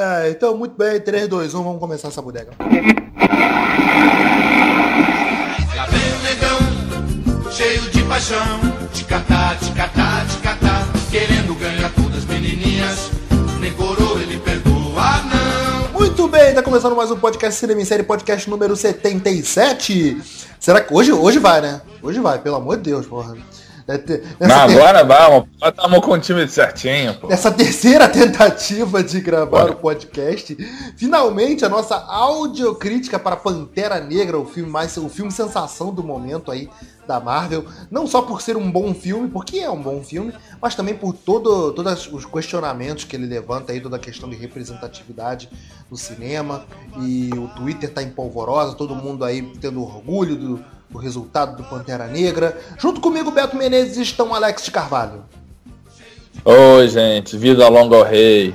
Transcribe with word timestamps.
É, 0.00 0.30
então, 0.30 0.56
muito 0.56 0.74
bem, 0.78 0.98
3, 0.98 1.28
2, 1.28 1.52
1, 1.52 1.62
vamos 1.62 1.78
começar 1.78 2.08
essa 2.08 2.22
bodega. 2.22 2.52
Lá 5.76 5.86
vem 5.88 6.14
o 6.14 6.18
negão, 6.22 6.58
cheio 7.52 7.82
de 7.90 8.02
paixão, 8.04 8.60
de 8.94 9.04
catá, 9.04 9.52
de 9.60 9.70
catá, 9.72 10.24
de 10.24 10.38
catá, 10.38 10.88
querendo 11.10 11.54
ganhar 11.54 11.92
todas 11.92 12.16
as 12.16 12.24
menininhas, 12.24 13.10
nem 13.60 13.74
coroa 13.74 14.22
ele 14.22 14.38
perdoa, 14.38 15.20
não. 15.24 16.00
Muito 16.00 16.26
bem, 16.28 16.54
tá 16.54 16.62
começando 16.62 16.96
mais 16.96 17.10
um 17.10 17.18
podcast 17.18 17.60
Cinema 17.60 17.82
em 17.82 17.84
Série, 17.84 18.02
podcast 18.02 18.48
número 18.48 18.74
77. 18.74 20.16
Será 20.58 20.80
que 20.80 20.94
hoje, 20.94 21.12
hoje 21.12 21.38
vai, 21.38 21.60
né? 21.60 21.82
Hoje 22.02 22.20
vai, 22.20 22.38
pelo 22.38 22.56
amor 22.56 22.78
de 22.78 22.84
Deus, 22.84 23.04
porra. 23.04 23.36
É 23.90 23.98
te- 23.98 24.22
Não, 24.38 24.46
Nessa, 24.48 24.66
ter- 24.66 24.72
agora 24.80 25.04
vamos. 25.04 25.48
Estamos 25.62 25.98
com 26.00 26.12
o 26.12 26.18
time 26.18 26.46
certinho, 26.48 27.14
pô. 27.14 27.26
nessa 27.28 27.50
terceira 27.50 28.08
tentativa 28.08 29.02
de 29.02 29.20
gravar 29.20 29.70
o 29.70 29.76
podcast, 29.76 30.56
finalmente 30.96 31.64
a 31.64 31.68
nossa 31.68 31.96
audiocrítica 31.96 33.18
para 33.18 33.36
Pantera 33.36 34.00
Negra, 34.00 34.38
o 34.38 34.44
filme 34.46 34.70
mais 34.70 34.96
o 34.96 35.08
filme 35.08 35.30
sensação 35.30 35.92
do 35.92 36.02
momento 36.02 36.50
aí 36.50 36.68
da 37.06 37.18
Marvel, 37.18 37.64
não 37.90 38.06
só 38.06 38.22
por 38.22 38.40
ser 38.40 38.56
um 38.56 38.70
bom 38.70 38.94
filme, 38.94 39.28
porque 39.28 39.58
é 39.58 39.68
um 39.70 39.82
bom 39.82 40.00
filme, 40.02 40.32
mas 40.62 40.76
também 40.76 40.94
por 40.94 41.12
todo, 41.12 41.72
todos 41.72 42.06
os 42.12 42.24
questionamentos 42.24 43.02
que 43.04 43.16
ele 43.16 43.26
levanta 43.26 43.72
aí, 43.72 43.80
toda 43.80 43.96
a 43.96 43.98
questão 43.98 44.30
de 44.30 44.36
representatividade 44.36 45.48
no 45.90 45.96
cinema, 45.96 46.64
e 47.00 47.28
o 47.34 47.48
Twitter 47.56 47.92
tá 47.92 48.00
em 48.02 48.10
polvorosa, 48.10 48.76
todo 48.76 48.94
mundo 48.94 49.24
aí 49.24 49.42
tendo 49.60 49.82
orgulho 49.82 50.36
do, 50.36 50.64
do 50.90 50.98
resultado 50.98 51.56
do 51.56 51.64
Pantera 51.68 52.06
Negra. 52.06 52.58
Junto 52.78 53.00
comigo, 53.00 53.30
Beto 53.30 53.56
Menezes, 53.56 53.96
estão 53.98 54.34
Alex 54.34 54.64
de 54.64 54.70
Carvalho. 54.70 55.24
Oi, 56.44 56.88
gente. 56.88 57.36
Vida 57.36 57.68
longa 57.68 57.96
ao 57.96 58.02
rei. 58.02 58.54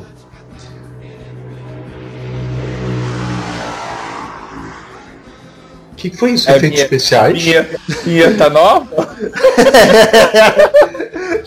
O 5.91 5.95
que, 5.95 6.09
que 6.09 6.17
foi 6.17 6.31
isso? 6.33 6.49
É 6.49 6.57
Efeitos 6.57 6.69
minha- 6.71 6.83
especiais? 6.83 7.41
Vinheta, 7.41 7.79
vinheta 8.03 8.49
nova? 8.49 9.15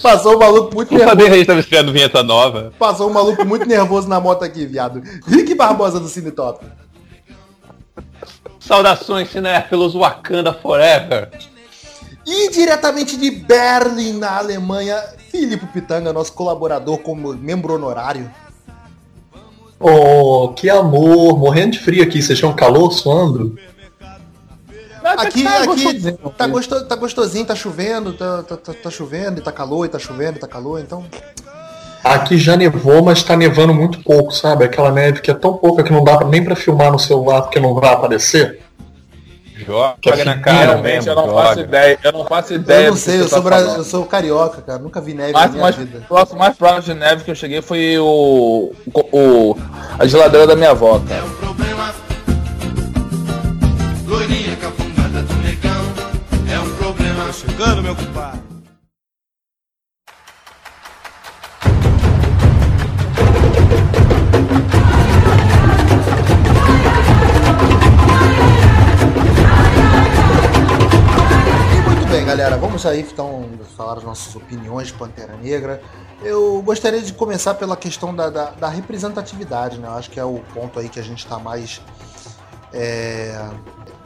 Passou 0.03 0.37
um 0.37 0.39
maluco 0.39 0.75
muito 0.75 0.91
nervoso. 0.91 1.11
sabia 1.11 1.27
que 1.27 1.33
a 1.33 1.37
gente 1.37 1.47
tava 1.47 1.61
estreando 1.61 1.93
vinheta 1.93 2.23
nova. 2.23 2.73
Passou 2.79 3.11
um 3.11 3.13
maluco 3.13 3.45
muito 3.45 3.67
nervoso 3.67 4.09
na 4.09 4.19
moto 4.21 4.45
aqui, 4.45 4.65
viado. 4.65 5.03
Rick 5.27 5.55
Barbosa 5.55 6.01
do 6.01 6.09
Cine 6.09 6.31
Top. 6.31 6.65
Saudações, 8.61 9.31
cinéfilos 9.31 9.95
Wakanda 9.95 10.53
Forever. 10.53 11.31
E 12.27 12.51
diretamente 12.51 13.17
de 13.17 13.31
Berlim, 13.31 14.15
na 14.15 14.37
Alemanha, 14.37 15.03
Filipe 15.31 15.67
Pitanga, 15.67 16.13
nosso 16.13 16.33
colaborador 16.33 16.99
como 16.99 17.33
membro 17.35 17.75
honorário. 17.75 18.31
Oh, 19.81 20.53
que 20.55 20.69
amor! 20.69 21.39
Morrendo 21.39 21.73
de 21.73 21.79
frio 21.79 22.03
aqui, 22.03 22.21
vocês 22.21 22.39
tinham 22.39 22.55
calor 22.55 22.93
suando? 22.93 23.57
Aqui, 25.03 25.45
tá 25.45 25.59
aqui 25.59 25.67
gostosinho. 25.67 26.19
tá, 26.37 26.47
gosto, 26.47 26.85
tá 26.85 26.97
gostosinho, 26.97 27.47
tá 27.47 27.55
chovendo, 27.55 28.13
tá, 28.13 28.43
tá, 28.43 28.57
tá, 28.57 28.75
tá 28.75 28.91
chovendo, 28.91 29.41
e 29.41 29.43
tá 29.43 29.53
calor, 29.53 29.87
e 29.87 29.89
tá 29.89 29.99
chovendo, 29.99 30.37
e 30.37 30.41
tá 30.41 30.49
calor, 30.49 30.81
então. 30.81 31.07
Aqui 32.05 32.39
já 32.39 32.57
nevou, 32.57 33.03
mas 33.03 33.23
tá 33.23 33.37
nevando 33.37 33.75
muito 33.75 34.01
pouco, 34.03 34.31
sabe? 34.33 34.65
Aquela 34.65 34.91
neve 34.93 35.21
que 35.21 35.31
é 35.31 35.35
tão 35.35 35.55
pouca 35.55 35.83
que 35.83 35.93
não 35.93 36.03
dá 36.05 36.25
nem 36.25 36.43
pra 36.45 36.55
filmar 36.57 36.91
no 36.93 36.99
celular 36.99 37.43
porque 37.43 37.61
não 37.61 37.75
vai 37.75 37.93
aparecer. 37.93 38.61
Joga 39.67 40.25
na 40.25 40.39
cara 40.39 40.67
Realmente, 40.67 40.95
mesmo, 40.95 41.11
eu 41.11 41.17
não 41.17 41.27
joga. 41.27 41.43
faço 41.43 41.61
ideia. 41.61 41.99
Eu 42.03 42.13
não 42.13 42.25
faço 42.25 42.55
ideia. 42.55 42.81
Eu 42.87 42.91
não 42.91 42.95
que 42.95 43.01
sei, 43.01 43.21
eu 43.21 43.29
sou, 43.29 43.43
tá 43.43 43.59
eu 43.61 43.85
sou 43.85 44.05
carioca, 44.07 44.63
cara. 44.63 44.79
Nunca 44.79 45.01
vi 45.01 45.15
neve 45.15 45.33
Mas, 45.33 45.43
na 45.47 45.49
minha 45.51 45.63
mas 45.63 45.77
vida. 45.77 45.99
o 45.99 46.03
próximo 46.03 46.39
mais 46.39 46.57
próximo 46.57 46.83
de 46.83 46.95
neve 46.95 47.25
que 47.25 47.31
eu 47.31 47.35
cheguei 47.35 47.61
foi 47.61 47.99
o, 47.99 48.73
o 48.95 49.57
a 49.99 50.07
geladeira 50.07 50.47
da 50.47 50.55
minha 50.57 50.71
avó, 50.71 50.97
É 51.05 51.09
cara. 51.09 51.25
um 51.25 51.31
problema. 51.31 51.95
Loirinha 54.07 54.57
cafungada 54.57 55.23
do 55.23 55.35
negão, 55.43 55.85
é 56.55 56.59
um 56.61 56.71
problema. 56.77 57.33
Chegando, 57.33 57.83
meu 57.83 57.97
compadre. 57.97 58.48
Bem, 72.11 72.25
galera, 72.25 72.57
vamos 72.57 72.85
aí 72.87 73.01
então 73.01 73.45
falar 73.77 73.99
as 73.99 74.05
nossas 74.05 74.35
opiniões 74.35 74.89
de 74.89 74.95
Pantera 74.95 75.37
Negra. 75.37 75.81
Eu 76.23 76.61
gostaria 76.63 77.01
de 77.01 77.13
começar 77.13 77.55
pela 77.55 77.77
questão 77.77 78.15
da, 78.15 78.29
da, 78.31 78.51
da 78.51 78.69
representatividade, 78.69 79.79
né? 79.79 79.87
Eu 79.89 79.93
acho 79.93 80.11
que 80.11 80.19
é 80.19 80.25
o 80.25 80.41
ponto 80.55 80.79
aí 80.79 80.89
que 80.89 80.99
a 80.99 81.03
gente 81.03 81.19
está 81.21 81.39
mais 81.39 81.81
é, 82.73 83.49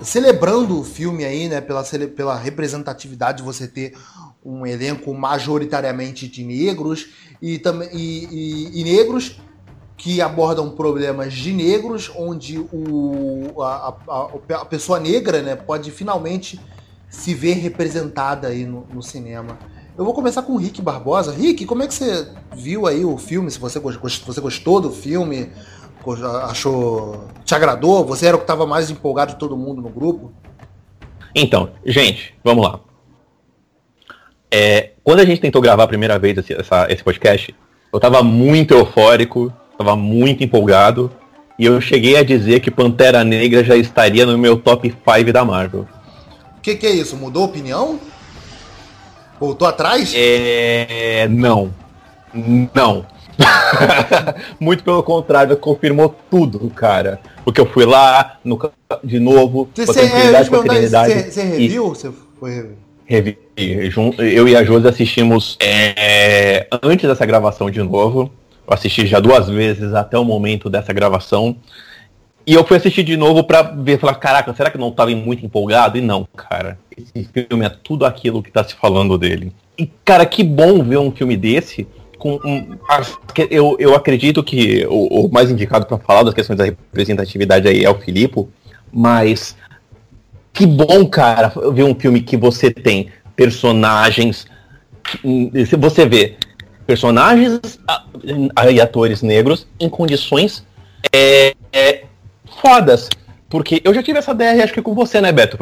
celebrando 0.03 0.79
o 0.81 0.85
filme 0.85 1.25
aí, 1.25 1.49
né? 1.49 1.61
Pela, 1.61 1.83
pela 2.15 2.37
representatividade 2.37 3.39
de 3.39 3.45
você 3.45 3.67
ter 3.67 3.97
um 4.45 4.67
elenco 4.67 5.15
majoritariamente 5.15 6.27
de 6.29 6.45
negros 6.45 7.09
e, 7.41 7.63
e, 7.93 7.99
e- 8.31 8.81
e 8.81 8.85
negros 8.85 9.41
que 9.97 10.21
abordam 10.21 10.69
problemas 10.71 11.33
de 11.33 11.53
negros, 11.53 12.11
onde 12.17 12.59
o, 12.59 13.63
a, 13.63 13.95
a- 14.09 14.57
a 14.61 14.65
pessoa 14.65 14.99
negra 14.99 15.41
né, 15.41 15.55
pode 15.55 15.93
finalmente 15.93 16.61
se 17.13 17.35
ver 17.35 17.55
representada 17.59 18.49
aí 18.49 18.65
no, 18.65 18.87
no 18.93 19.03
cinema. 19.03 19.59
Eu 19.97 20.05
vou 20.05 20.15
começar 20.15 20.43
com 20.43 20.55
o 20.55 20.57
Rick 20.57 20.81
Barbosa. 20.81 21.31
Rick, 21.33 21.67
como 21.67 21.83
é 21.83 21.87
que 21.87 21.93
você 21.95 22.27
viu 22.57 22.87
aí 22.87 23.05
o 23.05 23.19
filme? 23.19 23.51
Se 23.51 23.59
você, 23.61 23.79
você 23.79 24.41
gostou 24.41 24.81
do 24.81 24.91
filme, 24.91 25.51
achou. 26.49 27.29
te 27.45 27.55
agradou? 27.55 28.05
Você 28.07 28.27
era 28.27 28.35
o 28.37 28.39
que 28.39 28.45
estava 28.45 28.67
mais 28.67 28.91
empolgado 28.91 29.33
de 29.35 29.39
todo 29.39 29.57
mundo 29.57 29.83
no 29.83 29.91
grupo? 29.91 30.33
Então, 31.35 31.71
gente, 31.85 32.35
vamos 32.43 32.65
lá. 32.65 32.81
É, 34.51 34.93
quando 35.05 35.21
a 35.21 35.25
gente 35.25 35.41
tentou 35.41 35.61
gravar 35.63 35.85
a 35.85 35.89
primeira 35.89 36.19
vez 36.19 36.37
esse, 36.39 36.53
essa- 36.55 36.87
esse 36.91 37.03
podcast, 37.05 37.55
eu 37.93 38.01
tava 38.01 38.23
muito 38.23 38.73
eufórico, 38.75 39.53
tava 39.77 39.95
muito 39.97 40.43
empolgado, 40.43 41.11
e 41.59 41.65
eu 41.67 41.81
cheguei 41.81 42.17
a 42.17 42.23
dizer 42.25 42.61
que 42.61 42.71
Pantera 42.71 43.23
Negra 43.25 43.63
já 43.63 43.77
estaria 43.77 44.25
no 44.27 44.37
meu 44.39 44.57
top 44.59 44.91
5 44.91 45.33
da 45.33 45.45
Marvel. 45.45 45.87
O 46.63 46.65
que, 46.65 46.77
que 46.77 46.87
é 46.87 46.93
isso? 46.93 47.17
Mudou 47.17 47.43
a 47.43 47.47
opinião? 47.47 47.99
Voltou 49.41 49.67
atrás? 49.67 50.13
É. 50.15 51.27
Não. 51.29 51.75
Não. 52.73 53.05
Muito 54.61 54.85
pelo 54.85 55.03
contrário, 55.03 55.57
confirmou 55.57 56.15
tudo, 56.31 56.71
cara. 56.71 57.19
Porque 57.45 57.61
eu 57.61 57.67
fui 57.67 57.85
lá, 57.85 58.39
no, 58.45 58.57
de 59.03 59.19
novo, 59.19 59.69
Você, 59.75 59.87
com 59.87 59.93
você, 59.93 60.01
é, 60.03 60.09
tranquilidade, 60.09 60.51
com 60.51 60.63
serenidade. 60.63 61.33
você, 61.33 61.43
reviu? 61.43 61.89
Você 61.89 62.13
foi 62.39 62.71
revi. 63.07 63.37
Eu 64.17 64.47
e 64.47 64.55
a 64.55 64.63
Josi 64.63 64.87
assistimos 64.87 65.59
é, 65.61 66.69
antes 66.81 67.09
dessa 67.09 67.27
gravação 67.27 67.69
de 67.73 67.83
novo. 67.83 68.31
Eu 68.65 68.73
assisti 68.73 69.05
já 69.05 69.19
duas 69.19 69.49
vezes 69.49 69.93
até 69.95 70.17
o 70.17 70.25
momento 70.25 70.71
dessa 70.71 70.93
gravação. 70.93 71.57
E 72.47 72.55
eu 72.55 72.65
fui 72.65 72.77
assistir 72.77 73.05
de 73.05 73.17
novo 73.17 73.45
pra 73.45 73.63
ver, 73.63 73.99
falar, 73.99 74.15
caraca, 74.17 74.53
será 74.55 74.71
que 74.71 74.79
não 74.79 74.91
tava 74.91 75.11
muito 75.13 75.45
empolgado? 75.45 75.97
E 75.97 76.01
não, 76.01 76.27
cara. 76.37 76.79
Esse 76.97 77.29
filme 77.33 77.65
é 77.65 77.69
tudo 77.69 78.05
aquilo 78.05 78.43
que 78.43 78.51
tá 78.51 78.65
se 78.65 78.75
falando 78.75 79.17
dele. 79.17 79.53
E, 79.79 79.87
cara, 80.05 80.27
que 80.27 80.43
bom 80.43 80.83
ver 80.83 80.99
um 80.99 81.13
filme 81.13 81.37
desse 81.37 81.87
com 82.19 82.39
um, 82.45 82.77
eu, 83.51 83.77
eu 83.81 83.97
acredito 83.97 84.45
que 84.45 84.87
o, 84.87 85.27
o 85.27 85.33
mais 85.33 85.51
indicado 85.51 85.87
pra 85.87 85.99
falar 85.99 86.23
das 86.23 86.35
questões 86.35 86.57
da 86.57 86.65
representatividade 86.65 87.67
aí 87.67 87.85
é 87.85 87.91
o 87.91 87.99
Filipe, 87.99 88.47
mas 88.93 89.57
que 90.53 90.65
bom, 90.65 91.05
cara, 91.09 91.53
ver 91.73 91.83
um 91.83 91.95
filme 91.95 92.21
que 92.21 92.37
você 92.37 92.71
tem 92.71 93.09
personagens. 93.35 94.47
que- 95.03 95.77
você 95.77 96.07
vê 96.07 96.37
personagens 96.87 97.61
e 98.73 98.81
atores 98.81 99.23
negros 99.23 99.67
em 99.81 99.89
condições 99.89 100.65
é, 101.13 101.55
é, 101.73 102.05
fodas. 102.63 103.09
Porque 103.51 103.83
eu 103.85 103.93
já 103.93 104.03
tive 104.03 104.19
essa 104.19 104.33
DR, 104.35 104.63
acho 104.63 104.73
que 104.73 104.81
com 104.81 104.95
você, 104.95 105.21
né, 105.21 105.31
Beto? 105.33 105.59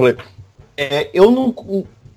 É, 0.77 1.09
eu 1.13 1.31
não. 1.31 1.53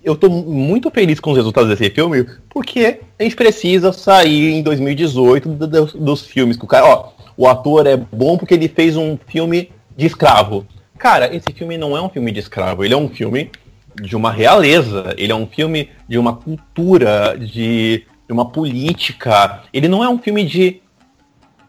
Eu 0.04 0.16
tô 0.18 0.30
muito 0.30 0.92
feliz 0.92 1.20
com 1.20 1.32
os 1.32 1.38
resultados 1.38 1.70
desse 1.70 1.90
filme, 1.90 2.26
porque 2.50 3.00
a 3.18 3.24
gente 3.24 3.36
precisa 3.38 3.94
sair 3.94 4.52
em 4.52 4.62
2018 4.62 5.48
do- 5.50 5.66
do- 5.68 5.86
dos 5.98 6.26
filmes 6.26 6.58
que 6.58 6.66
o 6.66 6.68
cara. 6.68 6.86
Ó, 6.86 7.10
o 7.38 7.48
ator 7.48 7.88
é 7.88 7.96
bom 7.96 8.38
porque 8.38 8.54
ele 8.54 8.68
fez 8.68 8.98
um 8.98 9.18
filme 9.28 9.72
de 9.96 10.06
escravo. 10.06 10.68
Cara, 11.00 11.34
esse 11.34 11.52
filme 11.54 11.78
não 11.78 11.96
é 11.98 12.02
um 12.02 12.10
filme 12.10 12.32
de 12.32 12.40
escravo, 12.40 12.84
ele 12.84 12.94
é 12.94 12.98
um 12.98 13.10
filme 13.10 13.50
de 13.96 14.16
uma 14.16 14.32
realeza, 14.32 15.14
ele 15.18 15.32
é 15.32 15.36
um 15.36 15.48
filme 15.48 15.90
de 16.08 16.18
uma 16.18 16.36
cultura, 16.36 17.36
de, 17.40 18.04
de 18.28 18.34
uma 18.34 18.46
política. 18.50 19.62
Ele 19.74 19.88
não 19.88 20.04
é 20.04 20.10
um 20.10 20.18
filme 20.20 20.44
de, 20.44 20.82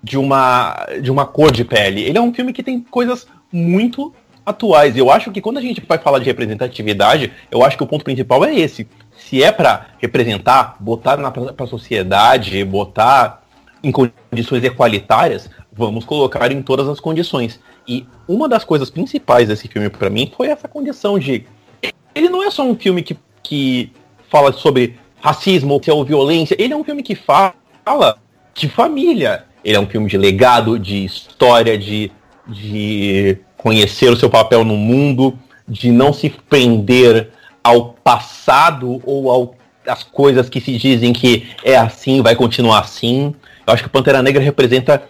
de, 0.05 0.19
uma, 0.19 0.87
de 1.01 1.11
uma 1.11 1.25
cor 1.25 1.51
de 1.51 1.65
pele. 1.65 2.03
Ele 2.03 2.19
é 2.19 2.21
um 2.21 2.33
filme 2.33 2.53
que 2.53 2.63
tem 2.63 2.79
coisas 2.79 3.27
muito 3.51 4.15
atuais. 4.45 4.95
Eu 4.97 5.11
acho 5.11 5.33
que 5.33 5.41
quando 5.41 5.57
a 5.57 5.63
gente 5.63 5.83
vai 5.89 5.97
falar 5.97 6.19
de 6.19 6.27
representatividade, 6.27 7.33
eu 7.51 7.65
acho 7.65 7.79
que 7.79 7.83
o 7.83 7.87
ponto 7.87 8.05
principal 8.05 8.45
é 8.45 8.55
esse. 8.55 8.87
Se 9.17 9.43
é 9.43 9.51
para 9.51 9.87
representar, 9.99 10.77
botar 10.79 11.17
na 11.17 11.31
pra, 11.31 11.67
sociedade, 11.67 12.63
botar 12.65 13.43
em 13.83 13.91
condições 13.91 14.63
equalitárias, 14.63 15.49
vamos 15.73 16.05
colocar 16.05 16.53
em 16.53 16.61
todas 16.61 16.87
as 16.87 17.01
condições. 17.01 17.59
E 17.89 18.07
uma 18.29 18.47
das 18.47 18.63
coisas 18.63 18.91
principais 18.91 19.49
desse 19.49 19.69
filme 19.69 19.89
para 19.89 20.11
mim 20.11 20.31
foi 20.37 20.49
essa 20.49 20.69
condição 20.69 21.19
de 21.19 21.47
ele 22.15 22.29
não 22.29 22.43
é 22.43 22.51
só 22.51 22.63
um 22.63 22.77
filme 22.77 23.03
que, 23.03 23.17
que 23.43 23.91
fala 24.31 24.53
sobre 24.53 24.97
racismo 25.21 25.81
ou 25.89 26.05
violência, 26.05 26.55
ele 26.59 26.75
é 26.75 26.77
um 26.77 26.85
filme 26.85 27.03
que 27.03 27.15
fala 27.15 27.55
de 28.55 28.69
família. 28.69 29.47
Ele 29.65 29.77
é 29.77 29.81
um 29.81 29.87
filme 29.87 30.09
de 30.09 30.19
legado, 30.19 30.79
de 30.79 31.05
história, 31.05 31.79
de, 31.79 32.11
de 32.47 33.39
conhecer 33.57 34.11
o 34.11 34.17
seu 34.17 34.29
papel 34.29 34.65
no 34.65 34.77
mundo, 34.77 35.39
de 35.67 35.91
não 35.91 36.13
se 36.13 36.29
prender 36.29 37.31
ao 37.63 37.95
passado 37.95 39.01
ou 39.05 39.31
ao, 39.31 39.55
às 39.87 40.03
coisas 40.03 40.51
que 40.51 40.61
se 40.61 40.77
dizem 40.77 41.13
que 41.13 41.49
é 41.65 41.77
assim, 41.77 42.21
vai 42.21 42.37
continuar 42.37 42.81
assim. 42.81 43.35
Eu 43.67 43.73
acho 43.73 43.83
que 43.83 43.89
Pantera 43.89 44.23
Negra 44.23 44.43
representa 44.43 45.03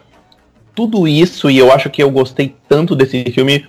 tudo 0.74 1.08
isso 1.08 1.50
e 1.50 1.58
eu 1.58 1.72
acho 1.72 1.90
que 1.90 2.02
eu 2.02 2.10
gostei 2.10 2.54
tanto 2.68 2.94
desse 2.94 3.24
filme 3.32 3.66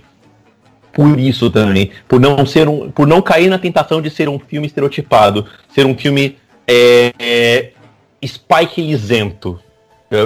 por 0.93 1.19
isso 1.19 1.49
também, 1.51 1.91
por 2.07 2.21
não 2.21 2.45
ser 2.45 2.69
um, 2.69 2.89
por 2.89 3.05
não 3.05 3.21
cair 3.21 3.49
na 3.49 3.59
tentação 3.59 4.01
de 4.01 4.09
ser 4.09 4.29
um 4.29 4.39
filme 4.39 4.65
estereotipado, 4.65 5.45
ser 5.67 5.85
um 5.85 5.95
filme 5.95 6.38
é, 6.65 7.13
é, 7.19 7.71
Spike 8.25 8.81
isento, 8.81 9.59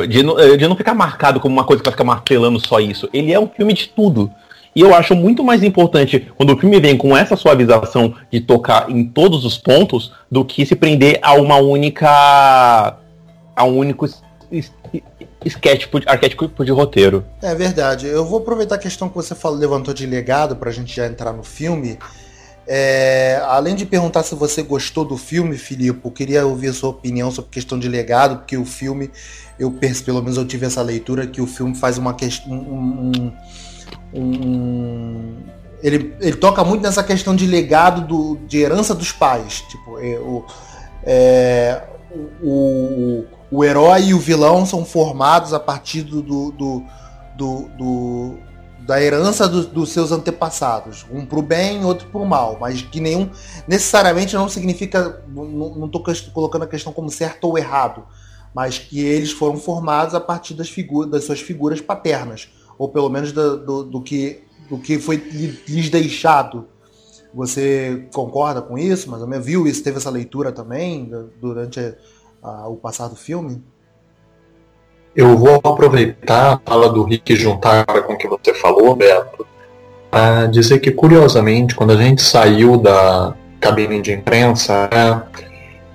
de, 0.08 0.58
de 0.58 0.68
não 0.68 0.76
ficar 0.76 0.94
marcado 0.94 1.40
como 1.40 1.54
uma 1.54 1.64
coisa 1.64 1.82
que 1.82 1.88
vai 1.90 1.94
ficar 1.94 2.04
martelando 2.04 2.60
só 2.60 2.80
isso. 2.80 3.10
Ele 3.14 3.32
é 3.32 3.40
um 3.40 3.48
filme 3.48 3.74
de 3.74 3.88
tudo. 3.90 4.32
E 4.76 4.82
eu 4.82 4.94
acho 4.94 5.16
muito 5.16 5.44
mais 5.44 5.64
importante 5.64 6.32
quando 6.38 6.54
o 6.54 6.58
filme 6.58 6.80
vem 6.80 6.96
com 6.96 7.18
essa 7.18 7.36
suavização 7.36 8.14
de 8.32 8.40
tocar 8.40 8.90
em 8.90 9.04
todos 9.04 9.44
os 9.44 9.58
pontos 9.58 10.14
do 10.32 10.46
que 10.46 10.66
se 10.66 10.76
prender 10.76 11.20
a 11.22 11.34
uma 11.34 11.58
única. 11.58 12.98
a 13.56 13.64
um 13.66 13.78
único 13.78 14.08
esquétipo, 15.44 16.00
arquétipo 16.06 16.64
de 16.64 16.72
roteiro. 16.72 17.26
É 17.42 17.56
verdade. 17.56 18.08
Eu 18.08 18.26
vou 18.26 18.40
aproveitar 18.40 18.76
a 18.76 18.80
questão 18.80 19.10
que 19.10 19.16
você 19.16 19.34
falou, 19.34 19.58
levantou 19.58 19.94
de 19.94 20.06
legado 20.06 20.56
para 20.56 20.70
a 20.70 20.74
gente 20.74 20.96
já 20.96 21.08
entrar 21.08 21.34
no 21.34 21.44
filme. 21.44 21.98
É, 22.72 23.42
além 23.48 23.74
de 23.74 23.84
perguntar 23.84 24.22
se 24.22 24.36
você 24.36 24.62
gostou 24.62 25.04
do 25.04 25.18
filme, 25.18 25.58
Filipe, 25.58 26.02
eu 26.06 26.12
queria 26.12 26.46
ouvir 26.46 26.68
a 26.68 26.74
sua 26.74 26.92
opinião 26.92 27.32
sobre 27.32 27.50
questão 27.50 27.80
de 27.80 27.90
legado, 27.90 28.38
porque 28.38 28.56
o 28.56 28.64
filme, 28.64 29.10
eu 29.58 29.72
pelo 30.06 30.22
menos 30.22 30.38
eu 30.38 30.46
tive 30.46 30.68
essa 30.68 30.84
leitura, 30.84 31.26
que 31.26 31.42
o 31.42 31.48
filme 31.48 31.74
faz 31.74 31.98
uma 31.98 32.14
questão. 32.14 32.52
Um, 32.52 33.32
um, 34.14 34.22
um, 34.22 35.36
ele, 35.82 36.14
ele 36.22 36.36
toca 36.36 36.64
muito 36.64 36.84
nessa 36.84 37.04
questão 37.04 37.36
de 37.36 37.48
legado 37.48 38.06
do, 38.06 38.38
de 38.48 38.60
herança 38.60 38.94
dos 38.94 39.12
pais. 39.12 39.62
Tipo, 39.62 39.98
é, 39.98 40.20
o, 40.20 40.46
é, 41.04 41.82
o, 42.40 43.26
o 43.50 43.66
herói 43.66 44.10
e 44.10 44.14
o 44.14 44.20
vilão 44.20 44.64
são 44.64 44.86
formados 44.86 45.56
a 45.56 45.60
partir 45.60 46.04
do, 46.04 46.22
do, 46.22 46.52
do, 46.52 46.86
do 47.36 48.38
da 48.90 49.00
herança 49.00 49.48
do, 49.48 49.68
dos 49.68 49.92
seus 49.92 50.12
antepassados, 50.12 51.06
um 51.12 51.24
para 51.24 51.38
o 51.38 51.44
bem, 51.44 51.86
outro 51.86 52.08
para 52.08 52.20
o 52.20 52.26
mal, 52.26 52.58
mas 52.60 52.82
que 52.82 53.00
nenhum 53.00 53.30
necessariamente 53.68 54.34
não 54.34 54.50
significa, 54.50 55.24
não 55.28 55.86
estou 55.86 56.04
colocando 56.34 56.64
a 56.64 56.68
questão 56.68 56.92
como 56.92 57.12
certo 57.12 57.44
ou 57.44 57.56
errado, 57.56 58.04
mas 58.52 58.80
que 58.80 59.00
eles 59.00 59.32
foram 59.32 59.58
formados 59.58 60.16
a 60.16 60.20
partir 60.20 60.56
das 60.56 60.72
figuras, 60.72 61.12
das 61.12 61.24
suas 61.24 61.40
figuras 61.40 61.80
paternas, 61.80 62.50
ou 62.80 62.90
pelo 62.90 63.10
menos 63.10 63.32
do, 63.32 63.64
do, 63.64 63.84
do 63.84 64.02
que 64.02 64.42
do 64.68 64.80
que 64.80 64.98
foi 64.98 65.18
lhes 65.18 65.92
deixado. 65.92 66.68
Você 67.32 68.08
concorda 68.12 68.60
com 68.60 68.76
isso? 68.76 69.08
Mas 69.08 69.46
viu 69.46 69.68
isso? 69.68 69.84
Teve 69.84 69.98
essa 69.98 70.10
leitura 70.10 70.52
também 70.52 71.12
durante 71.40 71.96
a, 72.42 72.68
o 72.68 72.76
passar 72.76 73.08
do 73.08 73.16
filme? 73.16 73.64
Eu 75.16 75.38
vou 75.38 75.56
aproveitar 75.64 76.54
a 76.54 76.60
fala 76.64 76.90
do 76.90 77.04
Rick 77.04 77.36
juntar 77.36 77.86
com 77.86 78.14
o 78.14 78.18
que 78.18 78.28
você 78.28 78.54
falou, 78.54 78.96
Beto, 78.96 79.46
para 80.10 80.46
dizer 80.48 80.80
que, 80.80 80.92
curiosamente, 80.92 81.76
quando 81.76 81.92
a 81.92 81.98
gente 81.98 82.22
saiu 82.22 82.78
da 82.78 83.34
cabine 83.60 84.02
de 84.02 84.14
imprensa, 84.14 84.90
né, 84.92 85.22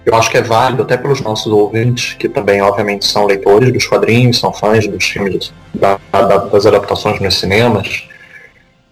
eu 0.05 0.15
acho 0.15 0.31
que 0.31 0.37
é 0.37 0.43
válido 0.43 0.83
até 0.83 0.97
pelos 0.97 1.21
nossos 1.21 1.51
ouvintes, 1.51 2.15
que 2.15 2.29
também, 2.29 2.61
obviamente, 2.61 3.07
são 3.07 3.25
leitores 3.25 3.73
dos 3.73 3.87
quadrinhos, 3.87 4.39
são 4.39 4.53
fãs 4.53 4.87
dos 4.87 5.05
filmes, 5.05 5.53
da, 5.73 5.99
da, 6.13 6.39
das 6.39 6.67
adaptações 6.67 7.21
nos 7.21 7.39
cinemas, 7.39 8.07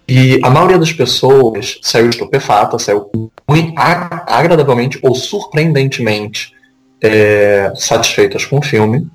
e 0.08 0.40
a 0.42 0.50
maioria 0.50 0.78
das 0.78 0.92
pessoas 0.92 1.78
saiu 1.82 2.10
estupefata, 2.10 2.78
saiu 2.78 3.10
muito 3.48 3.72
agradavelmente 3.78 4.98
ou 5.02 5.14
surpreendentemente 5.14 6.52
é, 7.00 7.72
satisfeitas 7.74 8.44
com 8.44 8.58
o 8.58 8.62
filme, 8.62 9.06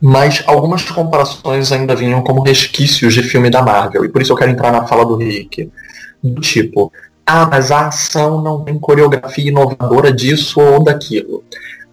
mas 0.00 0.42
algumas 0.46 0.82
comparações 0.84 1.70
ainda 1.70 1.94
vinham 1.94 2.22
como 2.22 2.42
resquícios 2.42 3.12
de 3.12 3.22
filme 3.22 3.50
da 3.50 3.60
Marvel, 3.60 4.04
e 4.04 4.08
por 4.08 4.22
isso 4.22 4.32
eu 4.32 4.36
quero 4.36 4.50
entrar 4.50 4.72
na 4.72 4.86
fala 4.86 5.04
do 5.04 5.16
Rick. 5.16 5.70
Do 6.22 6.40
tipo, 6.40 6.92
ah, 7.26 7.46
mas 7.46 7.70
a 7.70 7.88
ação 7.88 8.42
não 8.42 8.64
tem 8.64 8.78
coreografia 8.78 9.48
inovadora 9.48 10.12
disso 10.12 10.60
ou 10.60 10.82
daquilo. 10.82 11.44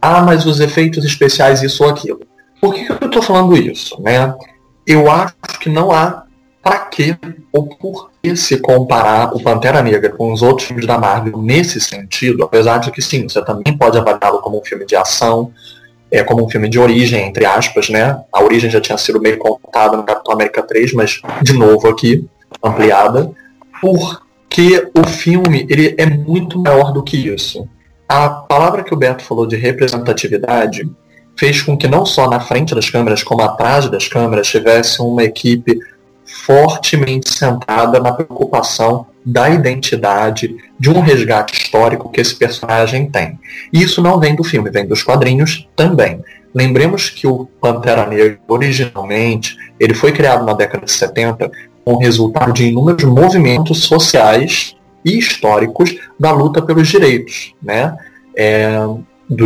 Ah, 0.01 0.21
mas 0.21 0.45
os 0.45 0.59
efeitos 0.59 1.04
especiais 1.06 1.62
isso 1.62 1.83
ou 1.83 1.89
aquilo. 1.89 2.21
Por 2.59 2.74
que, 2.74 2.86
que 2.86 2.92
eu 2.92 3.07
estou 3.07 3.21
falando 3.21 3.56
isso? 3.56 4.01
Né? 4.01 4.33
Eu 4.86 5.12
acho 5.12 5.36
que 5.60 5.69
não 5.69 5.92
há 5.92 6.24
para 6.62 6.80
que 6.80 7.15
ou 7.53 7.68
por 7.68 8.10
que 8.21 8.36
se 8.36 8.57
comparar 8.57 9.33
o 9.33 9.42
Pantera 9.42 9.81
Negra 9.81 10.10
com 10.10 10.33
os 10.33 10.42
outros 10.42 10.68
filmes 10.68 10.86
da 10.86 10.98
Marvel 10.98 11.42
nesse 11.42 11.80
sentido, 11.80 12.44
apesar 12.44 12.80
de 12.80 12.92
que 12.92 13.01
sim, 13.01 13.27
você 13.27 13.44
também 13.45 13.77
pode 13.77 13.98
avaliá-lo 13.98 14.39
como 14.39 14.60
um 14.60 14.63
filme 14.63 14.86
de 14.86 14.95
ação, 14.95 15.51
é 16.12 16.24
como 16.24 16.45
um 16.45 16.50
filme 16.50 16.69
de 16.69 16.80
origem, 16.80 17.27
entre 17.27 17.45
aspas, 17.45 17.89
né? 17.89 18.19
A 18.31 18.44
origem 18.44 18.69
já 18.69 18.80
tinha 18.80 18.98
sido 18.98 19.21
meio 19.21 19.38
contada 19.38 19.98
no 19.98 20.04
Capitão 20.04 20.33
América 20.33 20.63
3, 20.63 20.94
mas 20.94 21.21
de 21.42 21.54
novo 21.54 21.88
aqui, 21.88 22.27
ampliada, 22.63 23.31
porque 23.81 24.89
o 24.98 25.07
filme 25.07 25.65
ele 25.69 25.95
é 25.98 26.06
muito 26.06 26.59
maior 26.59 26.92
do 26.92 27.04
que 27.04 27.18
isso. 27.18 27.68
A 28.07 28.30
palavra 28.30 28.83
que 28.83 28.94
o 28.94 28.98
Beto 28.98 29.24
falou 29.24 29.45
de 29.45 29.57
representatividade 29.57 30.89
fez 31.38 31.62
com 31.62 31.77
que 31.77 31.88
não 31.88 32.06
só 32.06 32.30
na 32.30 32.39
frente 32.39 32.74
das 32.74 32.89
câmeras, 32.89 33.21
como 33.21 33.42
atrás 33.42 33.89
das 33.89 34.07
câmeras, 34.07 34.48
tivesse 34.48 35.01
uma 35.01 35.24
equipe 35.24 35.77
fortemente 36.27 37.29
centrada 37.29 38.00
na 38.00 38.12
preocupação 38.12 39.07
da 39.25 39.50
identidade, 39.50 40.56
de 40.79 40.89
um 40.89 41.00
resgate 41.00 41.62
histórico 41.62 42.09
que 42.09 42.21
esse 42.21 42.35
personagem 42.35 43.09
tem. 43.09 43.39
E 43.74 43.81
isso 43.81 44.01
não 44.01 44.19
vem 44.19 44.35
do 44.35 44.44
filme, 44.44 44.69
vem 44.69 44.85
dos 44.85 45.03
quadrinhos 45.03 45.68
também. 45.75 46.21
Lembremos 46.53 47.09
que 47.09 47.27
o 47.27 47.45
Pantera 47.59 48.06
Negra, 48.06 48.39
originalmente, 48.47 49.57
ele 49.79 49.94
foi 49.94 50.12
criado 50.12 50.45
na 50.45 50.53
década 50.53 50.85
de 50.85 50.91
70 50.91 51.51
com 51.83 51.97
resultado 51.97 52.51
de 52.51 52.65
inúmeros 52.67 53.03
movimentos 53.03 53.84
sociais 53.84 54.75
e 55.03 55.17
históricos 55.17 55.96
da 56.19 56.31
luta 56.31 56.62
pelos 56.62 56.88
direitos 56.88 57.53
né, 57.62 57.96
é, 58.36 58.77
do 59.29 59.46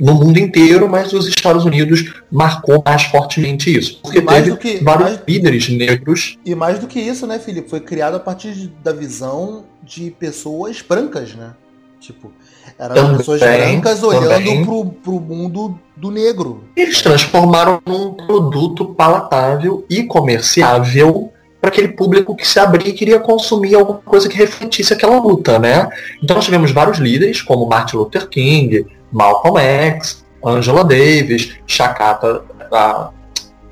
no 0.00 0.14
mundo 0.14 0.38
inteiro, 0.38 0.88
mas 0.88 1.12
os 1.12 1.28
Estados 1.28 1.64
Unidos 1.64 2.12
marcou 2.30 2.82
mais 2.84 3.02
fortemente 3.04 3.76
isso. 3.76 4.00
Porque 4.02 4.22
teve 4.22 4.56
que, 4.56 4.82
vários 4.82 5.10
mais, 5.10 5.20
líderes 5.28 5.68
negros. 5.68 6.38
E 6.44 6.54
mais 6.54 6.78
do 6.78 6.86
que 6.86 6.98
isso, 6.98 7.26
né, 7.26 7.38
Felipe? 7.38 7.68
Foi 7.68 7.80
criado 7.80 8.16
a 8.16 8.20
partir 8.20 8.72
da 8.82 8.92
visão 8.92 9.64
de 9.82 10.10
pessoas 10.10 10.80
brancas, 10.80 11.34
né? 11.34 11.52
Tipo, 12.00 12.32
eram 12.78 12.94
também, 12.94 13.16
pessoas 13.18 13.40
brancas 13.40 14.02
olhando 14.02 14.64
pro, 14.64 14.86
pro 14.86 15.20
mundo 15.20 15.78
do 15.94 16.10
negro. 16.10 16.64
Eles 16.74 17.02
transformaram 17.02 17.82
num 17.86 18.14
produto 18.14 18.86
palatável 18.86 19.84
e 19.88 20.04
comerciável 20.04 21.30
para 21.60 21.68
aquele 21.68 21.88
público 21.88 22.34
que 22.34 22.46
se 22.46 22.58
abria 22.58 22.88
e 22.88 22.92
queria 22.92 23.18
consumir 23.18 23.74
alguma 23.74 23.98
coisa 23.98 24.28
que 24.28 24.36
refletisse 24.36 24.92
aquela 24.92 25.20
luta, 25.20 25.58
né? 25.58 25.88
Então 26.22 26.34
nós 26.34 26.44
tivemos 26.44 26.70
vários 26.70 26.98
líderes, 26.98 27.42
como 27.42 27.68
Martin 27.68 27.96
Luther 27.96 28.28
King, 28.28 28.86
Malcolm 29.12 29.58
X, 29.60 30.24
Angela 30.44 30.82
Davis, 30.82 31.56
Chakata, 31.66 32.42
a, 32.72 33.10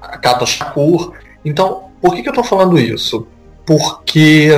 a 0.03 0.19
Kata 0.19 0.45
Shakur. 0.45 1.13
Então, 1.45 1.85
por 2.01 2.15
que, 2.15 2.23
que 2.23 2.29
eu 2.29 2.33
estou 2.33 2.45
falando 2.45 2.79
isso? 2.79 3.27
Porque 3.65 4.51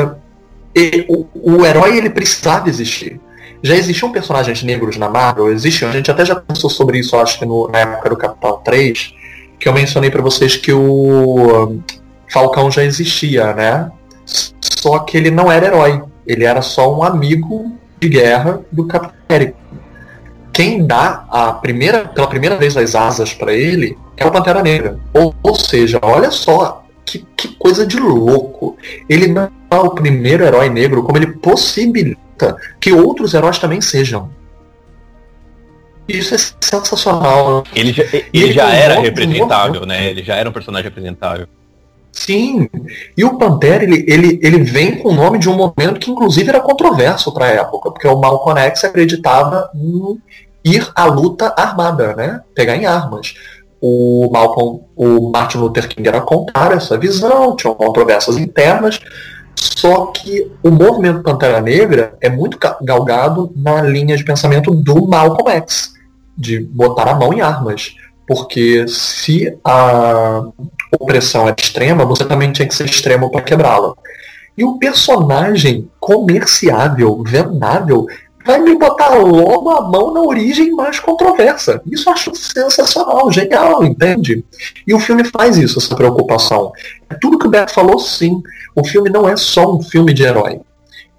ele, 0.75 1.07
o, 1.09 1.27
o, 1.35 1.65
herói 1.65 1.97
ele 1.97 2.11
precisava 2.11 2.69
existir. 2.69 3.21
Já 3.63 3.77
existiam 3.77 4.11
personagens 4.11 4.63
negros 4.63 4.97
na 4.97 5.09
Marvel, 5.09 5.53
existiam, 5.53 5.91
a 5.91 5.93
gente 5.93 6.11
até 6.11 6.25
já 6.25 6.35
pensou 6.35 6.71
sobre 6.71 6.99
isso, 6.99 7.17
acho 7.17 7.39
que 7.39 7.45
no, 7.45 7.69
na 7.69 7.81
época 7.81 8.09
do 8.09 8.17
Capital 8.17 8.59
3, 8.65 9.15
que 9.59 9.69
eu 9.69 9.73
mencionei 9.73 10.11
para 10.11 10.23
vocês 10.23 10.57
que 10.57 10.73
o 10.73 11.79
Falcão 12.31 12.71
já 12.71 12.85
existia, 12.85 13.53
né? 13.53 13.91
Só 14.61 15.01
que 15.01 15.17
ele 15.17 15.31
não 15.31 15.51
era 15.51 15.67
herói, 15.67 16.03
ele 16.27 16.45
era 16.45 16.63
só 16.63 16.97
um 16.97 17.03
amigo 17.03 17.77
de 17.99 18.09
guerra 18.09 18.61
do 18.71 18.87
Capitão 18.87 19.15
América 19.29 19.61
quem 20.53 20.87
dá 20.87 21.25
a 21.31 21.53
primeira, 21.53 22.09
pela 22.09 22.27
primeira 22.27 22.57
vez 22.57 22.77
as 22.77 22.95
asas 22.95 23.33
para 23.33 23.53
ele 23.53 23.97
é 24.17 24.27
o 24.27 24.31
Pantera 24.31 24.63
Negra. 24.63 24.99
Ou, 25.15 25.35
ou 25.43 25.55
seja, 25.55 25.99
olha 26.03 26.31
só 26.31 26.85
que, 27.05 27.25
que, 27.37 27.49
coisa 27.57 27.87
de 27.87 27.99
louco. 27.99 28.77
Ele 29.09 29.29
não 29.29 29.51
é 29.71 29.75
o 29.77 29.91
primeiro 29.91 30.45
herói 30.45 30.69
negro, 30.69 31.03
como 31.03 31.17
ele 31.17 31.29
possibilita 31.29 32.57
que 32.81 32.93
outros 32.93 33.33
heróis 33.33 33.59
também 33.59 33.81
sejam. 33.81 34.31
Isso 36.09 36.35
é 36.35 36.39
sensacional. 36.61 37.65
Ele 37.75 37.93
já, 37.93 38.03
ele, 38.03 38.27
ele 38.33 38.53
já 38.53 38.71
era 38.71 39.01
representável, 39.01 39.87
né? 39.87 40.11
Ele 40.11 40.23
já 40.23 40.35
era 40.35 40.49
um 40.49 40.53
personagem 40.53 40.85
representável. 40.85 41.47
Sim. 42.13 42.69
E 43.17 43.25
o 43.25 43.39
Pantera, 43.39 43.85
ele, 43.85 44.05
ele, 44.09 44.41
ele 44.43 44.63
vem 44.63 44.99
com 44.99 45.11
o 45.11 45.15
nome 45.15 45.39
de 45.39 45.49
um 45.49 45.57
momento 45.57 46.01
que 46.01 46.11
inclusive 46.11 46.49
era 46.49 46.61
controverso 46.61 47.33
para 47.33 47.47
a 47.47 47.51
época, 47.51 47.91
porque 47.91 48.09
o 48.09 48.19
Malcolm 48.19 48.61
X 48.61 48.85
acreditava 48.85 49.71
em 49.75 50.19
ir 50.65 50.91
à 50.95 51.05
luta 51.05 51.55
armada, 51.57 52.15
né? 52.15 52.41
Pegar 52.55 52.77
em 52.77 52.87
armas. 52.87 53.35
O 53.81 54.29
Malcolm, 54.31 54.83
o 54.95 55.31
Martin 55.31 55.59
Luther 55.59 55.89
King 55.89 56.07
era 56.07 56.21
contrário 56.21 56.75
a 56.75 56.77
essa 56.77 56.99
visão, 56.99 57.57
tinham 57.57 57.75
controvérsias 57.75 58.37
internas, 58.37 59.01
só 59.55 60.07
que 60.07 60.51
o 60.63 60.71
movimento 60.71 61.23
Pantera 61.23 61.61
Negra 61.61 62.15
é 62.21 62.29
muito 62.29 62.59
galgado 62.83 63.51
na 63.57 63.81
linha 63.83 64.17
de 64.17 64.25
pensamento 64.25 64.75
do 64.75 65.07
Malcolm 65.07 65.51
X, 65.51 65.95
de 66.37 66.61
botar 66.61 67.09
a 67.09 67.15
mão 67.15 67.33
em 67.33 67.41
armas. 67.41 67.95
Porque 68.27 68.87
se 68.87 69.59
a 69.65 70.43
opressão 70.99 71.49
é 71.49 71.55
extrema, 71.57 72.05
você 72.05 72.25
também 72.25 72.53
tinha 72.53 72.67
que 72.67 72.75
ser 72.75 72.87
extremo 72.87 73.31
para 73.31 73.43
quebrá-la. 73.43 73.95
E 74.57 74.65
o 74.65 74.79
personagem 74.79 75.89
comerciável, 75.99 77.23
vendável, 77.25 78.07
vai 78.45 78.59
me 78.59 78.77
botar 78.77 79.11
logo 79.15 79.71
a 79.71 79.83
mão 79.83 80.13
na 80.13 80.21
origem 80.23 80.73
mais 80.73 80.99
controversa. 80.99 81.81
Isso 81.87 82.09
eu 82.09 82.13
acho 82.13 82.35
sensacional, 82.35 83.31
genial, 83.31 83.85
entende? 83.85 84.45
E 84.87 84.95
o 84.95 85.01
filme 85.01 85.25
faz 85.25 85.57
isso, 85.57 85.79
essa 85.79 85.95
preocupação. 85.95 86.73
É 87.09 87.15
tudo 87.15 87.39
que 87.39 87.47
o 87.47 87.51
Beto 87.51 87.73
falou, 87.73 87.99
sim. 87.99 88.43
O 88.75 88.85
filme 88.85 89.11
não 89.11 89.29
é 89.29 89.37
só 89.37 89.75
um 89.75 89.83
filme 89.83 90.13
de 90.13 90.23
herói. 90.23 90.61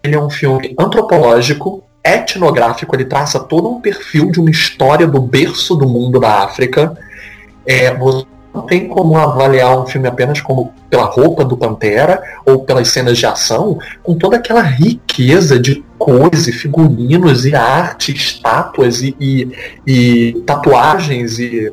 Ele 0.04 0.16
é 0.16 0.20
um 0.20 0.30
filme 0.30 0.76
antropológico, 0.80 1.84
etnográfico, 2.04 2.96
ele 2.96 3.06
traça 3.06 3.40
todo 3.40 3.70
um 3.70 3.80
perfil 3.80 4.32
de 4.32 4.40
uma 4.40 4.50
história 4.50 5.06
do 5.06 5.22
berço 5.22 5.76
do 5.76 5.88
mundo 5.88 6.20
da 6.20 6.44
África. 6.44 6.98
É, 7.66 7.94
não 8.54 8.64
tem 8.64 8.88
como 8.88 9.18
avaliar 9.18 9.80
um 9.80 9.86
filme 9.86 10.08
apenas 10.08 10.42
como 10.42 10.74
pela 10.90 11.06
roupa 11.06 11.46
do 11.46 11.56
Pantera 11.56 12.22
ou 12.46 12.64
pelas 12.64 12.90
cenas 12.90 13.18
de 13.18 13.26
ação, 13.26 13.80
com 14.04 14.16
toda 14.16 14.36
aquela 14.36 14.62
riqueza 14.62 15.58
de 15.60 15.84
cores 15.98 16.48
e 16.48 16.52
figurinos 16.52 17.46
e 17.46 17.56
arte, 17.56 18.14
estátuas 18.14 19.02
e, 19.02 19.16
e, 19.20 19.52
e 19.88 20.34
tatuagens 20.46 21.40
e 21.40 21.72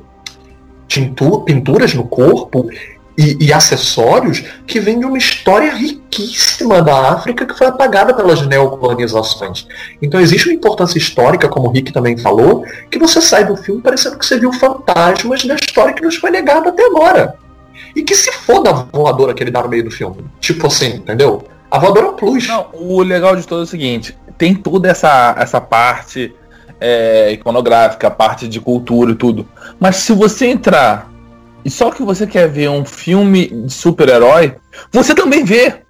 tintu, 0.86 1.40
pinturas 1.40 1.94
no 1.94 2.04
corpo 2.04 2.68
e, 3.18 3.46
e, 3.46 3.52
acessórios 3.52 4.44
que 4.64 4.78
vêm 4.78 5.00
de 5.00 5.04
uma 5.04 5.18
história 5.18 5.74
riquíssima 5.74 6.80
da 6.80 7.14
África 7.14 7.44
que 7.44 7.58
foi 7.58 7.66
apagada 7.66 8.14
pelas 8.14 8.46
neocolonizações. 8.46 9.66
Então 10.00 10.20
existe 10.20 10.48
uma 10.48 10.54
importância 10.54 10.96
histórica, 10.96 11.48
como 11.48 11.66
o 11.66 11.72
Rick 11.72 11.92
também 11.92 12.16
falou, 12.16 12.64
que 12.88 12.96
você 12.96 13.20
sai 13.20 13.44
do 13.44 13.56
filme 13.56 13.82
parecendo 13.82 14.16
que 14.16 14.24
você 14.24 14.38
viu 14.38 14.52
fantasmas 14.52 15.44
da 15.44 15.56
história 15.56 15.92
que 15.92 16.02
nos 16.02 16.14
foi 16.14 16.30
negada 16.30 16.68
até 16.68 16.86
agora. 16.86 17.34
E 17.96 18.04
que 18.04 18.14
se 18.14 18.30
foda 18.30 18.70
a 18.70 18.72
voadora 18.72 19.34
que 19.34 19.42
ele 19.42 19.50
dá 19.50 19.62
no 19.62 19.68
meio 19.68 19.82
do 19.82 19.90
filme. 19.90 20.24
Tipo 20.38 20.68
assim, 20.68 20.94
entendeu? 20.94 21.42
A 21.68 21.78
voadora 21.80 22.12
plus. 22.12 22.46
Não, 22.46 22.68
o 22.72 23.02
legal 23.02 23.34
de 23.34 23.44
tudo 23.44 23.62
é 23.62 23.64
o 23.64 23.66
seguinte, 23.66 24.16
tem 24.38 24.54
toda 24.54 24.88
essa, 24.88 25.34
essa 25.36 25.60
parte 25.60 26.32
é, 26.80 27.32
iconográfica, 27.32 28.06
a 28.06 28.12
parte 28.12 28.46
de 28.46 28.60
cultura 28.60 29.10
e 29.10 29.16
tudo. 29.16 29.44
Mas 29.80 29.96
se 29.96 30.12
você 30.12 30.46
entrar 30.46 31.10
e 31.64 31.70
só 31.70 31.90
que 31.90 32.02
você 32.02 32.26
quer 32.26 32.48
ver 32.48 32.70
um 32.70 32.84
filme 32.84 33.48
de 33.48 33.72
super-herói, 33.72 34.56
você 34.92 35.14
também 35.14 35.44
vê. 35.44 35.82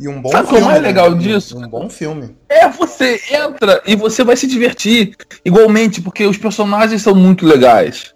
E 0.00 0.06
um 0.06 0.22
bom 0.22 0.30
Sabe 0.30 0.48
filme. 0.48 0.60
Sabe 0.60 0.70
o 0.70 0.72
mais 0.72 0.82
legal 0.82 1.10
né? 1.10 1.18
disso? 1.18 1.58
Um 1.58 1.68
bom 1.68 1.90
filme. 1.90 2.36
É, 2.48 2.68
você 2.68 3.20
entra 3.30 3.82
e 3.84 3.96
você 3.96 4.22
vai 4.22 4.36
se 4.36 4.46
divertir 4.46 5.14
igualmente, 5.44 6.00
porque 6.00 6.24
os 6.24 6.38
personagens 6.38 7.02
são 7.02 7.14
muito 7.14 7.44
legais. 7.44 8.14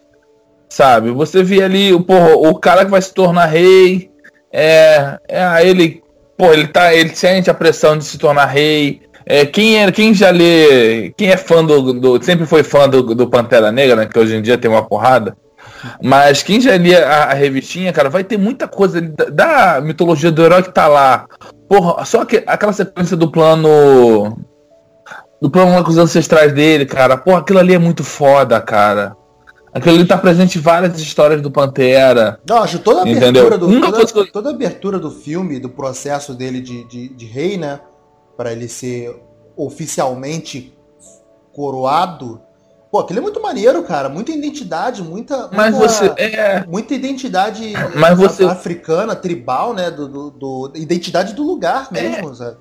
Sabe? 0.68 1.10
Você 1.10 1.42
vê 1.42 1.62
ali 1.62 2.00
porra, 2.04 2.36
o 2.36 2.54
cara 2.58 2.84
que 2.84 2.90
vai 2.90 3.02
se 3.02 3.12
tornar 3.12 3.46
rei. 3.46 4.10
É, 4.52 5.18
é 5.28 5.66
ele, 5.66 6.02
pô, 6.36 6.52
ele 6.52 6.68
tá, 6.68 6.94
ele 6.94 7.14
sente 7.14 7.50
a 7.50 7.54
pressão 7.54 7.98
de 7.98 8.04
se 8.04 8.16
tornar 8.16 8.46
rei. 8.46 9.02
É, 9.26 9.44
quem, 9.46 9.82
é, 9.82 9.90
quem 9.90 10.14
já 10.14 10.30
lê, 10.30 11.12
quem 11.16 11.30
é 11.30 11.36
fã 11.36 11.64
do, 11.64 11.92
do 11.92 12.22
sempre 12.22 12.46
foi 12.46 12.62
fã 12.62 12.88
do, 12.88 13.14
do 13.14 13.28
Pantera 13.28 13.70
Negra, 13.70 13.96
né, 13.96 14.06
que 14.06 14.18
hoje 14.18 14.34
em 14.34 14.42
dia 14.42 14.58
tem 14.58 14.70
uma 14.70 14.84
porrada, 14.84 15.36
mas 16.02 16.42
quem 16.42 16.60
já 16.60 16.76
lia 16.76 17.06
a, 17.06 17.24
a, 17.24 17.34
revistinha, 17.34 17.92
cara, 17.92 18.10
vai 18.10 18.24
ter 18.24 18.38
muita 18.38 18.68
coisa 18.68 19.00
da, 19.00 19.24
da, 19.24 19.80
mitologia 19.80 20.30
do 20.30 20.42
herói 20.42 20.62
que 20.62 20.72
tá 20.72 20.88
lá. 20.88 21.26
Porra, 21.68 22.04
só 22.04 22.24
que 22.24 22.42
aquela 22.46 22.72
sequência 22.72 23.16
do 23.16 23.30
plano. 23.30 24.36
Do 25.40 25.50
plano 25.50 25.72
lá 25.72 25.82
com 25.82 25.90
os 25.90 25.98
ancestrais 25.98 26.52
dele, 26.52 26.86
cara. 26.86 27.16
Porra, 27.16 27.38
aquilo 27.38 27.58
ali 27.58 27.74
é 27.74 27.78
muito 27.78 28.04
foda, 28.04 28.60
cara. 28.60 29.16
Aquilo 29.74 29.96
ali 29.96 30.04
tá 30.04 30.18
presente 30.18 30.58
em 30.58 30.60
várias 30.60 31.00
histórias 31.00 31.40
do 31.40 31.50
Pantera. 31.50 32.38
Não, 32.48 32.62
acho 32.62 32.78
toda 32.78 33.00
a 33.00 33.02
abertura, 33.02 33.58
do, 33.58 33.80
toda, 33.80 34.26
toda, 34.30 34.50
a 34.50 34.52
abertura 34.52 34.98
do 34.98 35.10
filme, 35.10 35.58
do 35.58 35.70
processo 35.70 36.34
dele 36.34 36.60
de, 36.60 36.86
de, 36.86 37.08
de 37.08 37.26
rei, 37.26 37.56
né? 37.56 37.80
para 38.36 38.52
ele 38.52 38.68
ser 38.68 39.16
oficialmente 39.56 40.76
coroado 41.52 42.40
Pô, 42.92 42.98
aquilo 42.98 43.20
é 43.20 43.22
muito 43.22 43.40
maneiro, 43.40 43.82
cara. 43.84 44.10
Muita 44.10 44.32
identidade, 44.32 45.02
muita. 45.02 45.48
Mas 45.50 45.74
muita, 45.74 45.88
você. 45.88 46.12
É... 46.18 46.62
Muita 46.66 46.92
identidade 46.92 47.72
Mas 47.96 48.18
você... 48.18 48.44
africana, 48.44 49.16
tribal, 49.16 49.72
né? 49.72 49.90
Do, 49.90 50.06
do, 50.06 50.30
do 50.30 50.72
identidade 50.74 51.32
do 51.32 51.42
lugar 51.42 51.88
mesmo, 51.90 52.30
é... 52.44 52.54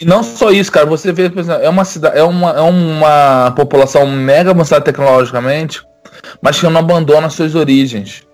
E 0.00 0.04
não 0.04 0.24
só 0.24 0.50
isso, 0.50 0.72
cara. 0.72 0.84
Você 0.86 1.12
vê, 1.12 1.30
por 1.30 1.38
exemplo, 1.38 1.62
é 1.62 1.68
uma 1.68 1.84
cidade, 1.84 2.18
é 2.18 2.24
uma, 2.24 2.50
é 2.50 2.60
uma 2.60 3.52
população 3.52 4.04
mega 4.04 4.50
avançada 4.50 4.84
tecnologicamente, 4.84 5.80
mas 6.42 6.58
que 6.58 6.66
não 6.66 6.80
abandona 6.80 7.30
suas 7.30 7.54
origens. 7.54 8.26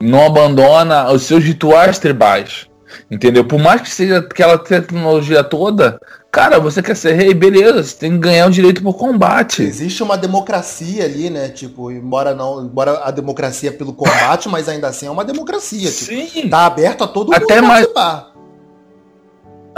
Não 0.00 0.26
abandona 0.26 1.12
os 1.12 1.22
seus 1.22 1.44
rituais 1.44 2.00
tribais. 2.00 2.66
Entendeu? 3.08 3.44
Por 3.44 3.60
mais 3.60 3.82
que 3.82 3.90
seja 3.90 4.18
aquela 4.18 4.58
tecnologia 4.58 5.44
toda, 5.44 6.00
cara, 6.36 6.60
você 6.60 6.82
quer 6.82 6.94
ser 6.94 7.14
rei, 7.14 7.32
beleza, 7.32 7.82
você 7.82 7.96
tem 7.96 8.12
que 8.12 8.18
ganhar 8.18 8.46
o 8.46 8.50
direito 8.50 8.82
por 8.82 8.92
combate. 8.92 9.62
Existe 9.62 10.02
uma 10.02 10.18
democracia 10.18 11.02
ali, 11.02 11.30
né? 11.30 11.48
Tipo, 11.48 11.90
embora 11.90 12.34
não, 12.34 12.62
embora 12.62 13.00
a 13.04 13.10
democracia 13.10 13.72
pelo 13.72 13.94
combate, 13.94 14.46
mas 14.46 14.68
ainda 14.68 14.86
assim 14.86 15.06
é 15.06 15.10
uma 15.10 15.24
democracia. 15.24 15.90
Tipo, 15.90 16.12
Sim. 16.12 16.48
Tá 16.50 16.66
aberto 16.66 17.04
a 17.04 17.06
todo 17.06 17.32
mundo 17.32 17.42
Até 17.42 17.62
mais... 17.62 17.88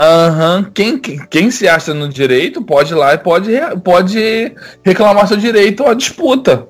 Aham, 0.01 0.57
uhum. 0.57 0.71
quem, 0.73 0.99
quem, 0.99 1.25
quem, 1.29 1.51
se 1.51 1.65
acha 1.65 1.93
no 1.93 2.09
direito 2.09 2.61
pode 2.61 2.91
ir 2.91 2.95
lá 2.95 3.13
e 3.13 3.17
pode, 3.17 3.51
pode 3.81 4.53
reclamar 4.83 5.29
seu 5.29 5.37
direito 5.37 5.85
à 5.85 5.93
disputa. 5.93 6.67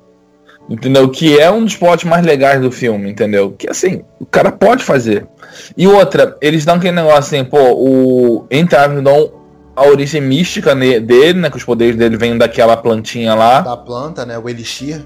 Entendeu? 0.69 1.09
Que 1.09 1.39
é 1.39 1.49
um 1.49 1.63
dos 1.63 1.75
plots 1.75 2.03
mais 2.05 2.23
legais 2.23 2.61
do 2.61 2.71
filme, 2.71 3.09
entendeu? 3.09 3.55
Que 3.57 3.67
assim, 3.67 4.03
o 4.19 4.25
cara 4.25 4.51
pode 4.51 4.83
fazer. 4.83 5.27
E 5.75 5.87
outra, 5.87 6.37
eles 6.41 6.63
dão 6.63 6.75
aquele 6.75 6.95
negócio 6.95 7.19
assim, 7.19 7.43
pô, 7.43 7.57
o 7.73 8.45
Entrave 8.51 9.01
dão 9.01 9.38
a 9.75 9.85
origem 9.85 10.21
mística 10.21 10.75
dele, 10.75 11.39
né? 11.39 11.49
Que 11.49 11.57
os 11.57 11.63
poderes 11.63 11.95
dele 11.95 12.17
vêm 12.17 12.37
daquela 12.37 12.75
plantinha 12.75 13.33
lá. 13.35 13.61
Da 13.61 13.77
planta, 13.77 14.25
né? 14.25 14.37
O 14.37 14.49
Elixir. 14.49 15.05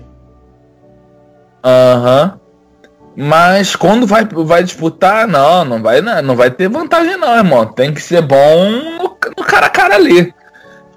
Aham. 1.64 2.34
Uhum. 2.34 2.44
Mas 3.16 3.76
quando 3.76 4.08
vai, 4.08 4.26
vai 4.26 4.64
disputar, 4.64 5.28
não, 5.28 5.64
não 5.64 5.82
vai, 5.82 6.02
não, 6.02 6.22
não 6.22 6.36
vai 6.36 6.50
ter 6.50 6.68
vantagem 6.68 7.16
não, 7.16 7.36
irmão. 7.36 7.66
Tem 7.66 7.94
que 7.94 8.02
ser 8.02 8.22
bom 8.22 8.72
no, 8.72 9.18
no 9.38 9.44
cara 9.44 9.68
a 9.68 9.70
cara 9.70 9.96
ali. 9.96 10.34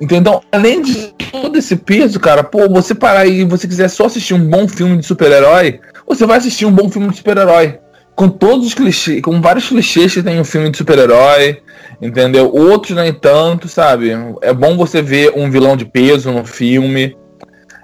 Entendeu? 0.00 0.42
Além 0.50 0.82
de 0.82 1.14
todo 1.30 1.56
esse 1.56 1.76
peso, 1.76 2.20
cara, 2.20 2.42
pô, 2.42 2.68
você 2.68 2.94
parar 2.94 3.26
e 3.26 3.44
você 3.44 3.66
quiser 3.66 3.88
só 3.88 4.06
assistir 4.06 4.34
um 4.34 4.48
bom 4.48 4.66
filme 4.68 4.98
de 4.98 5.06
super-herói, 5.06 5.80
você 6.06 6.26
vai 6.26 6.38
assistir 6.38 6.66
um 6.66 6.72
bom 6.72 6.88
filme 6.90 7.10
de 7.10 7.16
super-herói. 7.16 7.78
Com 8.16 8.28
todos 8.28 8.68
os 8.68 8.74
clichês, 8.74 9.20
com 9.20 9.40
vários 9.40 9.68
clichês 9.68 10.14
que 10.14 10.22
tem 10.22 10.40
um 10.40 10.44
filme 10.44 10.70
de 10.70 10.78
super-herói, 10.78 11.62
entendeu? 12.00 12.50
Outros 12.52 12.96
nem 12.96 13.12
tanto, 13.12 13.68
sabe? 13.68 14.10
É 14.40 14.52
bom 14.52 14.76
você 14.76 15.02
ver 15.02 15.34
um 15.36 15.50
vilão 15.50 15.76
de 15.76 15.84
peso 15.84 16.32
no 16.32 16.44
filme. 16.44 17.14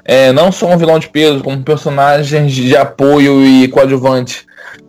É, 0.04 0.32
não 0.32 0.50
só 0.50 0.68
um 0.68 0.78
vilão 0.78 0.98
de 0.98 1.08
peso, 1.08 1.44
como 1.44 1.62
personagens 1.62 2.52
de 2.52 2.74
apoio 2.74 3.44
e 3.44 3.68
coadjuvante 3.68 4.46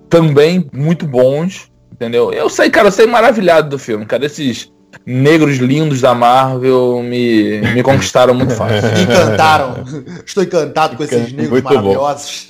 também 0.09 0.67
muito 0.71 1.05
bons, 1.05 1.69
entendeu? 1.91 2.31
Eu 2.31 2.49
sei, 2.49 2.69
cara, 2.69 2.87
eu 2.87 2.91
sei 2.91 3.05
maravilhado 3.05 3.69
do 3.69 3.77
filme, 3.77 4.05
cara. 4.05 4.25
Esses 4.25 4.71
negros 5.05 5.57
lindos 5.57 6.01
da 6.01 6.13
Marvel 6.13 7.01
me, 7.03 7.61
me 7.73 7.83
conquistaram 7.83 8.33
muito 8.33 8.53
fácil. 8.53 8.89
encantaram. 9.01 9.83
Estou 10.25 10.43
encantado 10.43 10.97
com 10.97 11.03
esses 11.03 11.31
negros 11.31 11.49
muito 11.49 11.63
maravilhosos. 11.63 12.47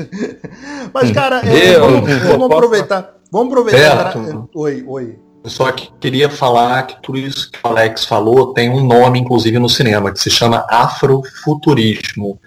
Mas, 0.93 1.11
cara, 1.11 1.41
é, 1.45 1.75
eu, 1.75 1.81
vamos, 1.81 2.11
vamos 2.23 2.51
aproveitar. 2.51 3.13
Vamos 3.31 3.47
aproveitar. 3.47 4.13
Oi, 4.55 4.83
oi. 4.87 5.19
Eu 5.43 5.49
só 5.49 5.71
queria 5.71 6.29
falar 6.29 6.83
que 6.83 7.01
tudo 7.01 7.17
isso 7.17 7.51
que 7.51 7.59
o 7.61 7.67
Alex 7.67 8.05
falou 8.05 8.53
tem 8.53 8.69
um 8.69 8.85
nome, 8.85 9.19
inclusive, 9.19 9.59
no 9.59 9.67
cinema, 9.67 10.11
que 10.11 10.19
se 10.19 10.29
chama 10.29 10.65
afrofuturismo. 10.69 12.39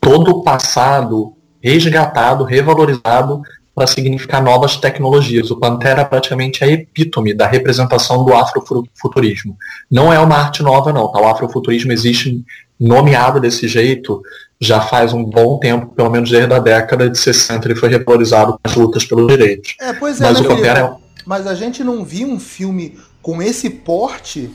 Todo 0.00 0.32
o 0.32 0.42
passado 0.42 1.34
resgatado, 1.62 2.42
revalorizado 2.42 3.40
para 3.74 3.86
significar 3.86 4.42
novas 4.42 4.76
tecnologias. 4.76 5.50
O 5.50 5.56
Pantera 5.58 6.04
praticamente 6.04 6.62
é 6.62 6.66
a 6.66 6.70
epítome 6.70 7.32
da 7.32 7.46
representação 7.46 8.24
do 8.24 8.34
afrofuturismo. 8.34 9.56
Não 9.90 10.12
é 10.12 10.18
uma 10.18 10.36
arte 10.36 10.62
nova, 10.62 10.92
não. 10.92 11.10
Tá? 11.10 11.20
O 11.20 11.28
afrofuturismo 11.28 11.92
existe 11.92 12.44
nomeado 12.78 13.40
desse 13.40 13.66
jeito 13.68 14.22
já 14.60 14.80
faz 14.80 15.12
um 15.12 15.24
bom 15.24 15.58
tempo, 15.58 15.86
pelo 15.86 16.08
menos 16.08 16.30
desde 16.30 16.52
a 16.54 16.58
década 16.60 17.10
de 17.10 17.18
60, 17.18 17.66
ele 17.66 17.74
foi 17.74 17.88
revalorizado 17.88 18.56
nas 18.64 18.76
lutas 18.76 19.04
pelos 19.04 19.26
direitos. 19.26 19.74
É, 19.80 19.92
pois 19.92 20.20
é, 20.20 20.24
mas, 20.24 20.40
né, 20.40 20.48
Pantera... 20.48 20.80
É 20.80 21.02
mas 21.26 21.46
a 21.46 21.54
gente 21.54 21.82
não 21.82 22.04
viu 22.04 22.28
um 22.28 22.38
filme 22.38 22.96
com 23.20 23.42
esse 23.42 23.68
porte 23.70 24.50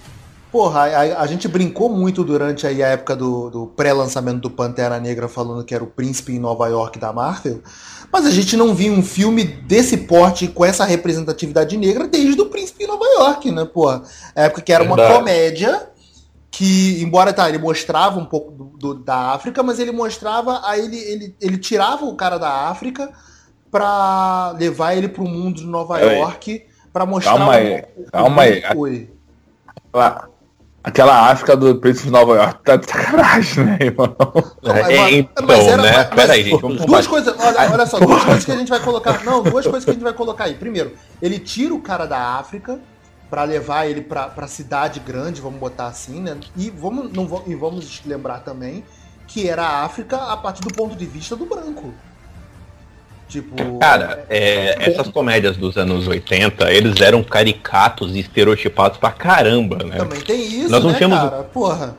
Porra, 0.51 0.83
a, 0.83 1.21
a, 1.21 1.27
gente 1.27 1.45
brincou 1.45 1.89
muito 1.89 2.23
durante 2.23 2.65
aí 2.65 2.81
a 2.81 2.87
época 2.87 3.15
do, 3.17 3.49
do 3.49 3.67
pré-lançamento 3.67 4.39
do 4.39 4.49
Pantera 4.49 4.97
Negra 4.97 5.27
falando 5.27 5.63
que 5.63 5.75
era 5.75 5.83
o 5.83 5.87
príncipe 5.87 6.31
em 6.31 6.39
Nova 6.39 6.67
York 6.67 6.97
da 6.97 7.11
Marvel, 7.11 7.61
mas 8.11 8.25
a 8.25 8.31
gente 8.31 8.55
não 8.55 8.73
viu 8.73 8.93
um 8.93 9.03
filme 9.03 9.43
desse 9.43 9.97
porte 9.97 10.47
com 10.47 10.63
essa 10.65 10.85
representatividade 10.85 11.77
negra 11.77 12.07
desde 12.07 12.39
o 12.41 12.47
príncipe 12.47 12.83
em 12.83 12.87
Nova 12.87 13.05
York, 13.05 13.51
né? 13.51 13.67
A 14.35 14.43
época 14.43 14.61
que 14.61 14.73
era 14.73 14.83
uma 14.83 14.95
Verdade. 14.95 15.19
comédia 15.19 15.89
que, 16.49 17.01
embora 17.03 17.33
tá, 17.33 17.47
ele 17.47 17.57
mostrava 17.57 18.19
um 18.19 18.25
pouco 18.25 18.51
do, 18.51 18.65
do, 18.77 18.93
da 18.95 19.33
África, 19.33 19.61
mas 19.61 19.79
ele 19.79 19.91
mostrava, 19.91 20.61
aí 20.63 20.85
ele, 20.85 20.97
ele, 20.97 21.35
ele 21.39 21.57
tirava 21.57 22.05
o 22.05 22.15
cara 22.15 22.37
da 22.37 22.67
África 22.69 23.11
pra 23.69 24.55
levar 24.57 24.95
ele 24.95 25.07
pro 25.07 25.25
mundo 25.25 25.57
de 25.57 25.65
Nova 25.65 25.99
York, 25.99 26.65
para 26.91 27.05
mostrar... 27.05 27.37
Calma 27.37 27.53
aí, 27.53 27.83
calma 28.11 28.41
aí. 28.41 28.63
Foi. 28.73 29.09
Aquela 30.87 31.29
África 31.29 31.57
do 31.57 31.75
Príncipe 31.75 32.05
de 32.05 32.13
Nova 32.13 32.35
York 32.35 32.63
tá 32.63 32.77
de 32.77 32.89
sacanagem, 32.89 33.65
né, 33.65 33.77
irmão? 33.81 34.15
É, 34.63 35.11
então, 35.15 35.45
mas 35.45 35.67
era, 35.67 35.81
né? 35.81 36.03
Peraí, 36.05 36.43
gente, 36.45 36.61
vamos 36.61 36.85
Duas 36.85 37.05
coisas, 37.05 37.35
olha, 37.37 37.71
olha 37.73 37.85
só, 37.85 37.99
duas 37.99 38.23
coisas 38.23 38.45
que 38.45 38.51
a 38.53 38.55
gente 38.55 38.69
vai 38.69 38.79
colocar. 38.79 39.21
Não, 39.25 39.43
duas 39.43 39.65
coisas 39.65 39.83
que 39.83 39.89
a 39.89 39.93
gente 39.93 40.03
vai 40.03 40.13
colocar 40.13 40.45
aí. 40.45 40.53
Primeiro, 40.53 40.93
ele 41.21 41.39
tira 41.39 41.73
o 41.73 41.81
cara 41.81 42.05
da 42.05 42.37
África 42.37 42.79
para 43.29 43.43
levar 43.43 43.85
ele 43.85 43.99
pra, 43.99 44.29
pra 44.29 44.47
cidade 44.47 45.01
grande, 45.01 45.41
vamos 45.41 45.59
botar 45.59 45.87
assim, 45.87 46.21
né? 46.21 46.37
E 46.55 46.69
vamos, 46.69 47.11
não, 47.11 47.43
e 47.45 47.53
vamos 47.53 48.01
lembrar 48.05 48.39
também 48.39 48.85
que 49.27 49.49
era 49.49 49.63
a 49.63 49.83
África 49.83 50.15
a 50.15 50.37
partir 50.37 50.61
do 50.61 50.73
ponto 50.73 50.95
de 50.95 51.05
vista 51.05 51.35
do 51.35 51.45
branco. 51.45 51.93
Tipo. 53.27 53.77
Cara, 53.79 54.25
é, 54.29 54.89
essas 54.89 55.09
comédias 55.09 55.57
dos 55.57 55.77
anos 55.77 56.07
80, 56.07 56.71
eles 56.71 56.99
eram 57.01 57.21
caricatos 57.23 58.15
e 58.15 58.19
estereotipados 58.19 58.97
pra 58.97 59.11
caramba, 59.11 59.83
né? 59.83 59.97
Também 59.97 60.21
tem 60.21 60.41
isso, 60.41 60.69
Nós 60.69 60.83
não 60.83 60.91
né, 60.91 60.97
tínhamos... 60.97 61.17
cara? 61.19 61.43
Porra. 61.43 61.97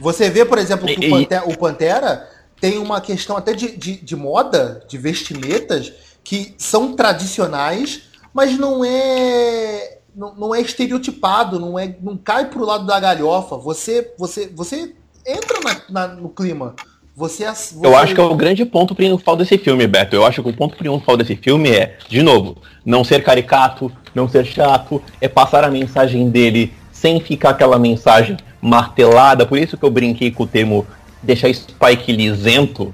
Você 0.00 0.28
vê, 0.28 0.44
por 0.44 0.58
exemplo, 0.58 0.86
que 0.86 1.06
e, 1.06 1.08
o, 1.08 1.10
Pantera, 1.10 1.48
o, 1.48 1.58
Pantera, 1.58 2.28
tem 2.60 2.76
uma 2.78 3.00
questão 3.00 3.36
até 3.36 3.54
de, 3.54 3.74
de, 3.76 3.96
de 3.96 4.16
moda, 4.16 4.84
de 4.86 4.98
vestimentas, 4.98 5.92
que 6.22 6.54
são 6.58 6.94
tradicionais, 6.94 8.02
mas 8.34 8.58
não 8.58 8.84
é. 8.84 9.98
Não, 10.14 10.34
não 10.34 10.54
é 10.54 10.60
estereotipado, 10.62 11.60
não, 11.60 11.78
é, 11.78 11.94
não 12.00 12.16
cai 12.16 12.46
pro 12.46 12.64
lado 12.64 12.86
da 12.86 12.98
galhofa. 12.98 13.56
Você, 13.58 14.14
você, 14.18 14.46
você 14.48 14.94
entra 15.26 15.60
na, 15.60 16.06
na, 16.06 16.14
no 16.14 16.30
clima. 16.30 16.74
Você, 17.16 17.46
você, 17.46 17.74
Eu 17.82 17.96
acho 17.96 18.14
que 18.14 18.20
é 18.20 18.24
o 18.24 18.34
grande 18.34 18.62
ponto 18.66 18.94
principal 18.94 19.36
desse 19.36 19.56
filme, 19.56 19.86
Beto. 19.86 20.14
Eu 20.14 20.26
acho 20.26 20.42
que 20.42 20.50
o 20.50 20.52
ponto 20.52 20.76
principal 20.76 21.16
desse 21.16 21.34
filme 21.34 21.70
é, 21.70 21.96
de 22.10 22.22
novo, 22.22 22.58
não 22.84 23.02
ser 23.02 23.24
caricato, 23.24 23.90
não 24.14 24.28
ser 24.28 24.44
chato, 24.44 25.02
é 25.18 25.26
passar 25.26 25.64
a 25.64 25.70
mensagem 25.70 26.28
dele 26.28 26.74
sem 26.92 27.18
ficar 27.18 27.50
aquela 27.50 27.78
mensagem 27.78 28.36
martelada. 28.60 29.46
Por 29.46 29.56
isso 29.56 29.78
que 29.78 29.84
eu 29.84 29.90
brinquei 29.90 30.30
com 30.30 30.42
o 30.42 30.46
termo 30.46 30.86
deixar 31.22 31.48
Spike 31.54 32.12
lisento. 32.12 32.92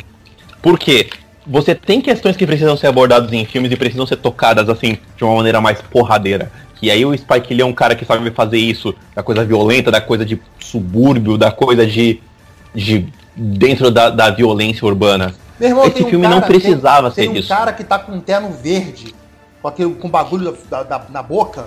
Porque 0.63 1.11
você 1.45 1.75
tem 1.75 2.01
questões 2.01 2.37
que 2.37 2.47
precisam 2.47 2.77
ser 2.77 2.87
abordadas 2.87 3.33
em 3.33 3.45
filmes 3.45 3.73
e 3.73 3.77
precisam 3.77 4.07
ser 4.07 4.19
tocadas 4.19 4.69
assim 4.69 4.99
de 5.17 5.25
uma 5.25 5.35
maneira 5.35 5.61
mais 5.61 5.83
porradeira. 5.83 6.53
E 6.81 6.93
aí 6.93 7.05
o 7.05 7.17
Spike 7.17 7.53
Lee 7.53 7.63
é 7.63 7.67
um 7.67 7.73
cara 7.73 7.97
que 7.97 8.05
sabe 8.05 8.31
fazer 8.31 8.59
isso, 8.59 8.95
da 9.17 9.23
coisa 9.25 9.45
violenta, 9.45 9.91
da 9.91 10.01
coisa 10.01 10.25
de 10.25 10.41
subúrbio, 10.61 11.37
da 11.37 11.51
coisa 11.51 11.85
de, 11.85 12.21
de 12.73 13.09
dentro 13.35 13.91
da, 13.91 14.11
da 14.11 14.31
violência 14.31 14.87
urbana. 14.87 15.35
Irmão, 15.61 15.87
Esse 15.87 16.05
filme 16.05 16.19
um 16.19 16.23
cara, 16.23 16.35
não 16.35 16.43
precisava 16.43 17.11
tem, 17.11 17.15
ser 17.15 17.21
tem 17.23 17.31
um 17.31 17.41
isso. 17.41 17.53
um 17.53 17.57
cara 17.57 17.73
que 17.73 17.85
tá 17.85 17.99
com 17.99 18.13
um 18.13 18.21
terno 18.21 18.51
verde, 18.51 19.15
com 19.61 19.69
aquele 19.69 19.95
com 19.95 20.09
bagulho 20.09 20.57
da, 20.69 20.83
da, 20.83 21.03
na 21.09 21.23
boca. 21.23 21.67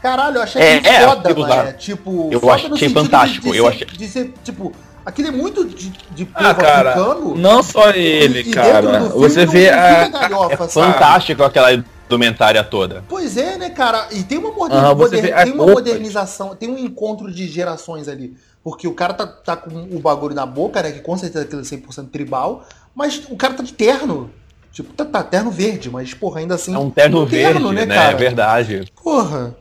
Caralho, 0.00 0.36
eu 0.36 0.42
achei 0.42 0.60
é, 0.60 0.76
é, 0.76 1.08
foda, 1.08 1.30
é, 1.30 1.72
Tipo, 1.72 2.28
eu 2.30 2.50
achei 2.50 2.88
fantástico. 2.90 3.46
De, 3.46 3.52
de 3.52 3.58
eu 3.58 3.64
ser, 3.64 3.70
achei... 3.70 3.86
de 3.86 4.06
ser, 4.06 4.34
tipo, 4.44 4.72
aquilo 5.04 5.28
é 5.28 5.30
muito 5.30 5.64
de, 5.64 5.88
de 5.88 6.24
povo 6.26 6.46
ah, 6.46 6.54
cara, 6.54 6.90
africano. 6.90 7.34
Não 7.34 7.62
só 7.62 7.90
ele, 7.90 8.40
e, 8.40 8.50
cara. 8.52 9.06
E 9.06 9.08
Você 9.08 9.46
vê 9.46 9.70
a, 9.70 10.08
galhofa, 10.08 10.64
é 10.64 10.68
fantástico 10.68 11.42
aquela 11.42 11.72
indumentária 11.72 12.62
toda. 12.62 13.02
Pois 13.08 13.36
é, 13.36 13.56
né, 13.56 13.70
cara? 13.70 14.08
E 14.12 14.22
tem 14.22 14.38
uma, 14.38 14.50
ah, 14.66 14.94
tem 15.10 15.52
uma 15.52 15.66
modernização, 15.66 16.54
tem 16.54 16.70
um 16.70 16.78
encontro 16.78 17.32
de 17.32 17.48
gerações 17.48 18.06
ali. 18.06 18.36
Porque 18.64 18.88
o 18.88 18.94
cara 18.94 19.12
tá, 19.12 19.26
tá 19.26 19.56
com 19.56 19.70
o 19.92 20.00
bagulho 20.00 20.34
na 20.34 20.46
boca, 20.46 20.82
né? 20.82 20.90
Que 20.90 21.00
com 21.00 21.16
certeza 21.18 21.44
é 21.44 21.46
aquilo 21.46 21.60
é 21.60 21.64
100% 21.64 22.08
tribal. 22.08 22.64
Mas 22.94 23.22
o 23.28 23.36
cara 23.36 23.52
tá 23.52 23.62
de 23.62 23.74
terno. 23.74 24.30
Tipo, 24.72 24.92
tá, 24.94 25.04
tá 25.04 25.22
terno 25.22 25.50
verde, 25.50 25.90
mas, 25.90 26.14
porra, 26.14 26.40
ainda 26.40 26.54
assim. 26.54 26.74
É 26.74 26.78
um 26.78 26.88
terno, 26.88 27.22
um 27.22 27.26
terno 27.26 27.68
verde, 27.68 27.74
né, 27.74 27.86
né? 27.86 27.94
Cara? 27.94 28.12
É 28.12 28.14
verdade. 28.16 28.84
Porra. 29.02 29.54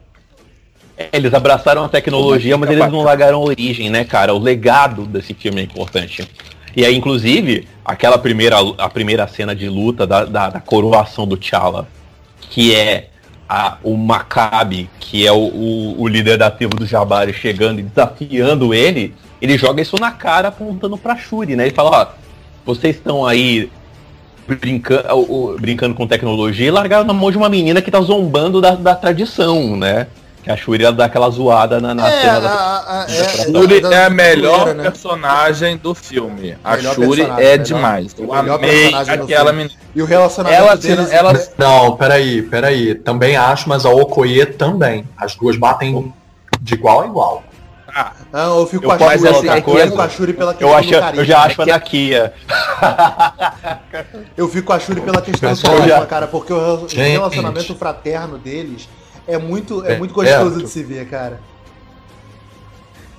É, 0.98 1.10
eles 1.12 1.34
abraçaram 1.34 1.84
a 1.84 1.90
tecnologia, 1.90 2.58
mas 2.58 2.70
eles 2.70 2.90
não 2.90 3.04
largaram 3.04 3.40
a 3.40 3.44
origem, 3.44 3.90
né, 3.90 4.06
cara? 4.06 4.34
O 4.34 4.40
legado 4.40 5.06
desse 5.06 5.34
filme 5.34 5.60
é 5.60 5.64
importante. 5.66 6.28
E 6.76 6.86
aí, 6.86 6.96
inclusive, 6.96 7.68
aquela 7.84 8.18
primeira, 8.18 8.58
a 8.78 8.90
primeira 8.90 9.28
cena 9.28 9.54
de 9.54 9.68
luta 9.68 10.08
da, 10.08 10.24
da, 10.24 10.50
da 10.50 10.60
coroação 10.62 11.28
do 11.28 11.36
T'Challa, 11.36 11.88
que 12.40 12.74
é 12.74 13.10
a, 13.48 13.78
o 13.84 13.96
Maccabi, 13.96 14.90
que 15.00 15.26
é 15.26 15.32
o, 15.32 15.38
o, 15.38 16.02
o, 16.02 16.08
líder 16.08 16.38
da 16.38 16.50
tribo 16.50 16.76
do 16.76 16.86
Jabari, 16.86 17.34
chegando 17.34 17.80
e 17.80 17.84
desafiando 17.84 18.74
ele, 18.74 19.14
ele 19.42 19.58
joga 19.58 19.82
isso 19.82 19.98
na 20.00 20.12
cara 20.12 20.48
apontando 20.48 20.98
pra 20.98 21.18
Shuri, 21.18 21.56
né? 21.56 21.66
Ele 21.66 21.76
fala, 21.76 22.02
ó, 22.02 22.08
vocês 22.66 22.96
estão 22.96 23.26
aí 23.26 23.70
brincando, 24.48 25.58
brincando 25.60 25.96
com 25.96 26.08
tecnologia 26.08 26.68
e 26.68 26.72
largaram 26.72 27.06
na 27.06 27.14
mão 27.14 27.32
de 27.32 27.38
uma 27.38 27.50
menina 27.50 27.82
que 27.82 27.92
tá 27.92 28.02
zombando 28.02 28.62
da, 28.62 28.76
da 28.76 28.96
tradição, 28.96 29.76
né? 29.78 30.08
Que 30.44 30.52
a 30.52 30.58
Shuri 30.58 30.92
dá 30.92 31.06
aquela 31.06 31.30
zoada 31.30 31.80
na, 31.80 31.96
na 31.96 32.10
é, 32.10 32.22
cena 32.22 32.42
da, 32.42 32.50
a, 32.50 33.04
a, 33.04 33.06
é, 33.06 33.46
Shuri 33.46 33.82
é, 33.82 34.04
a 34.04 34.10
melhor 34.10 34.76
né? 34.76 34.84
personagem 34.84 35.78
do 35.78 35.96
filme. 35.96 36.58
A 36.62 36.76
melhor 36.76 36.96
Shuri 36.96 37.22
é 37.38 37.58
demais. 37.58 38.14
Eu 38.18 38.34
amei 38.34 38.94
aquela 38.94 39.54
menina. 39.54 39.74
E 39.96 40.02
o 40.02 40.06
relacionamento 40.06 40.62
ela, 40.62 40.76
deles... 40.76 41.12
ela... 41.14 41.34
Não, 41.58 41.96
peraí, 41.96 42.42
peraí. 42.42 42.94
Também 42.94 43.38
acho, 43.38 43.70
mas 43.70 43.86
a 43.86 43.90
Okoye 43.90 44.46
também. 44.46 45.08
As 45.16 45.34
duas 45.34 45.56
batem 45.56 46.14
de 46.60 46.74
igual 46.74 47.02
a 47.02 47.06
igual. 47.06 47.44
Ah, 47.96 48.12
não, 48.32 48.60
eu 48.60 48.68
fico 48.68 48.84
eu 48.84 48.98
com 48.98 49.06
a 49.06 49.18
Shuri, 49.18 49.30
assim, 49.30 49.50
é 49.50 49.62
coisa, 49.62 50.02
a 50.02 50.10
Shuri 50.10 50.34
pela 50.34 50.54
questão 50.54 50.70
eu 50.70 50.76
acho, 50.76 50.90
do 50.90 51.00
carisma. 51.00 51.22
Eu 51.22 51.26
já 51.26 51.44
acho 51.44 51.62
é 51.62 51.64
anarquia. 51.64 52.34
eu 54.36 54.50
fico 54.50 54.68
com 54.68 54.74
a 54.74 54.80
Shuri 54.80 55.00
pela 55.00 55.22
questão 55.22 55.54
do 55.54 55.62
carisma, 55.62 56.06
cara, 56.06 56.28
porque 56.28 56.52
o 56.52 56.86
relacionamento 56.88 57.76
fraterno 57.76 58.38
deles 58.38 58.90
é 59.28 59.38
muito, 59.38 59.86
é, 59.86 59.94
é 59.94 59.98
muito 59.98 60.14
gostoso 60.14 60.60
é. 60.60 60.64
de 60.64 60.70
se 60.70 60.84
ver, 60.84 61.08
cara. 61.08 61.40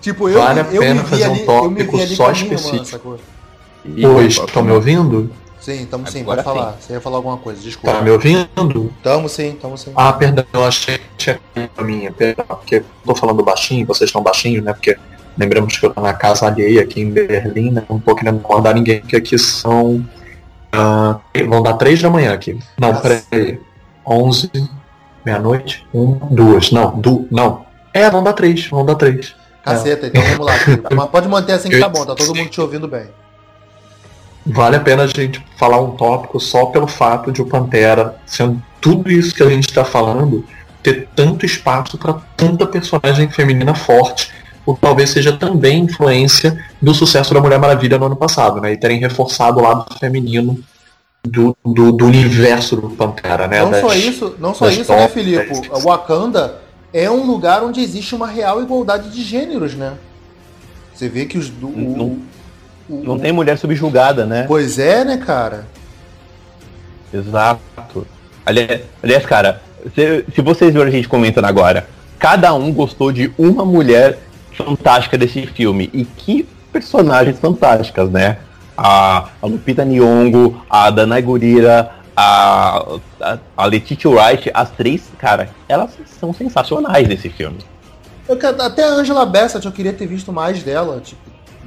Tipo, 0.00 0.28
eu, 0.28 0.38
vale 0.38 0.60
eu, 0.60 0.82
eu 0.82 0.94
me 0.94 1.02
vi 1.02 1.24
ali, 1.24 1.46
eu 1.46 1.70
me 1.70 1.82
vi 1.82 2.02
ali 2.02 2.16
só 2.16 2.30
específico. 2.30 3.18
Oi, 3.86 4.26
estão 4.26 4.62
me 4.62 4.72
ouvindo? 4.72 5.30
Sim, 5.60 5.84
estamos 5.84 6.10
sim, 6.10 6.22
pode 6.22 6.42
falar. 6.42 6.76
Você 6.78 6.92
ia 6.92 7.00
falar 7.00 7.16
alguma 7.16 7.38
coisa, 7.38 7.58
desculpa. 7.62 7.96
Tá 7.96 8.02
me 8.02 8.10
ouvindo? 8.10 8.92
Estamos 8.98 9.32
sim, 9.32 9.52
estamos 9.52 9.80
sim. 9.80 9.92
Ah, 9.96 10.12
perdão, 10.12 10.44
eu 10.52 10.62
achei 10.62 10.98
que 10.98 11.04
tinha 11.16 11.40
a 11.74 11.82
minha, 11.82 12.12
perdão, 12.12 12.44
porque 12.46 12.84
tô 13.02 13.14
falando 13.14 13.42
baixinho, 13.42 13.86
vocês 13.86 14.08
estão 14.08 14.22
baixinhos, 14.22 14.62
né? 14.62 14.74
Porque 14.74 14.98
lembramos 15.38 15.78
que 15.78 15.86
eu 15.86 15.90
tô 15.90 16.02
na 16.02 16.12
casa 16.12 16.46
alheia 16.46 16.82
aqui 16.82 17.00
em 17.00 17.10
Berlim, 17.10 17.70
né? 17.70 17.82
Não 17.88 17.98
tô 17.98 18.14
querendo 18.14 18.40
acordar 18.40 18.74
ninguém, 18.74 19.00
porque 19.00 19.16
aqui 19.16 19.38
são. 19.38 20.06
Uh, 20.74 21.48
vão 21.48 21.62
dar 21.62 21.74
três 21.74 22.02
da 22.02 22.10
manhã 22.10 22.34
aqui. 22.34 22.58
Não, 22.78 22.92
Nossa. 22.92 23.24
peraí. 23.30 23.58
Onze, 24.06 24.50
meia-noite, 25.24 25.86
um, 25.92 26.12
duas. 26.30 26.70
Não, 26.70 26.98
du, 26.98 27.26
não. 27.30 27.64
É, 27.92 28.10
vão 28.10 28.22
dar 28.22 28.32
três, 28.32 28.66
vão 28.66 28.84
dar 28.84 28.96
três. 28.96 29.34
Caceta, 29.62 30.06
é. 30.06 30.08
então 30.08 30.22
vamos 30.22 30.46
lá. 30.46 30.52
Mas 30.94 31.08
pode 31.08 31.28
manter 31.28 31.52
assim 31.52 31.68
que 31.68 31.80
tá 31.80 31.88
bom, 31.88 32.04
tá 32.04 32.14
todo 32.14 32.34
mundo 32.34 32.50
te 32.50 32.60
ouvindo 32.60 32.86
bem. 32.86 33.06
Vale 34.46 34.76
a 34.76 34.80
pena 34.80 35.04
a 35.04 35.06
gente 35.06 35.42
falar 35.56 35.80
um 35.80 35.92
tópico 35.92 36.38
só 36.38 36.66
pelo 36.66 36.86
fato 36.86 37.32
de 37.32 37.40
o 37.40 37.46
Pantera, 37.46 38.16
sendo 38.26 38.62
tudo 38.78 39.10
isso 39.10 39.34
que 39.34 39.42
a 39.42 39.48
gente 39.48 39.66
está 39.66 39.84
falando, 39.84 40.44
ter 40.82 41.08
tanto 41.16 41.46
espaço 41.46 41.96
para 41.96 42.14
tanta 42.36 42.66
personagem 42.66 43.30
feminina 43.30 43.74
forte, 43.74 44.30
o 44.66 44.74
que 44.74 44.80
talvez 44.82 45.10
seja 45.10 45.32
também 45.32 45.84
influência 45.84 46.62
do 46.80 46.92
sucesso 46.92 47.32
da 47.32 47.40
Mulher 47.40 47.58
Maravilha 47.58 47.98
no 47.98 48.04
ano 48.04 48.16
passado, 48.16 48.60
né? 48.60 48.72
E 48.72 48.76
terem 48.76 49.00
reforçado 49.00 49.60
o 49.60 49.62
lado 49.62 49.86
feminino 49.98 50.62
do, 51.24 51.56
do, 51.64 51.92
do 51.92 52.06
universo 52.06 52.76
do 52.76 52.90
Pantera, 52.90 53.48
né? 53.48 53.60
Não 53.60 53.70
das, 53.70 53.80
só 53.80 53.94
isso, 53.94 54.36
não 54.38 54.54
só 54.54 54.68
isso, 54.68 54.92
né, 54.92 55.08
Filipe? 55.08 55.68
O 55.70 55.80
Wakanda 55.80 56.60
é 56.92 57.10
um 57.10 57.24
lugar 57.24 57.64
onde 57.64 57.80
existe 57.80 58.14
uma 58.14 58.26
real 58.26 58.62
igualdade 58.62 59.10
de 59.10 59.22
gêneros, 59.22 59.74
né? 59.74 59.94
Você 60.94 61.08
vê 61.08 61.24
que 61.24 61.38
os. 61.38 61.48
Do, 61.48 61.68
não, 61.68 62.18
o, 62.88 63.02
não 63.02 63.18
tem 63.18 63.32
mulher 63.32 63.58
subjugada, 63.58 64.26
né? 64.26 64.44
Pois 64.46 64.78
é, 64.78 65.04
né, 65.04 65.16
cara? 65.16 65.66
Exato. 67.12 68.06
Aliás, 68.44 68.82
aliás 69.02 69.24
cara, 69.24 69.62
se, 69.94 70.24
se 70.34 70.42
vocês 70.42 70.72
viram 70.72 70.86
a 70.86 70.90
gente 70.90 71.08
comentando 71.08 71.46
agora, 71.46 71.88
cada 72.18 72.52
um 72.52 72.72
gostou 72.72 73.10
de 73.10 73.32
uma 73.38 73.64
mulher 73.64 74.18
fantástica 74.52 75.16
desse 75.16 75.46
filme. 75.46 75.88
E 75.92 76.04
que 76.04 76.46
personagens 76.72 77.38
fantásticas, 77.38 78.10
né? 78.10 78.38
A, 78.76 79.28
a 79.40 79.46
Lupita 79.46 79.84
Nyong'o, 79.84 80.62
a 80.68 80.90
Danai 80.90 81.22
Gurira, 81.22 81.92
a, 82.16 82.98
a, 83.20 83.38
a 83.56 83.66
Letitia 83.66 84.10
Wright, 84.10 84.50
as 84.52 84.70
três, 84.70 85.10
cara, 85.18 85.50
elas 85.68 85.90
são 86.18 86.32
sensacionais 86.32 87.08
nesse 87.08 87.28
filme. 87.28 87.58
Eu, 88.28 88.38
até 88.60 88.84
a 88.84 88.88
Angela 88.88 89.26
Bassett 89.26 89.64
eu 89.64 89.72
queria 89.72 89.92
ter 89.92 90.06
visto 90.06 90.32
mais 90.32 90.62
dela, 90.62 91.00
tipo, 91.00 91.20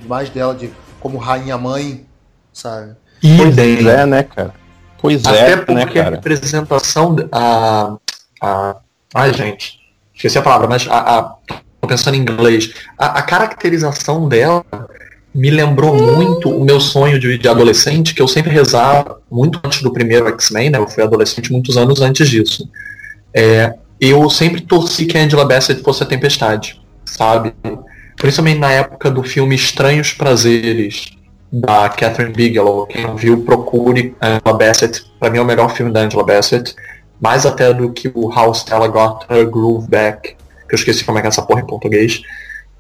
mais 0.08 0.30
dela 0.30 0.56
de 0.56 0.72
como 1.00 1.18
rainha 1.18 1.58
mãe, 1.58 2.06
sabe? 2.52 2.96
Pois 3.22 3.58
é, 3.58 4.06
né, 4.06 4.24
cara? 4.24 4.54
Pois 5.00 5.26
Até 5.26 5.52
é, 5.52 5.56
né, 5.56 5.58
porque 5.58 5.74
né, 5.74 5.86
cara? 5.86 6.08
a 6.08 6.12
representação. 6.12 7.16
A, 7.32 7.98
a, 8.42 8.76
ai, 9.14 9.34
gente, 9.34 9.80
esqueci 10.14 10.38
a 10.38 10.42
palavra, 10.42 10.68
mas 10.68 10.88
a, 10.88 11.20
a 11.20 11.36
tô 11.80 11.88
pensando 11.88 12.16
em 12.16 12.22
inglês. 12.22 12.74
A, 12.98 13.20
a 13.20 13.22
caracterização 13.22 14.28
dela 14.28 14.66
me 15.38 15.52
lembrou 15.52 15.96
muito 15.96 16.50
o 16.50 16.66
meu 16.66 16.80
sonho 16.80 17.20
de, 17.20 17.38
de, 17.38 17.48
adolescente, 17.48 18.16
que 18.16 18.22
eu 18.24 18.28
sempre 18.28 18.52
rezava, 18.52 19.22
muito 19.30 19.60
antes 19.64 19.84
do 19.84 19.94
primeiro 19.94 20.28
X-Men, 20.30 20.72
né? 20.72 20.80
Eu 20.80 20.88
fui 20.88 21.04
adolescente 21.04 21.52
muitos 21.52 21.78
anos 21.78 22.02
antes 22.02 22.28
disso. 22.28 22.68
É, 23.32 23.76
eu 24.02 24.28
sempre 24.32 24.62
torci 24.62 25.06
que 25.06 25.16
a 25.16 25.22
Angela 25.22 25.46
Bassett 25.46 25.84
fosse 25.84 26.02
a 26.02 26.08
Tempestade, 26.08 26.82
sabe? 27.06 27.54
Principalmente 28.16 28.58
na 28.58 28.72
época 28.72 29.12
do 29.12 29.22
filme 29.22 29.54
Estranhos 29.54 30.12
Prazeres, 30.12 31.12
da 31.54 31.88
Catherine 31.88 32.34
Bigelow. 32.34 32.88
Quem 32.88 33.04
não 33.04 33.16
viu, 33.16 33.44
procure 33.44 34.16
Angela 34.20 34.58
Bassett. 34.58 35.04
Pra 35.20 35.30
mim 35.30 35.38
é 35.38 35.42
o 35.42 35.46
melhor 35.46 35.70
filme 35.70 35.94
da 35.94 36.00
Angela 36.00 36.26
Bassett. 36.26 36.74
Mais 37.22 37.46
até 37.46 37.72
do 37.72 37.92
que 37.92 38.12
o 38.12 38.28
House 38.32 38.58
Stella 38.58 38.88
Got 38.88 39.28
Her 39.30 39.48
Groove 39.48 39.88
Back, 39.88 40.36
que 40.68 40.74
eu 40.74 40.78
esqueci 40.78 41.04
como 41.04 41.20
é 41.20 41.22
que 41.22 41.28
é 41.28 41.30
essa 41.30 41.44
porra 41.44 41.62
em 41.62 41.68
português. 41.68 42.24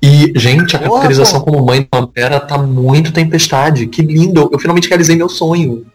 E, 0.02 0.32
gente, 0.36 0.76
a 0.76 0.80
caracterização 0.80 1.42
como 1.42 1.66
mãe 1.66 1.82
da 1.82 1.88
Pantera 2.00 2.40
tá 2.40 2.58
muito 2.58 3.12
tempestade. 3.12 3.88
Que 3.88 4.02
lindo. 4.02 4.50
Eu 4.52 4.60
finalmente 4.60 4.88
realizei 4.88 5.16
meu 5.16 5.30
sonho. 5.30 5.86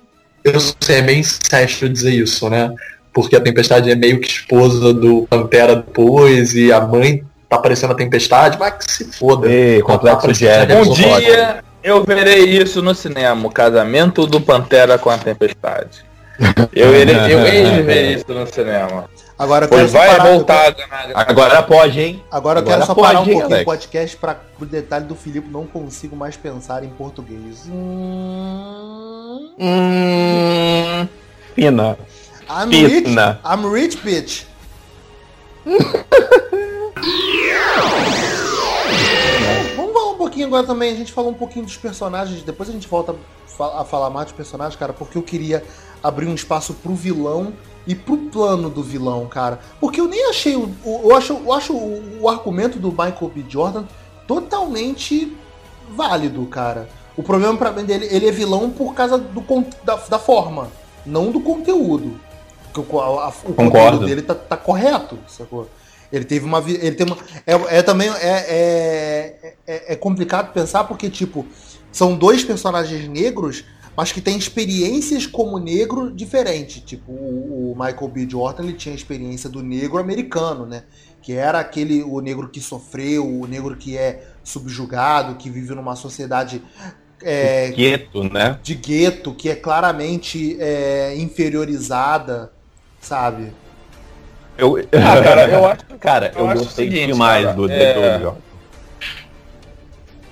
Eu 0.43 0.59
sei, 0.59 0.97
é 0.97 1.03
meio 1.03 1.21
incesto 1.21 1.89
dizer 1.89 2.13
isso, 2.13 2.49
né? 2.51 2.73
Porque 3.13 3.37
a 3.37 3.41
Tempestade 3.41 3.91
é 3.91 3.95
meio 3.95 4.21
que 4.21 4.27
esposa 4.27 4.93
do 4.93 5.27
Pantera 5.29 5.77
depois 5.77 6.55
e 6.55 6.73
a 6.73 6.81
mãe 6.81 7.23
tá 7.49 7.59
parecendo 7.59 7.93
a 7.93 7.97
Tempestade, 7.97 8.59
mas 8.59 8.75
que 8.75 8.91
se 8.91 9.05
foda. 9.13 9.49
Ei, 9.49 9.81
complexo 9.83 10.33
de 10.33 10.47
Um 10.47 10.93
dia 10.93 11.63
eu 11.83 12.05
verei 12.05 12.45
isso 12.45 12.81
no 12.81 12.95
cinema, 12.95 13.49
o 13.49 13.51
casamento 13.51 14.27
do 14.27 14.41
Pantera 14.41 14.99
com 14.99 15.11
a 15.11 15.19
Tempestade. 15.19 16.05
Eu 16.75 16.95
irei, 16.95 17.17
eu 17.29 17.47
irei 17.47 17.83
ver 17.83 18.17
isso 18.17 18.33
no 18.33 18.47
cinema. 18.47 19.05
Agora 19.39 19.67
pois 19.67 19.93
vai 19.93 20.21
voltar. 20.21 20.75
Agora 21.15 21.63
pode, 21.63 22.01
hein? 22.01 22.23
Agora 22.31 22.61
eu 22.61 22.65
quero 22.65 22.87
só 22.87 22.95
pode, 22.95 23.09
parar 23.09 23.21
um 23.21 23.25
pouquinho 23.25 23.61
o 23.61 23.65
podcast 23.65 24.17
para 24.17 24.41
o 24.61 24.67
detalhe 24.67 25.07
do 25.07 25.15
Filipe 25.15 25.49
não 25.49 25.67
consigo 25.67 26.15
mais 26.15 26.37
pensar 26.37 26.85
em 26.85 26.91
português. 26.91 27.69
Hum... 27.69 29.51
Hum... 29.59 31.09
Fina. 31.55 31.99
I'm 32.49 32.71
Fina. 32.71 33.33
rich. 33.33 33.41
I'm 33.45 33.73
rich, 33.73 33.97
bitch. 33.99 34.45
Vamos 39.77 39.93
falar 39.93 40.11
um 40.11 40.17
pouquinho 40.17 40.47
agora 40.47 40.67
também. 40.67 40.93
A 40.93 40.97
gente 40.97 41.13
falou 41.13 41.31
um 41.31 41.35
pouquinho 41.35 41.65
dos 41.65 41.77
personagens. 41.77 42.43
Depois 42.43 42.69
a 42.69 42.73
gente 42.73 42.89
volta 42.89 43.15
a 43.59 43.85
falar 43.85 44.11
mais 44.11 44.27
dos 44.27 44.35
personagens, 44.35 44.77
cara, 44.77 44.93
porque 44.93 45.17
eu 45.17 45.23
queria 45.23 45.63
abrir 46.03 46.27
um 46.27 46.35
espaço 46.35 46.75
pro 46.75 46.95
vilão 46.95 47.53
e 47.87 47.95
pro 47.95 48.17
plano 48.17 48.71
do 48.71 48.83
vilão, 48.83 49.27
cara. 49.27 49.61
Porque 49.81 50.01
eu 50.01 50.07
nem 50.07 50.29
achei. 50.29 50.57
O, 50.57 50.71
eu 50.85 51.17
acho, 51.17 51.33
eu 51.33 51.53
acho 51.53 51.73
o, 51.73 52.23
o 52.23 52.29
argumento 52.29 52.79
do 52.79 52.91
Michael 52.91 53.33
B. 53.35 53.45
Jordan 53.49 53.85
totalmente 54.27 55.37
válido, 55.95 56.45
cara. 56.47 56.89
O 57.17 57.23
problema 57.23 57.57
para 57.57 57.73
mim 57.73 57.85
dele, 57.85 58.09
ele 58.11 58.27
é 58.27 58.33
vilão 58.33 58.71
por 58.71 58.95
causa 58.95 59.19
do, 59.19 59.45
da, 59.85 59.97
da 59.97 60.19
forma, 60.19 60.69
não 61.05 61.31
do 61.31 61.41
conteúdo. 61.41 62.19
Porque 62.73 62.95
o, 62.95 63.01
a, 63.01 63.29
o 63.45 63.55
conteúdo 63.55 64.07
dele 64.07 64.23
tá, 64.23 64.35
tá, 64.35 64.57
correto, 64.57 65.19
sacou? 65.29 65.69
Ele 66.11 66.25
teve 66.25 66.45
uma. 66.45 66.59
Ele 66.59 66.95
tem 66.95 67.07
uma. 67.07 67.17
É, 67.47 67.79
é 67.79 67.83
também. 67.83 68.09
É, 68.09 68.17
é, 68.21 69.55
é, 69.67 69.93
é 69.93 69.97
complicado 69.97 70.53
pensar 70.53 70.85
porque, 70.85 71.11
tipo, 71.11 71.47
são 71.91 72.15
dois 72.15 72.43
personagens 72.45 73.09
negros 73.09 73.65
mas 73.97 74.13
que 74.13 74.21
tem 74.21 74.37
experiências 74.37 75.27
como 75.27 75.59
negro 75.59 76.11
diferente. 76.11 76.81
Tipo, 76.81 77.13
o, 77.13 77.73
o, 77.73 77.77
Michael 77.77 78.09
B. 78.09 78.27
Jordan 78.29 78.65
ele 78.65 78.73
tinha 78.73 78.95
a 78.95 78.97
experiência 78.97 79.51
do 79.51 79.63
negro 79.63 79.99
americano, 79.99 80.67
né? 80.67 80.85
Que 81.21 81.35
era 81.35 81.61
aquele 81.61 82.03
o 82.03 82.21
negro 82.21 82.49
que 82.49 82.61
sofreu, 82.61 83.27
o 83.27 83.47
negro 83.47 83.77
que 83.77 83.97
é 83.97 84.27
subjugado, 84.43 85.37
que 85.37 85.51
vive 85.51 85.75
numa 85.75 85.95
sociedade 85.95 86.63
é, 87.23 87.71
gueto, 87.71 88.25
né? 88.25 88.59
De 88.63 88.75
gueto, 88.75 89.35
que 89.35 89.49
é 89.49 89.55
claramente 89.55 90.57
é, 90.61 91.15
inferiorizada, 91.17 92.53
sabe? 93.01 93.53
Eu, 94.57 94.77
ah, 94.77 95.23
cara, 95.23 95.49
eu 95.49 95.67
acho, 95.69 95.85
cara, 96.01 96.33
eu, 96.35 96.47
eu 96.47 96.59
gostei 96.59 96.89
demais 96.89 97.55
do, 97.55 97.71
é... 97.71 98.19
do, 98.19 98.31
do, 98.31 98.52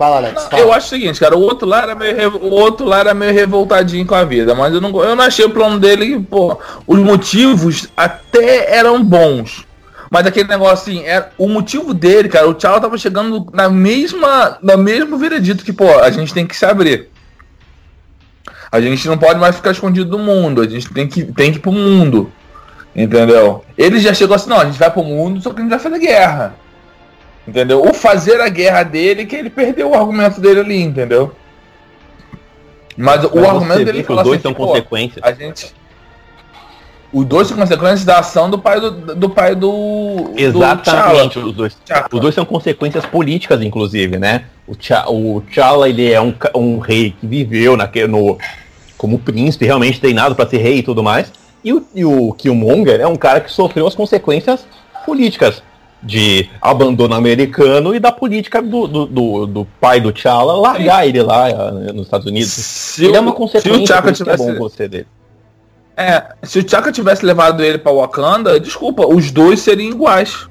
Fala, 0.01 0.17
Alex. 0.17 0.45
Fala. 0.45 0.63
Eu 0.63 0.73
acho 0.73 0.87
o 0.87 0.89
seguinte, 0.89 1.21
cara, 1.21 1.37
o 1.37 1.43
outro 1.43 1.69
lá 1.69 1.83
era 1.83 1.95
meio, 1.95 2.35
o 2.39 2.49
outro 2.53 2.87
lá 2.87 3.01
era 3.01 3.13
meio 3.13 3.35
revoltadinho 3.35 4.07
com 4.07 4.15
a 4.15 4.25
vida, 4.25 4.55
mas 4.55 4.73
eu 4.73 4.81
não, 4.81 4.89
eu 5.05 5.15
não 5.15 5.23
achei 5.23 5.45
o 5.45 5.51
plano 5.51 5.79
dele, 5.79 6.19
pô, 6.21 6.59
os 6.87 6.99
motivos 6.99 7.87
até 7.95 8.75
eram 8.75 9.05
bons. 9.05 9.67
Mas 10.11 10.27
aquele 10.27 10.49
negócio 10.49 10.91
assim, 10.91 11.05
era, 11.05 11.31
o 11.37 11.47
motivo 11.47 11.93
dele, 11.93 12.31
cara, 12.31 12.49
o 12.49 12.55
Tchau 12.55 12.81
tava 12.81 12.97
chegando 12.97 13.47
na 13.53 13.69
mesma, 13.69 14.57
na 14.63 14.75
mesmo 14.75 15.19
veredito 15.19 15.63
que, 15.63 15.73
pô, 15.73 15.99
a 15.99 16.11
gente 16.11 16.33
tem 16.33 16.47
que 16.47 16.57
se 16.57 16.65
abrir. 16.65 17.11
A 18.73 18.81
gente 18.81 19.07
não 19.07 19.19
pode 19.19 19.39
mais 19.39 19.55
ficar 19.55 19.73
escondido 19.73 20.09
do 20.09 20.19
mundo, 20.19 20.63
a 20.63 20.67
gente 20.67 20.89
tem 20.95 21.07
que, 21.07 21.25
tem 21.25 21.53
que 21.53 21.59
ir 21.59 21.61
pro 21.61 21.73
mundo. 21.73 22.33
Entendeu? 22.97 23.67
Ele 23.77 24.01
já 24.01 24.15
chegou 24.15 24.35
assim, 24.35 24.49
não, 24.49 24.61
a 24.61 24.65
gente 24.65 24.79
vai 24.79 24.91
pro 24.91 25.05
mundo, 25.05 25.43
só 25.43 25.51
que 25.51 25.59
a 25.59 25.63
gente 25.63 25.71
vai 25.71 25.79
fazer 25.79 25.99
guerra. 25.99 26.55
Entendeu? 27.51 27.83
O 27.83 27.93
fazer 27.93 28.41
a 28.41 28.49
guerra 28.49 28.85
dele 28.85 29.27
que 29.27 29.35
ele 29.35 29.51
perdeu 29.51 29.91
o 29.91 29.95
argumento 29.95 30.41
dele 30.41 30.61
ali, 30.61 30.81
entendeu? 30.81 31.33
Mas, 32.97 33.25
Mas 33.25 33.33
o 33.33 33.45
argumento 33.45 33.85
dele 33.85 34.05
que 34.05 34.13
os 34.13 34.23
dois 34.23 34.39
assim, 34.39 34.43
são 34.43 34.55
consequências. 34.55 35.25
A 35.25 35.33
gente 35.33 35.75
os 37.13 37.25
dois 37.25 37.49
são 37.49 37.57
consequências 37.57 38.05
da 38.05 38.21
ação 38.21 38.49
do 38.49 38.57
pai 38.57 38.81
do, 38.81 38.93
do 39.17 39.29
pai 39.29 39.57
do 39.57 40.31
Exatamente, 40.37 41.41
do 41.41 41.49
os 41.49 41.57
dois. 41.57 41.77
Os 42.13 42.21
dois 42.21 42.35
são 42.37 42.45
consequências 42.45 43.05
políticas, 43.05 43.61
inclusive, 43.63 44.17
né? 44.17 44.45
O 44.65 44.77
T'Challa, 44.77 45.11
o 45.11 45.41
T'Challa 45.41 45.89
ele 45.89 46.09
é 46.09 46.21
um, 46.21 46.33
um 46.55 46.79
rei 46.79 47.11
que 47.11 47.27
viveu 47.27 47.77
naquele, 47.77 48.07
no, 48.07 48.39
como 48.97 49.19
príncipe, 49.19 49.65
realmente 49.65 49.99
treinado 49.99 50.37
para 50.37 50.49
ser 50.49 50.59
rei 50.59 50.79
e 50.79 50.83
tudo 50.85 51.03
mais. 51.03 51.33
E 51.65 51.73
o, 51.73 51.85
e 51.93 52.05
o 52.05 52.33
Killmonger 52.35 53.01
é 53.01 53.09
um 53.09 53.17
cara 53.17 53.41
que 53.41 53.51
sofreu 53.51 53.89
as 53.89 53.95
consequências 53.97 54.65
políticas 55.05 55.65
de 56.03 56.49
abandono 56.61 57.15
americano 57.15 57.95
e 57.95 58.01
da 58.01 58.11
política 58.11 58.63
do, 58.63 58.87
do, 58.87 59.07
do, 59.07 59.47
do 59.47 59.65
pai 59.81 60.01
do 60.01 60.13
T'Challa 60.13 60.57
largar 60.57 61.07
ele 61.07 61.23
lá 61.23 61.51
eh, 61.51 61.93
nos 61.93 62.07
Estados 62.07 62.27
Unidos. 62.27 62.51
Se 62.51 63.05
ele 63.05 63.17
é 63.17 63.21
uma 63.21 63.33
consequência 63.33 63.87
se 63.87 63.93
o 63.93 64.09
é 64.09 64.13
tivesse... 64.13 64.43
é 64.43 64.53
bom 64.53 64.59
você 64.59 64.89
dele. 64.89 65.07
É, 65.97 66.25
se 66.43 66.59
o 66.59 66.65
T'Chaka 66.65 66.91
tivesse 66.91 67.27
levado 67.27 67.63
ele 67.63 67.77
para 67.77 67.93
Wakanda, 67.93 68.59
desculpa, 68.59 69.07
os 69.07 69.31
dois 69.31 69.61
seriam 69.61 69.91
iguais. 69.91 70.49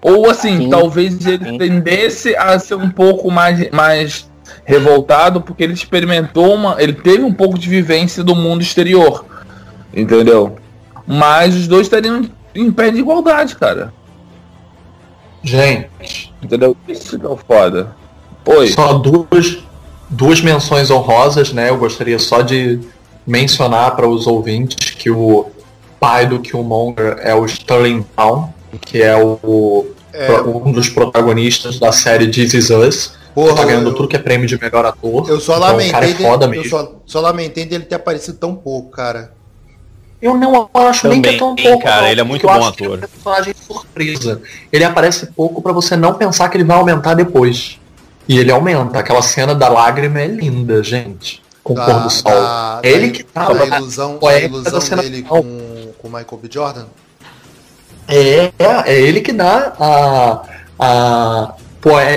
Ou 0.00 0.30
assim, 0.30 0.62
sim, 0.62 0.70
talvez 0.70 1.26
ele 1.26 1.44
sim. 1.44 1.58
tendesse 1.58 2.34
a 2.36 2.58
ser 2.58 2.76
um 2.76 2.88
pouco 2.88 3.30
mais, 3.30 3.70
mais 3.70 4.30
revoltado 4.64 5.40
porque 5.40 5.62
ele 5.62 5.74
experimentou 5.74 6.54
uma, 6.54 6.76
ele 6.80 6.94
teve 6.94 7.22
um 7.22 7.32
pouco 7.32 7.58
de 7.58 7.68
vivência 7.68 8.24
do 8.24 8.34
mundo 8.34 8.62
exterior, 8.62 9.26
entendeu? 9.92 10.56
Mas 11.06 11.54
os 11.54 11.68
dois 11.68 11.86
estariam 11.86 12.22
em 12.54 12.70
pé 12.72 12.90
de 12.90 12.98
igualdade, 12.98 13.56
cara. 13.56 13.92
Gente. 15.42 16.32
Entendeu? 16.42 16.76
Isso 16.88 17.18
que 17.18 17.26
é 17.26 17.28
o 17.28 17.36
foda. 17.36 17.94
Oi. 18.44 18.68
Só 18.68 18.94
duas, 18.94 19.58
duas 20.08 20.40
menções 20.40 20.90
honrosas, 20.90 21.52
né? 21.52 21.70
Eu 21.70 21.78
gostaria 21.78 22.18
só 22.18 22.42
de 22.42 22.80
mencionar 23.26 23.96
para 23.96 24.08
os 24.08 24.26
ouvintes 24.26 24.90
que 24.90 25.10
o 25.10 25.46
pai 25.98 26.26
do 26.26 26.38
Killmonger 26.38 27.18
é 27.20 27.34
o 27.34 27.44
Sterling 27.44 28.04
Brown, 28.14 28.48
que 28.80 29.02
é 29.02 29.16
o, 29.16 29.86
é. 30.12 30.40
um 30.42 30.70
dos 30.70 30.88
protagonistas 30.88 31.78
da 31.78 31.90
série 31.92 32.28
This 32.28 32.54
Is 32.54 32.70
Us. 32.70 33.12
Porra, 33.34 33.54
tá 33.54 33.64
ganhando 33.64 33.90
eu, 33.90 33.94
tudo 33.94 34.08
que 34.08 34.16
é 34.16 34.18
prêmio 34.18 34.46
de 34.46 34.58
melhor 34.58 34.86
ator. 34.86 35.28
Eu 35.28 35.38
só 35.40 35.56
então, 35.56 35.68
lamentei, 35.68 35.92
cara 35.92 36.06
é 36.06 36.14
foda 36.14 36.46
dele, 36.46 36.62
mesmo. 36.62 36.76
Eu 36.76 36.84
só, 36.84 36.92
só 37.04 37.20
lamentei 37.20 37.66
dele 37.66 37.84
ter 37.84 37.96
aparecido 37.96 38.38
tão 38.38 38.54
pouco, 38.54 38.90
cara. 38.90 39.35
Eu 40.26 40.36
não 40.36 40.68
acho 40.74 41.02
Também, 41.02 41.20
nem 41.20 41.30
que 41.30 41.36
é 41.36 41.38
tão 41.38 41.54
pouco. 41.54 41.84
Cara, 41.84 42.02
não, 42.02 42.08
ele 42.08 42.20
é 42.20 42.24
muito 42.24 42.46
bom 42.46 42.64
ator. 42.64 42.98
É 43.00 43.04
um 43.04 43.08
personagem 43.08 43.54
surpresa. 43.54 44.42
Ele 44.72 44.82
aparece 44.82 45.26
pouco 45.26 45.62
para 45.62 45.72
você 45.72 45.96
não 45.96 46.14
pensar 46.14 46.48
que 46.48 46.56
ele 46.56 46.64
vai 46.64 46.76
aumentar 46.76 47.14
depois. 47.14 47.78
E 48.26 48.36
ele 48.36 48.50
aumenta. 48.50 48.98
Aquela 48.98 49.22
cena 49.22 49.54
da 49.54 49.68
lágrima 49.68 50.20
é 50.20 50.26
linda, 50.26 50.82
gente. 50.82 51.40
Com 51.62 51.74
o 51.74 51.76
pôr 51.76 52.00
do 52.00 52.10
sol. 52.10 52.32
Da, 52.32 52.80
ele 52.82 53.10
que 53.10 53.22
tá 53.22 53.46
a 53.48 53.76
ilusão, 53.78 54.18
a 54.20 54.38
ilusão 54.38 54.98
dele 54.98 55.22
com, 55.22 55.92
com 55.96 56.08
Michael 56.08 56.38
B. 56.42 56.48
Jordan? 56.50 56.86
É, 58.08 58.50
é 58.58 59.00
ele 59.00 59.20
que 59.20 59.32
dá 59.32 59.74
a, 59.78 60.42
a, 60.76 61.54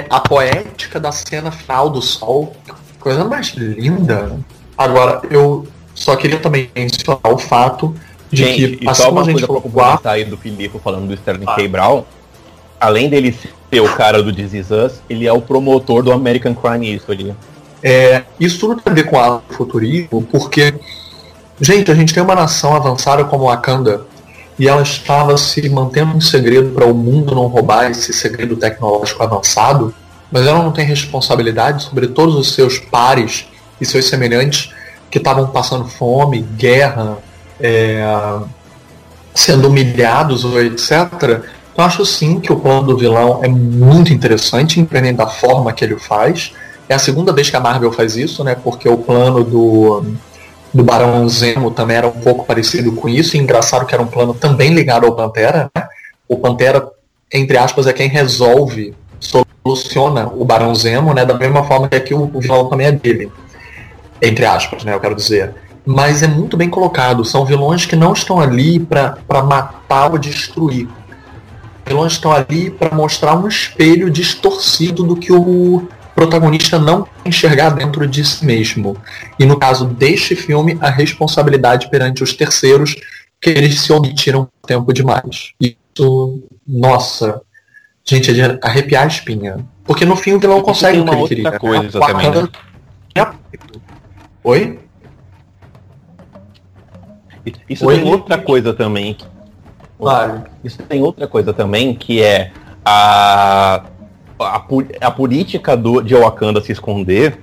a 0.10 0.20
poética 0.20 1.00
da 1.00 1.12
cena 1.12 1.52
final 1.52 1.92
do 1.92 2.02
sol. 2.02 2.56
Coisa 3.00 3.24
mais 3.24 3.50
linda. 3.50 4.36
Agora, 4.76 5.22
eu 5.30 5.68
só 6.00 6.16
queria 6.16 6.40
também 6.40 6.72
mencionar 6.74 7.20
o 7.26 7.38
fato 7.38 7.94
de 8.32 8.44
Gente, 8.44 8.78
que, 8.78 8.86
e 8.86 8.90
assim 8.90 9.02
só 9.02 9.10
como 9.10 9.18
uma 9.18 9.22
a 9.22 9.26
gente 9.26 9.34
coisa 9.34 9.48
pra 9.48 9.56
falou, 9.56 9.62
complementar 9.62 10.14
aí 10.14 10.26
do 10.26 10.38
Filipe 10.38 10.80
falando 10.80 11.08
do 11.08 11.14
Sterling 11.14 11.46
K. 11.46 11.68
Brown, 11.68 12.04
além 12.80 13.10
dele 13.10 13.34
ser 13.34 13.82
o 13.82 13.96
cara 13.96 14.24
do 14.24 14.34
This 14.34 14.54
Is 14.54 14.72
Us, 14.72 15.02
ele 15.10 15.28
é 15.28 15.34
o 15.34 15.42
promotor 15.42 16.02
do 16.02 16.12
American 16.12 16.56
Crime 16.56 16.96
History. 16.96 17.36
É, 17.84 18.24
isso 18.40 18.60
tudo 18.60 18.82
tem 18.82 18.92
a 18.92 18.96
ver 18.96 19.04
com 19.04 19.18
o 19.18 19.42
futurismo, 19.50 20.22
porque, 20.32 20.74
gente, 21.60 21.92
a 21.92 21.96
gente 21.96 22.14
tem 22.14 22.24
uma 22.24 22.36
nação 22.36 22.76
avançada 22.76 23.26
como 23.26 23.46
Wakanda 23.46 24.06
e 24.58 24.68
ela 24.68 24.82
estava 24.82 25.38
se 25.38 25.68
mantendo 25.70 26.16
um 26.16 26.22
segredo 26.22 26.70
para 26.72 26.86
o 26.86 26.94
mundo 26.94 27.36
não 27.36 27.48
roubar 27.48 27.92
esse 27.92 28.14
segredo 28.14 28.56
tecnológico 28.56 29.22
avançado, 29.22 29.94
mas 30.32 30.46
ela 30.46 30.64
não 30.64 30.72
tem 30.72 30.86
responsabilidade 30.86 31.84
sobre 31.84 32.08
todos 32.08 32.36
os 32.36 32.54
seus 32.54 32.78
pares 32.78 33.46
e 33.82 33.86
seus 33.86 34.08
semelhantes 34.08 34.72
que 35.10 35.18
estavam 35.18 35.48
passando 35.48 35.86
fome, 35.86 36.42
guerra, 36.42 37.18
é, 37.60 38.04
sendo 39.34 39.68
humilhados 39.68 40.44
etc. 40.44 41.44
Então 41.74 41.86
acho 41.86 42.06
sim 42.06 42.40
que 42.40 42.52
o 42.52 42.60
plano 42.60 42.88
do 42.88 42.98
vilão 42.98 43.40
é 43.44 43.48
muito 43.48 44.14
interessante, 44.14 44.80
independente 44.80 45.18
da 45.18 45.28
forma 45.28 45.72
que 45.72 45.84
ele 45.84 45.98
faz. 45.98 46.54
É 46.88 46.96
a 46.96 47.00
segunda 47.00 47.32
vez 47.32 47.50
que 47.50 47.56
a 47.56 47.60
Marvel 47.60 47.92
faz 47.92 48.18
isso, 48.18 48.44
né? 48.44 48.56
Porque 48.56 48.90
o 48.90 48.98
plano 48.98 49.44
do, 49.44 50.04
do 50.74 50.84
Barão 50.84 51.28
Zemo 51.30 51.72
também 51.72 51.98
era 51.98 52.08
um 52.08 52.20
pouco 52.20 52.46
parecido 52.46 52.92
com 52.94 53.08
isso. 53.08 53.38
E 53.38 53.40
engraçado 53.40 53.86
que 53.86 53.94
era 53.94 54.04
um 54.04 54.08
plano 54.08 54.34
também 54.34 54.74
ligado 54.74 55.06
ao 55.06 55.16
Pantera. 55.16 55.70
Né? 55.74 55.88
O 56.28 56.38
Pantera, 56.38 56.90
entre 57.32 57.58
aspas, 57.58 57.88
é 57.88 57.94
quem 57.94 58.10
resolve, 58.10 58.94
soluciona 59.20 60.28
o 60.28 60.44
Barão 60.44 60.74
Zemo, 60.76 61.14
né? 61.14 61.26
Da 61.26 61.36
mesma 61.36 61.64
forma 61.64 61.88
que 61.88 61.96
aqui 61.96 62.14
o 62.14 62.28
vilão 62.40 62.68
também 62.68 62.88
é 62.88 62.92
dele. 62.92 63.32
Entre 64.22 64.46
aspas, 64.46 64.84
né? 64.84 64.94
Eu 64.94 65.00
quero 65.00 65.16
dizer. 65.16 65.54
Mas 65.86 66.22
é 66.22 66.28
muito 66.28 66.56
bem 66.56 66.70
colocado. 66.70 67.24
São 67.26 67.46
vilões 67.46 67.86
que 67.86 67.96
não 67.96 68.14
estão 68.14 68.40
ali 68.40 68.80
para 68.80 69.44
matar 69.44 70.12
ou 70.12 70.18
destruir. 70.18 70.88
Vilões 71.86 72.14
estão 72.14 72.32
ali 72.32 72.70
para 72.70 72.96
mostrar 72.96 73.36
um 73.36 73.48
espelho 73.48 74.10
distorcido 74.10 75.04
do 75.04 75.16
que 75.16 75.32
o 75.32 75.88
protagonista 76.14 76.78
não 76.78 77.08
enxergar 77.26 77.70
dentro 77.70 78.06
de 78.06 78.24
si 78.26 78.46
mesmo. 78.46 78.98
E 79.40 79.46
no 79.46 79.58
caso 79.58 79.86
deste 79.86 80.36
filme, 80.36 80.78
a 80.82 80.90
responsabilidade 80.90 81.90
perante 81.90 82.22
os 82.22 82.34
terceiros 82.34 82.96
que 83.42 83.50
eles 83.50 83.82
se 83.82 83.94
omitiram 83.94 84.50
tempo 84.68 84.94
demais. 84.94 85.54
Isso, 85.62 86.44
nossa, 86.68 87.42
gente, 88.04 88.32
é 88.32 88.34
de 88.34 88.60
arrepiar 88.62 89.06
a 89.06 89.08
espinha. 89.08 89.66
Porque 89.86 90.06
no 90.06 90.16
fim 90.16 90.34
o 90.34 90.40
vilão 90.40 90.62
consegue 90.62 90.98
tem 90.98 91.02
uma 91.02 91.14
o 91.14 91.16
que 91.16 91.22
outra 91.22 91.34
ele 91.36 91.44
queria. 91.44 91.60
coisa 91.60 92.00
né? 92.00 92.06
também, 92.06 92.32
né? 92.32 92.48
Oi? 94.44 94.80
Isso 97.70 97.86
Oi? 97.86 97.96
tem 98.00 98.06
outra 98.12 98.38
coisa 98.38 98.74
também. 98.74 99.18
Claro. 99.98 100.44
Isso 100.64 100.78
tem 100.84 101.02
outra 101.02 101.28
coisa 101.28 101.54
também, 101.54 101.94
que 101.94 102.22
é 102.22 102.52
a, 102.86 103.84
a, 104.40 104.64
a 105.02 105.12
política 105.12 105.76
do, 105.76 106.02
de 106.02 106.16
Wakanda 106.16 106.62
se 106.62 106.72
esconder 106.72 107.40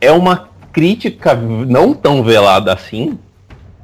é 0.00 0.10
uma 0.10 0.48
crítica 0.72 1.34
não 1.34 1.94
tão 1.94 2.22
velada 2.22 2.72
assim 2.72 3.18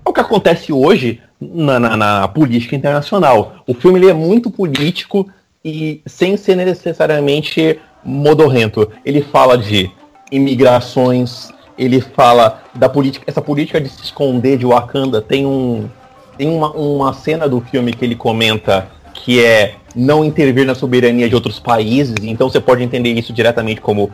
ao 0.04 0.12
que 0.12 0.20
acontece 0.20 0.72
hoje 0.72 1.20
na, 1.40 1.78
na- 1.78 1.96
na 1.96 2.28
política 2.28 2.74
internacional. 2.74 3.56
O 3.66 3.74
filme 3.74 3.98
ele 3.98 4.10
é 4.10 4.14
muito 4.14 4.50
político 4.50 5.28
e 5.64 6.02
sem 6.06 6.36
ser 6.36 6.56
necessariamente 6.56 7.78
modorrento. 8.04 8.90
Ele 9.04 9.22
fala 9.22 9.56
de 9.56 9.90
imigrações, 10.32 11.50
ele 11.78 12.00
fala 12.00 12.62
da 12.74 12.88
política, 12.88 13.24
essa 13.28 13.40
política 13.40 13.80
de 13.80 13.88
se 13.88 14.02
esconder 14.02 14.58
de 14.58 14.66
Wakanda 14.66 15.22
tem 15.22 15.46
um 15.46 15.88
tem 16.36 16.48
uma, 16.48 16.70
uma 16.72 17.12
cena 17.12 17.48
do 17.48 17.60
filme 17.60 17.92
que 17.92 18.04
ele 18.04 18.14
comenta 18.14 18.88
que 19.14 19.44
é 19.44 19.74
não 19.94 20.24
intervir 20.24 20.64
na 20.64 20.74
soberania 20.74 21.28
de 21.28 21.34
outros 21.34 21.58
países, 21.58 22.14
então 22.22 22.48
você 22.48 22.60
pode 22.60 22.82
entender 22.82 23.12
isso 23.12 23.32
diretamente 23.32 23.80
como 23.80 24.10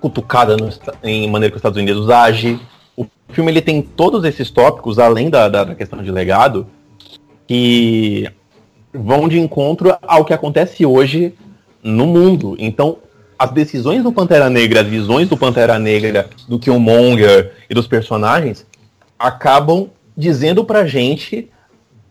cutucada 0.00 0.56
no 0.56 0.68
em 1.02 1.30
maneira 1.30 1.50
que 1.50 1.56
os 1.56 1.60
Estados 1.60 1.78
Unidos 1.78 2.10
age. 2.10 2.58
O 2.96 3.06
filme 3.30 3.50
ele 3.50 3.60
tem 3.60 3.82
todos 3.82 4.24
esses 4.24 4.50
tópicos, 4.50 4.98
além 4.98 5.30
da, 5.30 5.48
da, 5.48 5.64
da 5.64 5.74
questão 5.74 6.02
de 6.02 6.10
legado, 6.10 6.66
que 7.46 8.28
vão 8.92 9.28
de 9.28 9.38
encontro 9.38 9.96
ao 10.02 10.24
que 10.24 10.32
acontece 10.32 10.84
hoje 10.84 11.34
no 11.82 12.06
mundo. 12.06 12.56
Então, 12.58 12.98
as 13.42 13.50
decisões 13.50 14.02
do 14.02 14.12
Pantera 14.12 14.48
Negra, 14.48 14.80
as 14.82 14.86
visões 14.86 15.28
do 15.28 15.36
Pantera 15.36 15.78
Negra, 15.78 16.28
do 16.48 16.58
Killmonger 16.58 17.52
e 17.68 17.74
dos 17.74 17.86
personagens 17.86 18.66
acabam 19.18 19.88
dizendo 20.16 20.64
pra 20.64 20.86
gente 20.86 21.48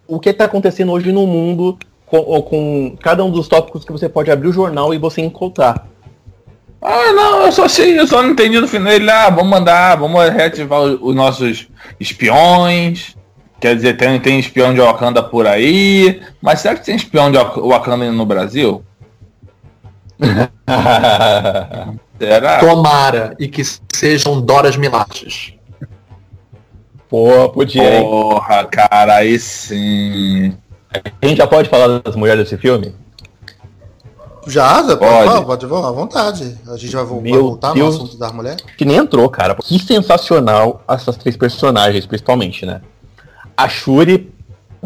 o 0.08 0.20
que 0.20 0.30
está 0.30 0.46
acontecendo 0.46 0.92
hoje 0.92 1.12
no 1.12 1.26
mundo 1.28 1.78
com, 2.06 2.42
com 2.42 2.98
cada 3.02 3.24
um 3.24 3.32
dos 3.32 3.48
tópicos 3.48 3.86
que 3.86 3.92
você 3.92 4.10
pode 4.10 4.30
abrir 4.30 4.50
o 4.50 4.54
jornal 4.54 4.94
e 4.94 4.98
você 4.98 5.22
encontrar. 5.22 5.88
Ah, 6.82 7.14
não, 7.14 7.46
eu 7.46 7.52
só 7.52 7.66
achei, 7.66 7.98
eu 7.98 8.08
só 8.08 8.22
não 8.24 8.32
entendi 8.32 8.60
no 8.60 8.68
final. 8.68 8.92
Ele, 8.92 9.10
ah, 9.10 9.30
vamos 9.30 9.50
mandar, 9.50 9.96
vamos 9.98 10.22
reativar 10.30 10.82
os, 10.82 11.00
os 11.02 11.16
nossos 11.16 11.68
espiões. 12.00 13.16
Quer 13.60 13.76
dizer, 13.76 13.96
tem, 13.96 14.20
tem 14.20 14.40
espião 14.40 14.74
de 14.74 14.82
Wakanda 14.82 15.22
por 15.22 15.46
aí. 15.46 16.20
Mas 16.42 16.60
será 16.62 16.76
que 16.76 16.84
tem 16.84 16.96
espião 16.96 17.32
de 17.32 17.38
Wak- 17.38 17.60
Wakanda 17.62 18.12
no 18.12 18.26
Brasil? 18.26 18.84
Será? 22.20 22.60
Tomara 22.60 23.36
e 23.40 23.48
que 23.48 23.62
sejam 23.92 24.42
Doras 24.42 24.76
Milaches. 24.78 25.54
Pô, 27.10 27.50
podia, 27.50 27.98
hein? 27.98 28.04
Porra, 28.04 28.64
cara, 28.66 29.16
aí 29.16 29.38
sim. 29.40 30.56
A 31.22 31.28
gente 31.28 31.38
já 31.38 31.48
pode 31.48 31.68
falar 31.70 32.00
das 32.00 32.16
mulheres 32.16 32.44
desse 32.44 32.58
filme? 32.58 32.96
Já, 34.48 34.82
já 34.84 34.98
pode, 34.98 35.30
Pode. 35.30 35.46
pode, 35.46 35.68
pode 35.68 35.86
à 35.86 35.92
vontade. 35.92 36.58
A 36.68 36.76
gente 36.78 36.96
vai, 36.96 37.06
vai 37.06 37.32
voltar 37.40 37.74
Deus. 37.74 37.98
no 37.98 38.04
assunto 38.04 38.18
das 38.18 38.32
mulheres. 38.32 38.64
Que 38.78 38.86
nem 38.86 38.98
entrou, 38.98 39.30
cara. 39.30 39.56
Que 39.56 39.78
sensacional 39.78 40.84
essas 40.88 41.16
três 41.18 41.38
personagens, 41.38 42.06
principalmente, 42.06 42.66
né? 42.66 42.82
A 43.56 43.70
Shuri, 43.70 44.34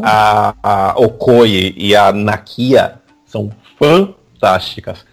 a, 0.02 0.54
a 0.62 1.00
Okoye 1.00 1.74
e 1.78 1.96
a 1.96 2.12
Nakia 2.12 3.00
são 3.26 3.50
fantásticas. 3.80 5.06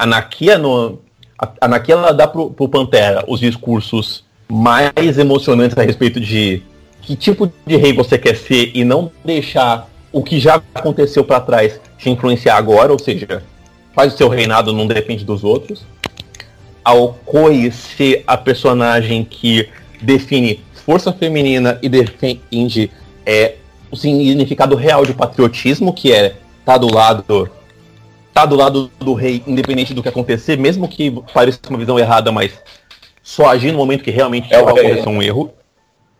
A 0.00 0.06
Nakia, 0.06 0.56
no, 0.56 0.98
a, 1.38 1.52
ela 1.86 2.12
dá 2.14 2.26
pro, 2.26 2.48
pro 2.48 2.66
Pantera 2.66 3.22
os 3.28 3.38
discursos 3.38 4.24
mais 4.50 5.18
emocionantes 5.18 5.76
a 5.76 5.82
respeito 5.82 6.18
de 6.18 6.62
que 7.02 7.14
tipo 7.14 7.52
de 7.66 7.76
rei 7.76 7.92
você 7.92 8.16
quer 8.16 8.34
ser 8.34 8.70
e 8.74 8.82
não 8.82 9.12
deixar 9.22 9.90
o 10.10 10.22
que 10.22 10.40
já 10.40 10.54
aconteceu 10.74 11.22
pra 11.22 11.38
trás 11.38 11.78
te 11.98 12.08
influenciar 12.08 12.56
agora, 12.56 12.90
ou 12.90 12.98
seja, 12.98 13.42
faz 13.94 14.14
o 14.14 14.16
seu 14.16 14.30
reinado, 14.30 14.72
não 14.72 14.86
depende 14.86 15.22
dos 15.22 15.44
outros. 15.44 15.84
A 16.82 16.94
Okoye 16.94 17.70
ser 17.70 18.24
a 18.26 18.38
personagem 18.38 19.22
que 19.22 19.68
define 20.00 20.64
força 20.86 21.12
feminina 21.12 21.78
e 21.82 21.90
defende 21.90 22.90
é, 23.26 23.56
o 23.90 23.96
significado 23.96 24.74
real 24.76 25.04
de 25.04 25.12
patriotismo, 25.12 25.92
que 25.92 26.10
é 26.10 26.36
tá 26.64 26.78
do 26.78 26.90
lado 26.90 27.50
tá 28.40 28.46
do 28.46 28.56
lado 28.56 28.90
do 28.98 29.14
rei, 29.14 29.42
independente 29.46 29.92
do 29.94 30.02
que 30.02 30.08
acontecer, 30.08 30.56
mesmo 30.56 30.88
que 30.88 31.10
pareça 31.32 31.58
uma 31.68 31.78
visão 31.78 31.98
errada, 31.98 32.32
mas 32.32 32.52
só 33.22 33.48
agir 33.48 33.72
no 33.72 33.78
momento 33.78 34.02
que 34.02 34.10
realmente 34.10 34.52
É 34.52 34.58
o 34.60 35.10
um 35.10 35.22
erro. 35.22 35.52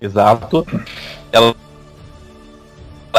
Exato. 0.01 0.67
Ela, 1.33 1.55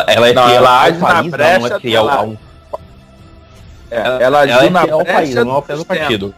ela 0.07 0.27
é 0.29 0.33
Não, 0.33 0.47
fiel 0.47 0.57
ela 0.57 0.81
age 0.81 0.97
na 0.99 1.07
país, 1.07 1.15
não, 1.15 1.23
não 1.23 1.31
brecha 1.31 1.75
é 1.75 1.79
fiel 1.79 2.05
dela. 2.05 2.15
a 2.15 2.23
um 2.23 2.37
Ela, 3.89 4.23
ela 4.23 4.39
agiu 4.39 4.59
é 4.59 4.69
na 4.69 4.81
fiel 4.81 4.99
ao 4.99 5.05
país, 5.05 5.29
brecha 5.29 5.45
não 5.45 5.51
ao 5.53 5.61
do 5.61 5.85
partido. 5.85 6.35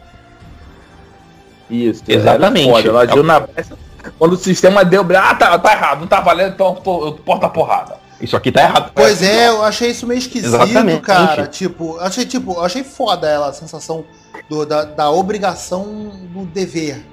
Isso, 1.69 2.03
Exatamente. 2.07 2.69
Ela, 2.69 2.79
é 2.79 2.87
ela 2.87 3.01
agiu 3.03 3.23
na 3.23 3.39
brecha. 3.39 3.77
Quando 4.19 4.33
o 4.33 4.37
sistema 4.37 4.83
deu, 4.83 5.05
ah, 5.17 5.35
tá, 5.35 5.57
tá 5.57 5.71
errado, 5.71 6.01
não 6.01 6.07
tá 6.07 6.19
valendo, 6.19 6.53
então 6.53 6.81
eu 6.85 7.13
porta 7.13 7.45
a 7.45 7.49
porrada. 7.49 8.02
Isso 8.23 8.37
aqui 8.37 8.51
tá 8.51 8.61
errado. 8.61 8.91
Pois 8.95 9.21
é, 9.21 9.49
eu 9.49 9.63
achei 9.63 9.91
isso 9.91 10.07
meio 10.07 10.17
esquisito, 10.17 10.55
Exatamente. 10.55 11.01
cara. 11.01 11.45
Tipo, 11.45 11.97
eu 11.97 12.01
achei, 12.01 12.25
tipo, 12.25 12.59
achei 12.61 12.83
foda 12.83 13.27
ela, 13.27 13.49
a 13.49 13.53
sensação 13.53 14.05
do- 14.49 14.65
da, 14.65 14.85
da 14.85 15.11
obrigação 15.11 16.11
do 16.33 16.45
dever. 16.45 17.03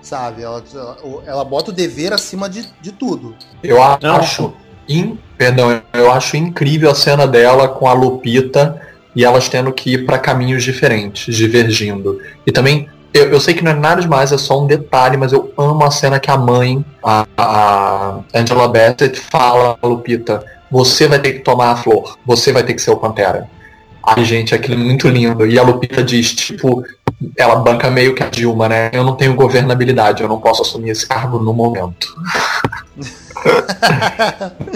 Sabe? 0.00 0.42
Ela, 0.42 0.62
ela, 0.72 0.96
ela 1.26 1.44
bota 1.44 1.70
o 1.70 1.74
dever 1.74 2.12
acima 2.12 2.48
de, 2.48 2.68
de 2.80 2.92
tudo. 2.92 3.34
Eu 3.62 3.82
acho. 3.82 4.52
in- 4.88 5.18
perdão, 5.36 5.80
eu 5.92 6.12
acho 6.12 6.36
incrível 6.36 6.90
a 6.90 6.94
cena 6.94 7.26
dela 7.26 7.66
com 7.68 7.88
a 7.88 7.92
Lupita 7.94 8.80
e 9.16 9.24
elas 9.24 9.48
tendo 9.48 9.72
que 9.72 9.94
ir 9.94 10.06
para 10.06 10.18
caminhos 10.18 10.62
diferentes, 10.62 11.34
divergindo. 11.34 12.20
E 12.46 12.52
também, 12.52 12.88
eu, 13.14 13.30
eu 13.30 13.40
sei 13.40 13.54
que 13.54 13.62
não 13.62 13.70
é 13.70 13.74
nada 13.74 14.02
demais, 14.02 14.32
é 14.32 14.38
só 14.38 14.60
um 14.60 14.66
detalhe, 14.66 15.16
mas 15.16 15.32
eu 15.32 15.52
amo 15.56 15.84
a 15.84 15.90
cena 15.90 16.18
que 16.18 16.30
a 16.30 16.36
mãe, 16.36 16.84
a, 17.02 17.24
a 17.38 18.20
Angela 18.34 18.68
Bassett, 18.68 19.20
fala 19.20 19.78
a 19.80 19.86
Lupita. 19.86 20.44
você 20.68 21.06
vai 21.06 21.20
ter 21.20 21.34
que 21.34 21.38
tomar 21.38 21.70
a 21.70 21.76
flor, 21.76 22.18
você 22.26 22.52
vai 22.52 22.64
ter 22.64 22.74
que 22.74 22.82
ser 22.82 22.90
o 22.90 22.96
Pantera. 22.96 23.48
Ai, 24.06 24.24
gente, 24.24 24.54
aquilo 24.54 24.74
é 24.74 24.84
muito 24.84 25.08
lindo. 25.08 25.46
E 25.46 25.58
a 25.58 25.62
Lupita 25.62 26.02
diz, 26.02 26.34
tipo, 26.34 26.84
ela 27.38 27.56
banca 27.56 27.90
meio 27.90 28.14
que 28.14 28.22
a 28.22 28.28
Dilma, 28.28 28.68
né? 28.68 28.90
Eu 28.92 29.04
não 29.04 29.14
tenho 29.14 29.34
governabilidade, 29.34 30.22
eu 30.22 30.28
não 30.28 30.40
posso 30.40 30.60
assumir 30.60 30.90
esse 30.90 31.06
cargo 31.06 31.38
no 31.38 31.54
momento. 31.54 32.08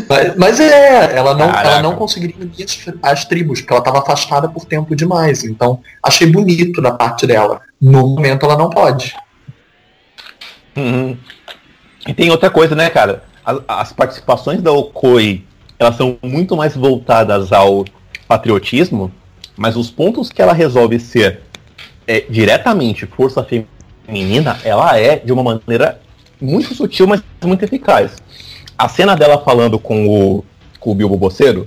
mas, 0.09 0.37
mas, 0.37 0.61
é, 0.61 1.16
ela 1.16 1.35
não, 1.35 1.50
ela 1.50 1.83
não 1.83 1.96
conseguiria 1.96 2.37
unir 2.40 2.64
as, 2.64 2.87
as, 3.02 3.24
tribos, 3.24 3.61
porque 3.61 3.72
ela 3.72 3.81
estava 3.81 3.98
afastada 3.98 4.48
por 4.48 4.64
tempo 4.64 4.94
demais. 4.94 5.44
Então, 5.44 5.81
achei 6.02 6.26
bonito 6.26 6.81
da 6.83 6.92
parte 6.92 7.26
dela. 7.26 7.61
No 7.81 8.09
momento 8.09 8.44
ela 8.44 8.57
não 8.57 8.70
pode. 8.70 9.14
Uhum. 10.76 11.16
E 12.07 12.14
tem 12.14 12.31
outra 12.31 12.50
coisa, 12.50 12.74
né, 12.74 12.90
cara? 12.90 13.24
As, 13.44 13.59
as 13.66 13.92
participações 13.92 14.62
da 14.62 14.72
Okoi, 14.72 15.44
elas 15.78 15.96
são 15.96 16.18
muito 16.22 16.57
mais 16.57 16.76
voltadas 16.76 17.52
ao 17.52 17.85
patriotismo, 18.26 19.12
mas 19.57 19.76
os 19.76 19.90
pontos 19.90 20.31
que 20.31 20.40
ela 20.40 20.52
resolve 20.52 21.00
ser 21.00 21.42
é, 22.07 22.24
diretamente 22.28 23.07
força 23.07 23.44
feminina, 23.44 24.59
ela 24.64 24.98
é 24.98 25.16
de 25.16 25.33
uma 25.33 25.42
maneira 25.42 26.00
muito 26.40 26.74
sutil, 26.74 27.07
mas 27.07 27.22
muito 27.44 27.64
eficaz. 27.64 28.16
A 28.79 28.88
cena 28.88 29.17
dela 29.17 29.38
falando 29.38 29.79
com 29.79 30.07
o, 30.09 30.45
com 30.79 30.93
o 30.93 30.95
Bilbo 30.95 31.17
Boceiro, 31.17 31.67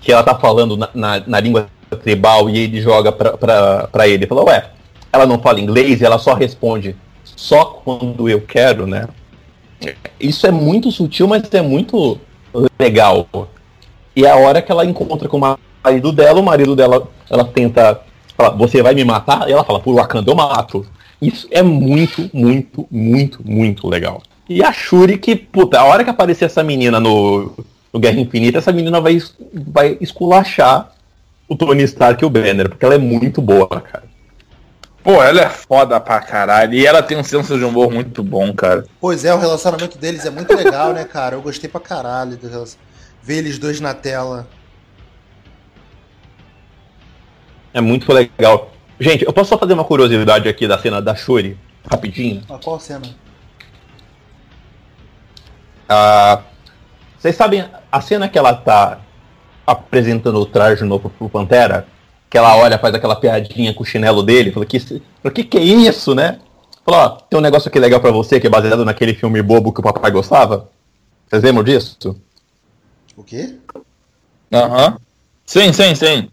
que 0.00 0.10
ela 0.10 0.22
tá 0.22 0.34
falando 0.34 0.76
na, 0.76 0.88
na, 0.94 1.22
na 1.26 1.40
língua 1.40 1.68
tribal 2.02 2.48
e 2.48 2.58
ele 2.58 2.80
joga 2.80 3.12
pra, 3.12 3.36
pra, 3.36 3.88
pra 3.88 4.08
ele, 4.08 4.26
fala, 4.26 4.44
ué, 4.44 4.70
ela 5.12 5.26
não 5.26 5.38
fala 5.38 5.60
inglês 5.60 6.00
e 6.00 6.04
ela 6.04 6.18
só 6.18 6.34
responde 6.34 6.96
só 7.24 7.64
quando 7.84 8.28
eu 8.28 8.40
quero, 8.40 8.86
né? 8.86 9.06
Isso 10.18 10.46
é 10.46 10.50
muito 10.50 10.90
sutil, 10.90 11.28
mas 11.28 11.42
é 11.52 11.60
muito 11.60 12.18
legal. 12.78 13.28
E 14.14 14.26
a 14.26 14.34
hora 14.36 14.62
que 14.62 14.72
ela 14.72 14.84
encontra 14.84 15.28
com 15.28 15.36
o 15.36 15.58
marido 15.84 16.12
dela, 16.12 16.40
o 16.40 16.44
marido 16.44 16.74
dela, 16.74 17.06
ela 17.28 17.44
tenta 17.44 18.00
fala, 18.36 18.50
você 18.50 18.82
vai 18.82 18.94
me 18.94 19.04
matar? 19.04 19.48
E 19.48 19.52
ela 19.52 19.64
fala, 19.64 19.80
por 19.80 19.94
Wakanda 19.94 20.30
eu 20.30 20.34
mato. 20.34 20.86
Isso 21.20 21.48
é 21.50 21.62
muito, 21.62 22.30
muito, 22.32 22.86
muito, 22.90 23.40
muito 23.44 23.88
legal. 23.88 24.22
E 24.48 24.62
a 24.62 24.72
Shuri 24.72 25.18
que, 25.18 25.34
puta, 25.34 25.80
a 25.80 25.84
hora 25.84 26.04
que 26.04 26.10
aparecer 26.10 26.44
essa 26.44 26.62
menina 26.62 27.00
no, 27.00 27.52
no 27.92 27.98
Guerra 27.98 28.20
Infinita, 28.20 28.58
essa 28.58 28.72
menina 28.72 29.00
vai, 29.00 29.18
vai 29.52 29.98
esculachar 30.00 30.92
o 31.48 31.56
Tony 31.56 31.82
Stark 31.82 32.22
e 32.22 32.26
o 32.26 32.30
Banner, 32.30 32.68
porque 32.68 32.84
ela 32.84 32.94
é 32.94 32.98
muito 32.98 33.40
boa, 33.40 33.80
cara. 33.80 34.04
Pô, 35.02 35.22
ela 35.22 35.40
é 35.40 35.48
foda 35.48 36.00
pra 36.00 36.20
caralho. 36.20 36.74
E 36.74 36.84
ela 36.84 37.00
tem 37.00 37.16
um 37.16 37.22
senso 37.22 37.56
de 37.56 37.64
humor 37.64 37.92
muito 37.92 38.24
bom, 38.24 38.52
cara. 38.52 38.84
Pois 39.00 39.24
é, 39.24 39.32
o 39.32 39.38
relacionamento 39.38 39.96
deles 39.96 40.26
é 40.26 40.30
muito 40.30 40.52
legal, 40.54 40.92
né, 40.92 41.04
cara? 41.04 41.36
Eu 41.36 41.42
gostei 41.42 41.70
pra 41.70 41.80
caralho 41.80 42.36
do 42.36 42.48
ver 43.22 43.38
eles 43.38 43.56
dois 43.56 43.80
na 43.80 43.94
tela. 43.94 44.48
É 47.72 47.80
muito 47.80 48.12
legal. 48.12 48.72
Gente, 48.98 49.24
eu 49.24 49.32
posso 49.32 49.50
só 49.50 49.58
fazer 49.58 49.74
uma 49.74 49.84
curiosidade 49.84 50.48
aqui 50.48 50.66
da 50.66 50.78
cena 50.78 51.00
da 51.00 51.14
Shuri, 51.14 51.56
rapidinho? 51.88 52.42
Ah, 52.48 52.58
qual 52.62 52.80
cena? 52.80 53.02
Ah, 55.88 56.42
vocês 57.18 57.34
sabem 57.34 57.64
a 57.90 58.00
cena 58.00 58.28
que 58.28 58.38
ela 58.38 58.54
tá 58.54 59.00
apresentando 59.66 60.38
o 60.38 60.46
traje 60.46 60.84
novo 60.84 61.10
pro 61.10 61.28
Pantera? 61.28 61.86
Que 62.28 62.38
ela 62.38 62.56
olha, 62.56 62.78
faz 62.78 62.94
aquela 62.94 63.16
piadinha 63.16 63.72
com 63.72 63.82
o 63.82 63.86
chinelo 63.86 64.22
dele, 64.22 64.52
fala 64.52 64.66
que, 64.66 64.80
que 64.80 65.44
que 65.44 65.58
é 65.58 65.62
isso, 65.62 66.14
né? 66.14 66.40
Fala, 66.84 67.04
ó, 67.04 67.08
tem 67.10 67.38
um 67.38 67.42
negócio 67.42 67.68
aqui 67.68 67.78
legal 67.78 68.00
para 68.00 68.10
você 68.10 68.38
que 68.38 68.46
é 68.46 68.50
baseado 68.50 68.84
naquele 68.84 69.14
filme 69.14 69.42
bobo 69.42 69.72
que 69.72 69.80
o 69.80 69.82
papai 69.82 70.10
gostava. 70.10 70.68
Vocês 71.26 71.42
lembram 71.42 71.64
disso? 71.64 72.20
O 73.16 73.24
quê? 73.24 73.56
Aham. 74.52 74.90
Uhum. 74.90 74.96
Sim, 75.44 75.72
sim, 75.72 75.94
sim. 75.94 76.30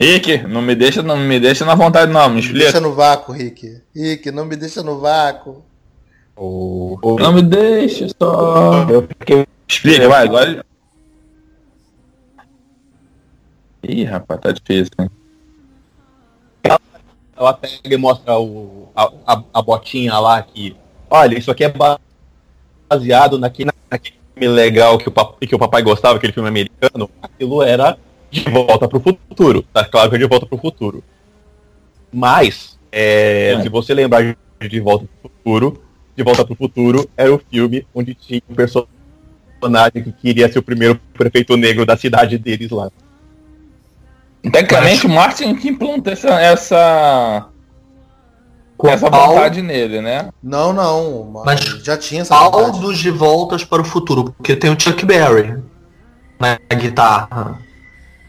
Rick, 0.00 0.38
não 0.46 0.62
me 0.62 0.76
deixa, 0.76 1.02
não 1.02 1.16
me 1.16 1.40
deixa 1.40 1.64
na 1.64 1.74
vontade 1.74 2.12
não, 2.12 2.30
me 2.30 2.38
explica. 2.38 2.64
Deixa 2.64 2.80
no 2.80 2.94
vácuo, 2.94 3.32
Rick. 3.32 3.82
Rick, 3.94 4.30
não 4.30 4.44
me 4.44 4.54
deixa 4.54 4.82
no 4.82 5.00
vácuo. 5.00 5.64
Oh. 6.40 7.16
Não 7.18 7.32
me 7.32 7.42
deixa 7.42 8.06
só. 8.20 8.88
Eu 8.88 9.02
fiquei... 9.02 9.46
Explica, 9.66 10.08
vai, 10.08 10.24
agora. 10.24 10.64
Ih, 13.82 14.04
rapaz, 14.04 14.40
tá 14.40 14.52
difícil, 14.52 14.92
hein? 15.00 15.10
Ela 17.36 17.52
pega 17.52 17.94
e 17.94 17.96
mostra 17.96 18.38
o, 18.38 18.88
a, 18.94 19.12
a, 19.26 19.42
a, 19.54 19.62
botinha 19.62 20.18
lá 20.18 20.42
que. 20.42 20.76
Olha, 21.08 21.38
isso 21.38 21.50
aqui 21.50 21.64
é 21.64 21.72
baseado 22.88 23.38
naquele, 23.38 23.70
naquele 23.88 24.16
filme 24.34 24.48
legal 24.48 24.98
que 24.98 25.08
o, 25.08 25.12
que 25.46 25.54
o 25.54 25.58
papai 25.58 25.82
gostava, 25.82 26.16
aquele 26.16 26.32
filme 26.32 26.48
americano. 26.48 27.08
Aquilo 27.22 27.62
era 27.62 27.96
de 28.30 28.42
volta 28.50 28.88
para 28.88 28.98
o 28.98 29.00
futuro. 29.00 29.62
Tá 29.72 29.84
claro 29.84 30.10
que 30.10 30.16
é 30.16 30.18
de 30.18 30.26
volta 30.26 30.46
para 30.46 30.56
o 30.56 30.60
futuro. 30.60 31.04
Mas, 32.12 32.78
é, 32.90 33.52
é. 33.52 33.62
se 33.62 33.68
você 33.68 33.94
lembrar 33.94 34.22
de 34.22 34.68
De 34.68 34.80
Volta 34.80 35.06
para 35.20 35.28
o 35.28 35.32
Futuro, 35.32 35.82
De 36.18 36.24
Volta 36.24 36.44
para 36.44 36.52
o 36.52 36.56
Futuro 36.56 37.08
era 37.16 37.32
o 37.32 37.38
filme 37.38 37.86
onde 37.94 38.12
tinha 38.12 38.42
um 38.50 38.54
personagem 38.54 40.02
que 40.02 40.10
queria 40.10 40.50
ser 40.50 40.58
o 40.58 40.62
primeiro 40.64 41.00
prefeito 41.14 41.56
negro 41.56 41.86
da 41.86 41.96
cidade 41.96 42.36
deles 42.36 42.72
lá. 42.72 42.90
Tecnicamente, 44.42 45.06
o 45.06 45.10
Martin 45.10 45.54
que 45.54 45.68
implantou 45.68 46.12
essa, 46.12 46.40
essa, 46.40 47.46
essa 48.82 49.08
vontade 49.08 49.62
nele, 49.62 50.00
né? 50.00 50.30
Não, 50.42 50.72
não. 50.72 51.42
Mas 51.46 51.60
já 51.60 51.96
tinha 51.96 52.22
essa 52.22 52.34
qual 52.34 52.72
dos 52.72 52.98
De 52.98 53.12
Voltas 53.12 53.62
para 53.62 53.82
o 53.82 53.84
Futuro? 53.84 54.34
Porque 54.36 54.56
tem 54.56 54.72
o 54.72 54.80
Chuck 54.80 55.06
Berry 55.06 55.62
na 56.40 56.58
guitarra. 56.74 57.60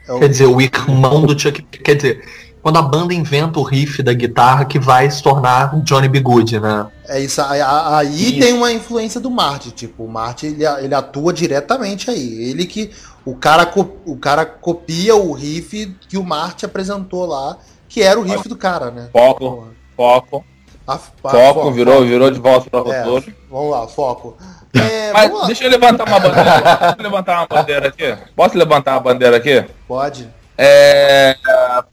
É 0.08 0.14
o... 0.14 0.20
Quer 0.20 0.30
dizer, 0.30 0.46
o 0.46 0.62
irmão 0.62 1.26
do 1.26 1.40
Chuck. 1.40 1.60
Quer 1.64 1.96
dizer, 1.96 2.24
quando 2.62 2.78
a 2.78 2.82
banda 2.82 3.14
inventa 3.14 3.60
o 3.60 3.64
riff 3.64 4.04
da 4.04 4.14
guitarra 4.14 4.66
que 4.66 4.78
vai 4.78 5.10
se 5.10 5.24
tornar 5.24 5.76
Johnny 5.82 6.08
B. 6.08 6.20
Good, 6.20 6.60
né? 6.60 6.88
É 7.08 7.20
isso. 7.20 7.42
Aí 7.42 8.40
tem 8.40 8.54
uma 8.54 8.72
influência 8.72 9.20
do 9.20 9.32
Marty. 9.32 9.72
Tipo, 9.72 10.04
o 10.04 10.08
Marty 10.08 10.48
ele, 10.48 10.66
ele 10.66 10.94
atua 10.94 11.34
diretamente 11.34 12.10
aí. 12.10 12.50
Ele 12.50 12.66
que. 12.66 12.92
O 13.26 13.36
cara, 13.36 13.70
o 14.06 14.18
cara 14.18 14.46
copia 14.46 15.16
o 15.16 15.32
riff 15.34 15.96
que 16.08 16.18
o 16.18 16.24
Marty 16.24 16.66
apresentou 16.66 17.26
lá, 17.26 17.58
que 17.88 18.02
era 18.02 18.20
o 18.20 18.24
riff 18.24 18.48
do 18.48 18.56
cara, 18.56 18.90
né? 18.90 19.10
Foco, 19.12 19.68
foco. 19.96 20.46
A, 20.88 20.96
a, 20.96 20.98
foco, 20.98 21.38
foco, 21.38 21.72
virou, 21.72 21.96
foco. 21.96 22.08
virou 22.08 22.32
de 22.32 22.40
volta 22.40 22.70
para 22.70 22.84
o 22.84 22.92
é, 22.92 23.04
Vamos 23.50 23.72
lá, 23.72 23.88
foco. 23.88 24.38
É, 24.72 25.12
Mas 25.12 25.48
deixa 25.48 25.64
eu 25.64 25.72
levantar 25.72 26.08
uma 26.08 26.20
bandeira. 26.20 26.62
Posso 26.62 27.02
levantar 27.02 27.40
uma 27.40 27.48
bandeira 27.48 27.88
aqui? 27.88 28.18
Posso 28.36 28.56
levantar 28.58 28.92
uma 28.92 29.00
bandeira 29.00 29.38
aqui? 29.38 29.66
Pode. 29.88 30.30
É. 30.62 31.38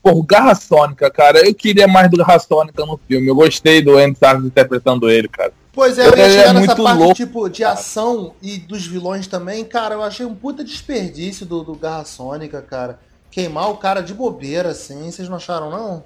Por 0.03 0.25
Garra 0.25 0.57
Sônica, 0.57 1.09
cara. 1.09 1.47
Eu 1.47 1.55
queria 1.55 1.87
mais 1.87 2.11
do 2.11 2.17
Garra 2.17 2.39
Sônica 2.41 2.85
no 2.85 2.99
filme. 3.07 3.29
Eu 3.29 3.35
gostei 3.37 3.81
do 3.81 3.97
Andy 3.97 4.19
Serkis 4.19 4.45
interpretando 4.45 5.09
ele, 5.09 5.29
cara. 5.29 5.53
Pois 5.73 5.99
é, 5.99 6.09
eu 6.09 6.17
ia 6.17 6.31
chegar 6.31 6.49
é 6.49 6.53
nessa 6.55 6.75
parte 6.75 6.99
louco, 6.99 7.15
tipo, 7.15 7.49
de 7.49 7.63
ação 7.63 8.35
e 8.43 8.57
dos 8.57 8.87
vilões 8.87 9.29
também, 9.29 9.65
cara. 9.65 9.95
Eu 9.95 10.03
achei 10.03 10.27
um 10.27 10.35
puta 10.35 10.65
desperdício 10.65 11.47
do, 11.47 11.63
do 11.63 11.77
Garra 11.77 12.05
Sônica, 12.05 12.61
cara. 12.61 12.99
Queimar 13.31 13.71
o 13.71 13.77
cara 13.77 14.01
de 14.01 14.13
bobeira, 14.13 14.71
assim. 14.71 15.11
Vocês 15.11 15.29
não 15.29 15.37
acharam, 15.37 15.71
não? 15.71 16.03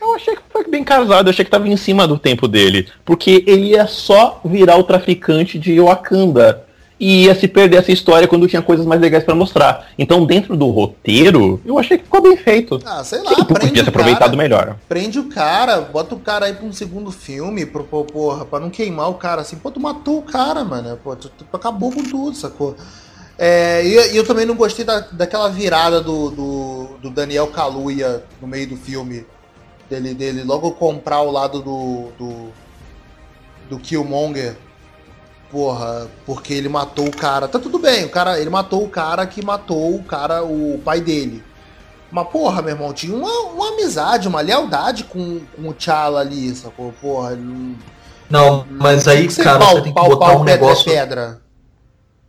Eu 0.00 0.14
achei 0.14 0.34
que 0.34 0.42
foi 0.50 0.66
bem 0.66 0.82
casado, 0.82 1.26
eu 1.26 1.30
achei 1.30 1.44
que 1.44 1.50
tava 1.50 1.68
em 1.68 1.76
cima 1.76 2.08
do 2.08 2.18
tempo 2.18 2.48
dele. 2.48 2.88
Porque 3.04 3.44
ele 3.46 3.68
ia 3.70 3.86
só 3.86 4.40
virar 4.44 4.76
o 4.76 4.84
traficante 4.84 5.58
de 5.58 5.78
Wakanda. 5.80 6.64
E 7.02 7.24
ia 7.24 7.34
se 7.34 7.48
perder 7.48 7.78
essa 7.78 7.90
história 7.90 8.28
quando 8.28 8.46
tinha 8.46 8.62
coisas 8.62 8.86
mais 8.86 9.00
legais 9.00 9.24
para 9.24 9.34
mostrar. 9.34 9.88
Então, 9.98 10.24
dentro 10.24 10.56
do 10.56 10.68
roteiro, 10.68 11.60
eu 11.64 11.76
achei 11.76 11.98
que 11.98 12.04
ficou 12.04 12.22
bem 12.22 12.36
feito. 12.36 12.80
Ah, 12.86 13.02
sei 13.02 13.18
lá, 13.18 13.30
prende 13.30 13.46
podia 13.46 13.82
ter 13.82 13.88
aproveitado 13.88 14.36
melhor. 14.36 14.76
Prende 14.88 15.18
o 15.18 15.24
cara, 15.24 15.80
bota 15.80 16.14
o 16.14 16.20
cara 16.20 16.46
aí 16.46 16.52
pra 16.52 16.64
um 16.64 16.72
segundo 16.72 17.10
filme, 17.10 17.66
pro, 17.66 17.82
pro, 17.82 18.04
porra, 18.04 18.44
pra 18.44 18.60
não 18.60 18.70
queimar 18.70 19.10
o 19.10 19.14
cara 19.14 19.40
assim. 19.40 19.56
Pô, 19.56 19.68
tu 19.68 19.80
matou 19.80 20.18
o 20.18 20.22
cara, 20.22 20.62
mano. 20.62 20.96
Pô, 21.02 21.16
tu, 21.16 21.28
tu 21.28 21.44
acabou 21.52 21.90
com 21.90 22.04
tudo, 22.04 22.36
sacou? 22.36 22.76
É, 23.36 23.84
e, 23.84 24.16
eu 24.16 24.24
também 24.24 24.46
não 24.46 24.54
gostei 24.54 24.84
da, 24.84 25.00
daquela 25.00 25.48
virada 25.48 26.00
do, 26.00 26.30
do, 26.30 26.88
do 27.02 27.10
Daniel 27.10 27.48
Kaluuya 27.48 28.22
no 28.40 28.46
meio 28.46 28.68
do 28.68 28.76
filme 28.76 29.26
dele, 29.90 30.14
dele 30.14 30.44
logo 30.44 30.70
comprar 30.70 31.20
o 31.22 31.32
lado 31.32 31.60
do, 31.60 32.12
do, 32.16 32.48
do 33.68 33.78
Killmonger. 33.80 34.54
Porra, 35.52 36.08
porque 36.24 36.54
ele 36.54 36.70
matou 36.70 37.06
o 37.06 37.14
cara. 37.14 37.46
Tá 37.46 37.58
tudo 37.58 37.78
bem, 37.78 38.06
o 38.06 38.08
cara, 38.08 38.40
ele 38.40 38.48
matou 38.48 38.82
o 38.82 38.88
cara 38.88 39.26
que 39.26 39.44
matou 39.44 39.94
o 39.94 40.02
cara, 40.02 40.42
o 40.42 40.80
pai 40.82 41.02
dele. 41.02 41.44
Mas, 42.10 42.28
porra, 42.28 42.62
meu 42.62 42.74
irmão, 42.74 42.92
tinha 42.94 43.14
uma, 43.14 43.30
uma 43.52 43.68
amizade, 43.68 44.26
uma 44.26 44.40
lealdade 44.40 45.04
com, 45.04 45.40
com 45.54 45.68
o 45.68 45.74
T'Challa 45.74 46.20
ali, 46.20 46.54
sacou? 46.54 46.92
Porra, 47.00 47.36
não. 47.36 47.76
Não, 48.30 48.66
mas 48.70 49.06
aí, 49.06 49.28
cara, 49.28 49.58
pau, 49.58 49.76
você 49.76 49.82
tem 49.82 49.92
que 49.92 50.00
pau, 50.00 50.08
botar 50.08 50.26
pau, 50.26 50.40
um 50.40 50.44
pedra, 50.44 50.60
negócio. 50.60 50.84
Pedra. 50.90 51.42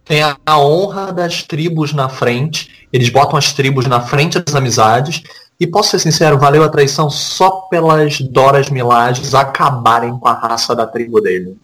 Tem 0.04 0.22
a, 0.22 0.36
a 0.46 0.60
honra 0.60 1.14
das 1.14 1.44
tribos 1.44 1.94
na 1.94 2.10
frente. 2.10 2.88
Eles 2.92 3.08
botam 3.08 3.38
as 3.38 3.54
tribos 3.54 3.88
na 3.88 4.02
frente 4.02 4.38
das 4.38 4.54
amizades. 4.54 5.24
E 5.58 5.66
posso 5.66 5.92
ser 5.92 6.00
sincero, 6.00 6.38
valeu 6.38 6.62
a 6.62 6.70
traição 6.70 7.10
só 7.10 7.52
pelas 7.70 8.20
Doras 8.20 8.70
Milages 8.70 9.34
acabarem 9.34 10.18
com 10.18 10.28
a 10.28 10.34
raça 10.34 10.76
da 10.76 10.86
tribo 10.86 11.22
dele. 11.22 11.58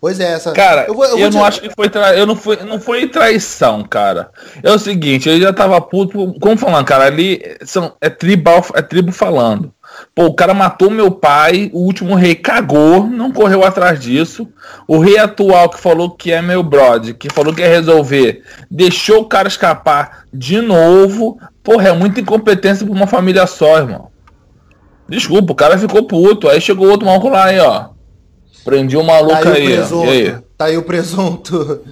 Pois 0.00 0.20
é, 0.20 0.32
essa. 0.32 0.52
Cara, 0.52 0.84
eu, 0.86 0.94
vou, 0.94 1.04
eu, 1.04 1.18
eu 1.18 1.30
não 1.30 1.44
acho 1.44 1.60
que 1.60 1.70
foi 1.70 1.88
tra... 1.88 2.14
eu 2.14 2.24
não 2.24 2.36
foi, 2.36 2.56
não 2.62 2.78
foi 2.78 3.08
traição, 3.08 3.82
cara. 3.82 4.30
É 4.62 4.70
o 4.70 4.78
seguinte, 4.78 5.28
ele 5.28 5.42
já 5.42 5.52
tava 5.52 5.80
puto, 5.80 6.34
como 6.40 6.56
falando, 6.56 6.84
cara, 6.84 7.04
ali 7.06 7.42
são 7.64 7.92
é 8.00 8.08
tribal, 8.08 8.64
é 8.74 8.82
tribo 8.82 9.10
falando. 9.10 9.72
Pô, 10.14 10.26
o 10.26 10.34
cara 10.34 10.54
matou 10.54 10.90
meu 10.90 11.10
pai, 11.10 11.70
o 11.72 11.80
último 11.80 12.14
rei 12.14 12.34
cagou, 12.34 13.06
não 13.06 13.32
correu 13.32 13.64
atrás 13.64 13.98
disso. 13.98 14.48
O 14.86 14.98
rei 14.98 15.18
atual 15.18 15.68
que 15.68 15.80
falou 15.80 16.10
que 16.10 16.30
é 16.30 16.40
meu 16.40 16.62
brother, 16.62 17.16
que 17.16 17.32
falou 17.32 17.52
que 17.52 17.62
ia 17.62 17.68
resolver, 17.68 18.42
deixou 18.70 19.22
o 19.22 19.24
cara 19.24 19.48
escapar 19.48 20.24
de 20.32 20.60
novo. 20.60 21.40
Porra, 21.62 21.88
é 21.88 21.92
muita 21.92 22.20
incompetência 22.20 22.86
pra 22.86 22.94
uma 22.94 23.06
família 23.06 23.46
só, 23.46 23.78
irmão. 23.78 24.08
Desculpa, 25.08 25.52
o 25.52 25.56
cara 25.56 25.78
ficou 25.78 26.04
puto. 26.04 26.48
Aí 26.48 26.60
chegou 26.60 26.88
outro 26.88 27.06
maluco 27.06 27.28
lá 27.28 27.46
aí, 27.46 27.58
ó. 27.58 27.97
Prendi 28.64 28.96
um 28.96 29.02
maluco 29.02 29.42
tá 29.42 29.52
aí. 29.52 29.76
aí, 29.76 30.08
aí? 30.08 30.38
Tá 30.56 30.64
aí 30.66 30.76
o 30.76 30.82
presunto. 30.82 31.82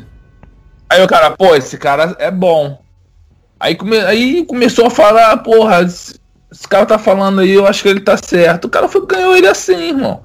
Aí 0.88 1.02
o 1.02 1.08
cara, 1.08 1.30
pô, 1.30 1.54
esse 1.54 1.76
cara 1.78 2.14
é 2.18 2.30
bom. 2.30 2.78
Aí, 3.58 3.74
come... 3.74 3.98
aí 3.98 4.44
começou 4.44 4.86
a 4.86 4.90
falar, 4.90 5.36
porra, 5.38 5.82
esse 5.82 6.18
cara 6.68 6.86
tá 6.86 6.98
falando 6.98 7.40
aí, 7.40 7.52
eu 7.52 7.66
acho 7.66 7.82
que 7.82 7.88
ele 7.88 8.00
tá 8.00 8.16
certo. 8.16 8.66
O 8.66 8.70
cara 8.70 8.88
foi, 8.88 9.04
ganhou 9.06 9.36
ele 9.36 9.48
assim, 9.48 9.88
irmão. 9.88 10.22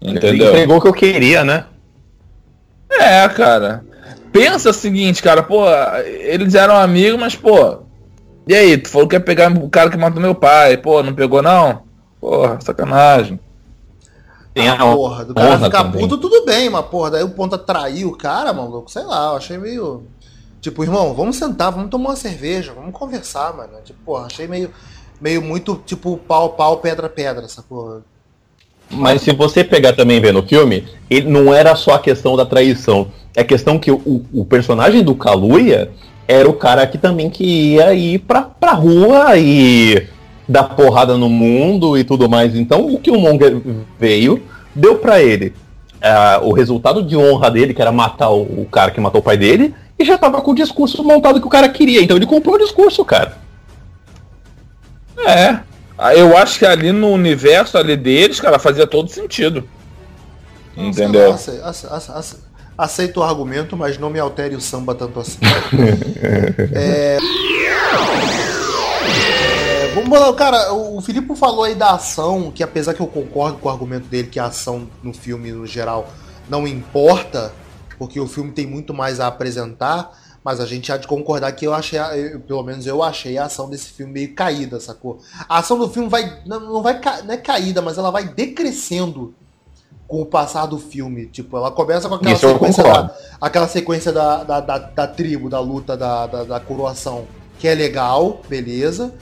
Entendeu? 0.00 0.30
Ele 0.30 0.44
entregou 0.44 0.76
o 0.76 0.80
que 0.80 0.88
eu 0.88 0.92
queria, 0.92 1.44
né? 1.44 1.64
É, 2.90 3.28
cara. 3.28 3.84
Pensa 4.32 4.70
o 4.70 4.74
seguinte, 4.74 5.22
cara, 5.22 5.42
pô, 5.42 5.64
eles 6.04 6.54
eram 6.54 6.76
amigos, 6.76 7.18
mas, 7.18 7.34
pô. 7.34 7.82
E 8.46 8.54
aí, 8.54 8.78
tu 8.78 8.88
falou 8.88 9.08
que 9.08 9.16
ia 9.16 9.20
pegar 9.20 9.50
o 9.52 9.68
cara 9.68 9.90
que 9.90 9.96
matou 9.96 10.20
meu 10.20 10.34
pai, 10.34 10.76
pô, 10.76 11.02
não 11.02 11.14
pegou 11.14 11.42
não? 11.42 11.82
Porra, 12.20 12.58
sacanagem. 12.60 13.38
Tem 14.58 14.68
a 14.68 14.76
porra, 14.76 15.24
do 15.24 15.34
cara 15.34 15.58
ficar 15.58 15.84
também. 15.84 16.00
puto, 16.00 16.18
tudo 16.18 16.44
bem, 16.44 16.68
mas 16.68 16.84
porra, 16.86 17.12
daí 17.12 17.22
o 17.22 17.30
ponto 17.30 17.54
atrair 17.54 18.04
o 18.04 18.16
cara, 18.16 18.52
mano, 18.52 18.84
sei 18.88 19.04
lá, 19.04 19.30
eu 19.30 19.36
achei 19.36 19.56
meio. 19.56 20.02
Tipo, 20.60 20.82
irmão, 20.82 21.14
vamos 21.14 21.36
sentar, 21.36 21.70
vamos 21.70 21.88
tomar 21.88 22.10
uma 22.10 22.16
cerveja, 22.16 22.72
vamos 22.74 22.92
conversar, 22.92 23.56
mano. 23.56 23.74
Tipo, 23.84 24.00
porra, 24.04 24.26
achei 24.26 24.48
meio, 24.48 24.70
meio 25.20 25.40
muito, 25.40 25.80
tipo, 25.86 26.16
pau, 26.16 26.50
pau, 26.50 26.78
pedra, 26.78 27.08
pedra, 27.08 27.44
essa 27.44 27.62
porra. 27.62 28.02
Mas 28.90 29.22
se 29.22 29.32
você 29.32 29.62
pegar 29.62 29.92
também 29.92 30.20
ver 30.20 30.32
no 30.32 30.42
filme, 30.42 30.88
ele 31.08 31.28
não 31.28 31.54
era 31.54 31.76
só 31.76 31.94
a 31.94 31.98
questão 32.00 32.36
da 32.36 32.44
traição. 32.44 33.08
É 33.36 33.42
a 33.42 33.44
questão 33.44 33.78
que 33.78 33.92
o, 33.92 34.24
o 34.32 34.44
personagem 34.44 35.04
do 35.04 35.14
Kaluuya 35.14 35.90
era 36.26 36.48
o 36.48 36.54
cara 36.54 36.86
que 36.86 36.98
também 36.98 37.30
que 37.30 37.74
ia 37.74 37.94
ir 37.94 38.18
pra, 38.20 38.42
pra 38.42 38.72
rua 38.72 39.36
e 39.36 40.08
dar 40.48 40.64
porrada 40.64 41.16
no 41.16 41.28
mundo 41.28 41.98
e 41.98 42.04
tudo 42.04 42.28
mais. 42.28 42.54
Então, 42.56 42.86
o 42.86 42.98
que 42.98 43.10
o 43.10 43.20
Monger 43.20 43.60
veio, 43.98 44.42
deu 44.74 44.96
para 44.96 45.22
ele 45.22 45.52
uh, 45.98 46.46
o 46.46 46.52
resultado 46.52 47.02
de 47.02 47.16
honra 47.16 47.50
dele, 47.50 47.74
que 47.74 47.82
era 47.82 47.92
matar 47.92 48.30
o, 48.30 48.42
o, 48.62 48.68
cara 48.70 48.90
que 48.90 49.00
matou 49.00 49.20
o 49.20 49.24
pai 49.24 49.36
dele, 49.36 49.74
e 49.98 50.04
já 50.04 50.16
tava 50.16 50.40
com 50.40 50.52
o 50.52 50.54
discurso 50.54 51.04
montado 51.04 51.40
que 51.40 51.46
o 51.46 51.50
cara 51.50 51.68
queria. 51.68 52.02
Então 52.02 52.16
ele 52.16 52.26
comprou 52.26 52.54
o 52.54 52.58
discurso, 52.58 53.04
cara. 53.04 53.36
É. 55.26 55.58
Eu 56.16 56.36
acho 56.36 56.60
que 56.60 56.66
ali 56.66 56.92
no 56.92 57.08
universo 57.08 57.76
ali 57.76 57.96
deles, 57.96 58.40
cara, 58.40 58.58
fazia 58.58 58.86
todo 58.86 59.10
sentido. 59.10 59.68
Entendeu? 60.76 61.30
Lá, 61.30 61.72
aceito 62.78 63.18
o 63.18 63.22
argumento, 63.24 63.76
mas 63.76 63.98
não 63.98 64.08
me 64.08 64.20
altere 64.20 64.54
o 64.54 64.60
samba 64.60 64.94
tanto 64.94 65.18
assim. 65.18 65.38
é... 66.72 67.18
Vamos 70.02 70.20
lá, 70.20 70.32
cara, 70.32 70.72
o 70.72 71.00
Filipe 71.00 71.34
falou 71.34 71.64
aí 71.64 71.74
da 71.74 71.90
ação, 71.90 72.52
que 72.52 72.62
apesar 72.62 72.94
que 72.94 73.00
eu 73.00 73.06
concordo 73.08 73.58
com 73.58 73.68
o 73.68 73.72
argumento 73.72 74.06
dele 74.06 74.28
que 74.28 74.38
a 74.38 74.46
ação 74.46 74.88
no 75.02 75.12
filme, 75.12 75.50
no 75.50 75.66
geral, 75.66 76.08
não 76.48 76.68
importa, 76.68 77.52
porque 77.98 78.20
o 78.20 78.28
filme 78.28 78.52
tem 78.52 78.64
muito 78.64 78.94
mais 78.94 79.18
a 79.18 79.26
apresentar, 79.26 80.12
mas 80.44 80.60
a 80.60 80.66
gente 80.66 80.92
há 80.92 80.96
de 80.96 81.08
concordar 81.08 81.50
que 81.52 81.66
eu 81.66 81.74
achei, 81.74 81.98
eu, 81.98 82.38
pelo 82.40 82.62
menos 82.62 82.86
eu 82.86 83.02
achei 83.02 83.36
a 83.36 83.46
ação 83.46 83.68
desse 83.68 83.90
filme 83.90 84.12
meio 84.12 84.34
caída, 84.34 84.78
sacou? 84.78 85.18
A 85.48 85.58
ação 85.58 85.76
do 85.76 85.88
filme 85.88 86.08
vai, 86.08 86.42
não, 86.46 86.80
vai, 86.80 87.00
não 87.24 87.34
é 87.34 87.36
caída, 87.36 87.82
mas 87.82 87.98
ela 87.98 88.12
vai 88.12 88.24
decrescendo 88.24 89.34
com 90.06 90.22
o 90.22 90.26
passar 90.26 90.66
do 90.66 90.78
filme. 90.78 91.26
Tipo, 91.26 91.56
ela 91.56 91.72
começa 91.72 92.08
com 92.08 92.14
aquela 92.14 92.32
Isso 92.32 92.48
sequência, 92.48 92.84
da, 92.84 93.16
aquela 93.40 93.68
sequência 93.68 94.12
da, 94.12 94.44
da, 94.44 94.60
da, 94.60 94.78
da, 94.78 95.06
tribo, 95.08 95.50
da 95.50 95.58
luta, 95.58 95.96
da, 95.96 96.26
da, 96.26 96.44
da 96.44 96.60
coroação, 96.60 97.26
que 97.58 97.66
é 97.66 97.74
legal, 97.74 98.40
beleza. 98.48 99.12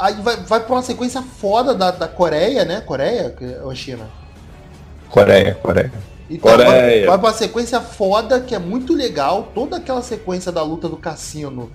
Aí 0.00 0.14
vai, 0.14 0.36
vai 0.36 0.60
pra 0.60 0.76
uma 0.76 0.82
sequência 0.82 1.20
foda 1.20 1.74
da, 1.74 1.90
da 1.90 2.08
Coreia, 2.08 2.64
né? 2.64 2.80
Coreia 2.80 3.36
ou 3.62 3.74
China? 3.74 4.08
Coreia, 5.10 5.54
Coreia. 5.56 5.92
Então, 6.30 6.50
Coreia. 6.50 6.70
Vai, 6.70 7.06
vai 7.06 7.18
pra 7.18 7.28
uma 7.28 7.34
sequência 7.34 7.82
foda 7.82 8.40
que 8.40 8.54
é 8.54 8.58
muito 8.58 8.94
legal. 8.94 9.50
Toda 9.54 9.76
aquela 9.76 10.00
sequência 10.00 10.50
da 10.50 10.62
luta 10.62 10.88
do 10.88 10.96
cassino 10.96 11.70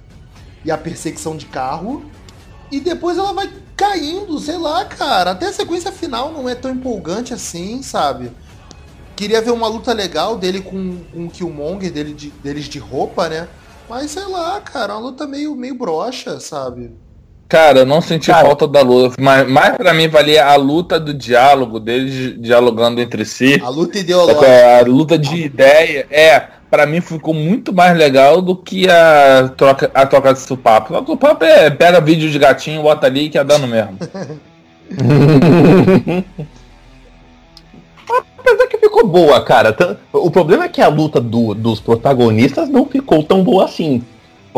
e 0.63 0.71
a 0.71 0.78
perseguição 0.78 1.38
de 1.38 1.45
carro. 1.45 2.03
E 2.71 2.80
depois 2.80 3.15
ela 3.15 3.32
vai 3.32 3.47
caindo, 3.78 4.39
sei 4.39 4.57
lá, 4.57 4.84
cara. 4.86 5.32
Até 5.32 5.45
a 5.45 5.53
sequência 5.53 5.91
final 5.91 6.32
não 6.32 6.49
é 6.49 6.55
tão 6.55 6.71
empolgante 6.71 7.32
assim, 7.32 7.84
sabe? 7.84 8.32
Queria 9.15 9.39
ver 9.39 9.51
uma 9.51 9.67
luta 9.67 9.93
legal 9.93 10.36
dele 10.36 10.61
com, 10.61 10.97
com 11.13 11.26
o 11.26 11.30
Killmonger, 11.30 11.91
dele 11.91 12.13
de, 12.15 12.32
deles 12.32 12.65
de 12.65 12.80
roupa, 12.80 13.30
né? 13.30 13.47
Mas 13.88 14.09
sei 14.09 14.26
lá, 14.26 14.59
cara, 14.61 14.95
uma 14.95 15.01
luta 15.01 15.28
meio, 15.28 15.55
meio 15.55 15.78
broxa, 15.78 16.39
sabe? 16.39 17.05
Cara, 17.48 17.80
eu 17.80 17.86
não 17.86 18.02
senti 18.02 18.32
Cara, 18.32 18.43
falta 18.46 18.68
da 18.68 18.82
luta, 18.82 19.16
mas 19.20 19.48
mais 19.48 19.78
para 19.78 19.93
mim 19.93 20.08
valia 20.08 20.46
a 20.46 20.56
luta 20.56 21.00
do 21.00 21.14
diálogo, 21.14 21.80
deles 21.80 22.36
dialogando 22.39 23.00
entre 23.00 23.24
si. 23.24 23.62
A 23.64 23.70
luta 23.70 24.00
ideológica. 24.00 24.80
A 24.80 24.82
luta 24.82 25.16
de 25.18 25.43
ideia, 25.43 26.08
é, 26.10 26.39
para 26.72 26.88
mim 26.88 27.02
ficou 27.02 27.36
muito 27.36 27.72
mais 27.72 27.96
legal 27.96 28.41
do 28.41 28.56
que 28.56 28.89
a 28.89 29.52
troca, 29.56 29.91
a 29.93 30.06
troca 30.08 30.34
de 30.34 30.39
supapo. 30.39 30.96
O 30.98 31.06
supapo 31.06 31.46
é 31.46 31.70
pega 31.70 32.02
vídeo 32.02 32.32
de 32.32 32.39
gatinho, 32.39 32.82
bota 32.82 33.06
ali 33.06 33.30
que 33.30 33.38
é 33.38 33.43
dano 33.43 33.68
mesmo. 33.68 33.96
Apesar 38.39 38.68
que 38.68 38.78
ficou 38.78 39.08
boa, 39.08 39.41
cara. 39.41 39.76
O 40.12 40.30
problema 40.30 40.66
é 40.66 40.70
que 40.70 40.82
a 40.82 40.88
luta 40.88 41.20
do, 41.20 41.54
dos 41.54 41.80
protagonistas 41.80 42.70
não 42.70 42.86
ficou 42.86 43.24
tão 43.24 43.43
boa 43.43 43.66
assim 43.66 44.04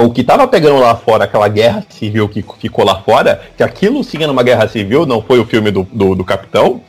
o 0.06 0.12
que 0.12 0.24
tava 0.24 0.48
pegando 0.48 0.80
lá 0.80 0.95
fora, 0.95 1.24
aquela 1.24 1.48
guerra 1.48 1.84
civil 1.89 2.30
que 2.30 2.45
ficou 2.60 2.86
lá 2.86 3.02
fora, 3.02 3.41
que 3.58 3.64
aquilo 3.64 4.04
sim 4.04 4.22
era 4.22 4.32
uma 4.32 4.43
guerra 4.43 4.68
civil, 4.68 5.08
não 5.08 5.24
foi 5.24 5.39
o 5.39 5.45
filme 5.45 5.72
do, 5.72 5.84
do, 5.91 6.14
do 6.14 6.24
Capitão. 6.24 6.82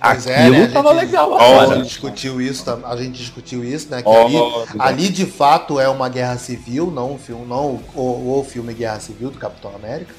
Pois 0.00 0.26
é, 0.28 0.42
aquilo 0.42 0.54
é, 0.54 0.58
né? 0.60 0.66
tava 0.68 0.94
gente, 0.94 1.04
legal 1.06 1.38
A 1.38 1.66
gente 1.66 1.88
discutiu 1.88 2.40
isso, 2.40 2.64
a 2.84 2.96
gente 2.96 3.18
discutiu 3.18 3.64
isso, 3.64 3.88
né? 3.90 4.00
Que 4.02 4.08
oh, 4.08 4.26
ali, 4.26 4.38
ali 4.78 5.08
de 5.08 5.26
fato 5.26 5.80
é 5.80 5.88
uma 5.88 6.08
guerra 6.08 6.38
civil, 6.38 6.88
não 6.88 7.14
o 7.14 7.18
filme, 7.18 7.44
não 7.46 7.80
o, 7.94 8.40
o 8.40 8.46
filme 8.48 8.72
Guerra 8.72 9.00
Civil 9.00 9.30
do 9.30 9.38
Capitão 9.38 9.72
América. 9.74 10.14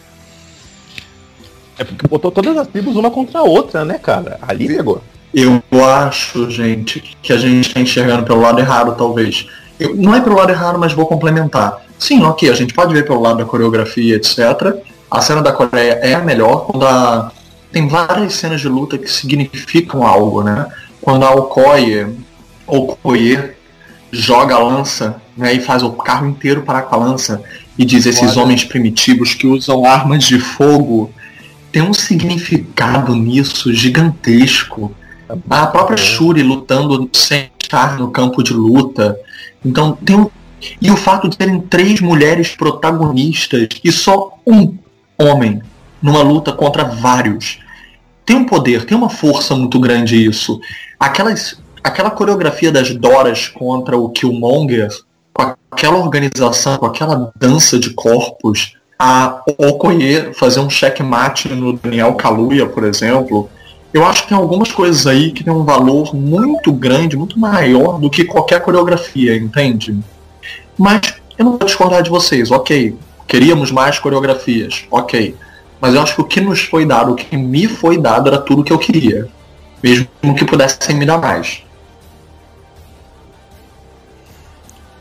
É 1.77 1.83
porque 1.85 2.07
botou 2.07 2.29
todas 2.29 2.57
as 2.57 2.67
tribos 2.67 2.95
uma 2.97 3.09
contra 3.09 3.39
a 3.39 3.43
outra, 3.43 3.85
né, 3.85 3.97
cara? 3.97 4.37
Ali 4.41 4.67
pegou. 4.67 5.01
Eu 5.33 5.61
acho, 5.71 6.49
gente, 6.51 6.99
que 7.21 7.33
a 7.33 7.37
gente 7.37 7.73
tá 7.73 7.79
enxergando 7.79 8.23
pelo 8.23 8.41
lado 8.41 8.59
errado, 8.59 8.95
talvez. 8.95 9.47
Eu, 9.83 9.93
não 9.93 10.15
é 10.15 10.21
pelo 10.21 10.37
lado 10.37 10.49
errado, 10.49 10.79
mas 10.79 10.93
vou 10.93 11.05
complementar. 11.05 11.81
Sim, 11.99 12.23
ok, 12.23 12.49
a 12.49 12.53
gente 12.53 12.73
pode 12.73 12.93
ver 12.93 13.05
pelo 13.05 13.21
lado 13.21 13.39
da 13.39 13.45
coreografia, 13.45 14.15
etc. 14.15 14.77
A 15.11 15.19
cena 15.19 15.41
da 15.41 15.51
Coreia 15.51 15.99
é 16.01 16.13
a 16.13 16.21
melhor 16.21 16.65
quando 16.67 16.87
a... 16.87 17.29
tem 17.69 17.85
várias 17.89 18.33
cenas 18.33 18.61
de 18.61 18.69
luta 18.69 18.97
que 18.97 19.11
significam 19.11 20.07
algo, 20.07 20.41
né? 20.41 20.67
Quando 21.01 21.25
a 21.25 21.31
Okoye, 21.31 22.07
Okoye 22.65 23.51
joga 24.09 24.55
a 24.55 24.59
lança 24.59 25.21
né, 25.35 25.53
e 25.53 25.59
faz 25.59 25.83
o 25.83 25.91
carro 25.91 26.27
inteiro 26.27 26.61
parar 26.61 26.83
com 26.83 26.95
a 26.95 26.99
lança 26.99 27.43
e 27.77 27.83
diz 27.83 28.05
esses 28.05 28.37
Olha. 28.37 28.43
homens 28.43 28.63
primitivos 28.63 29.33
que 29.33 29.47
usam 29.47 29.85
armas 29.85 30.23
de 30.23 30.39
fogo 30.39 31.11
tem 31.73 31.81
um 31.81 31.93
significado 31.93 33.13
nisso 33.15 33.73
gigantesco. 33.73 34.95
A 35.49 35.67
própria 35.67 35.97
Shuri 35.97 36.41
lutando 36.41 37.09
sem 37.11 37.49
estar 37.61 37.97
no 37.97 38.11
campo 38.11 38.43
de 38.43 38.53
luta. 38.53 39.17
Então 39.63 39.93
tem 39.93 40.15
um 40.15 40.29
e 40.81 40.89
o 40.91 40.95
fato 40.95 41.27
de 41.29 41.37
terem 41.37 41.59
três 41.59 41.99
mulheres 41.99 42.55
protagonistas 42.55 43.67
e 43.83 43.91
só 43.91 44.37
um 44.45 44.77
homem 45.19 45.61
numa 46.01 46.21
luta 46.21 46.51
contra 46.51 46.83
vários. 46.83 47.59
Tem 48.25 48.35
um 48.35 48.45
poder, 48.45 48.85
tem 48.85 48.95
uma 48.95 49.09
força 49.09 49.55
muito 49.55 49.79
grande 49.79 50.25
isso. 50.25 50.59
Aquelas, 50.99 51.61
aquela 51.83 52.09
coreografia 52.09 52.71
das 52.71 52.93
Doras 52.95 53.47
contra 53.47 53.97
o 53.97 54.09
Killmonger, 54.09 54.89
com 55.33 55.53
aquela 55.71 55.97
organização, 55.97 56.77
com 56.77 56.85
aquela 56.85 57.31
dança 57.35 57.77
de 57.77 57.89
corpos, 57.89 58.77
a 58.97 59.41
Okoye 59.57 60.33
fazer 60.33 60.61
um 60.61 60.69
checkmate 60.69 61.49
no 61.49 61.73
Daniel 61.73 62.13
Kaluuya, 62.13 62.65
por 62.67 62.85
exemplo, 62.85 63.49
eu 63.93 64.03
acho 64.05 64.23
que 64.23 64.29
tem 64.29 64.37
algumas 64.37 64.71
coisas 64.71 65.05
aí 65.05 65.31
que 65.31 65.43
tem 65.43 65.53
um 65.53 65.63
valor 65.63 66.15
muito 66.15 66.71
grande, 66.71 67.15
muito 67.15 67.39
maior 67.39 67.99
do 67.99 68.09
que 68.09 68.25
qualquer 68.25 68.61
coreografia, 68.61 69.35
entende? 69.35 69.97
Mas 70.77 71.01
eu 71.37 71.45
não 71.45 71.57
vou 71.57 71.67
discordar 71.67 72.01
de 72.01 72.09
vocês, 72.09 72.49
ok. 72.49 72.97
Queríamos 73.27 73.71
mais 73.71 73.99
coreografias, 73.99 74.85
ok. 74.89 75.37
Mas 75.79 75.93
eu 75.93 76.01
acho 76.01 76.15
que 76.15 76.21
o 76.21 76.25
que 76.25 76.41
nos 76.41 76.61
foi 76.61 76.85
dado, 76.85 77.11
o 77.11 77.15
que 77.15 77.37
me 77.37 77.67
foi 77.67 77.97
dado, 77.97 78.29
era 78.29 78.39
tudo 78.39 78.63
que 78.63 78.73
eu 78.73 78.79
queria. 78.79 79.29
Mesmo 79.81 80.07
que 80.37 80.45
pudessem 80.45 80.95
me 80.95 81.05
dar 81.05 81.19
mais. 81.19 81.63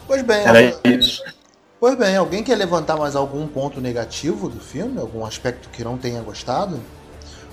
Pois 0.07 0.23
bem. 0.23 0.45
Era 0.45 0.75
isso. 0.85 1.23
Pois 1.81 1.97
bem, 1.97 2.17
alguém 2.17 2.43
quer 2.43 2.57
levantar 2.57 2.97
mais 2.97 3.17
algum 3.17 3.47
ponto 3.47 3.81
negativo 3.81 4.49
do 4.49 4.61
filme? 4.61 5.01
Algum 5.01 5.25
aspecto 5.25 5.69
que 5.71 5.83
não 5.83 5.97
tenha 5.97 6.21
gostado? 6.21 6.79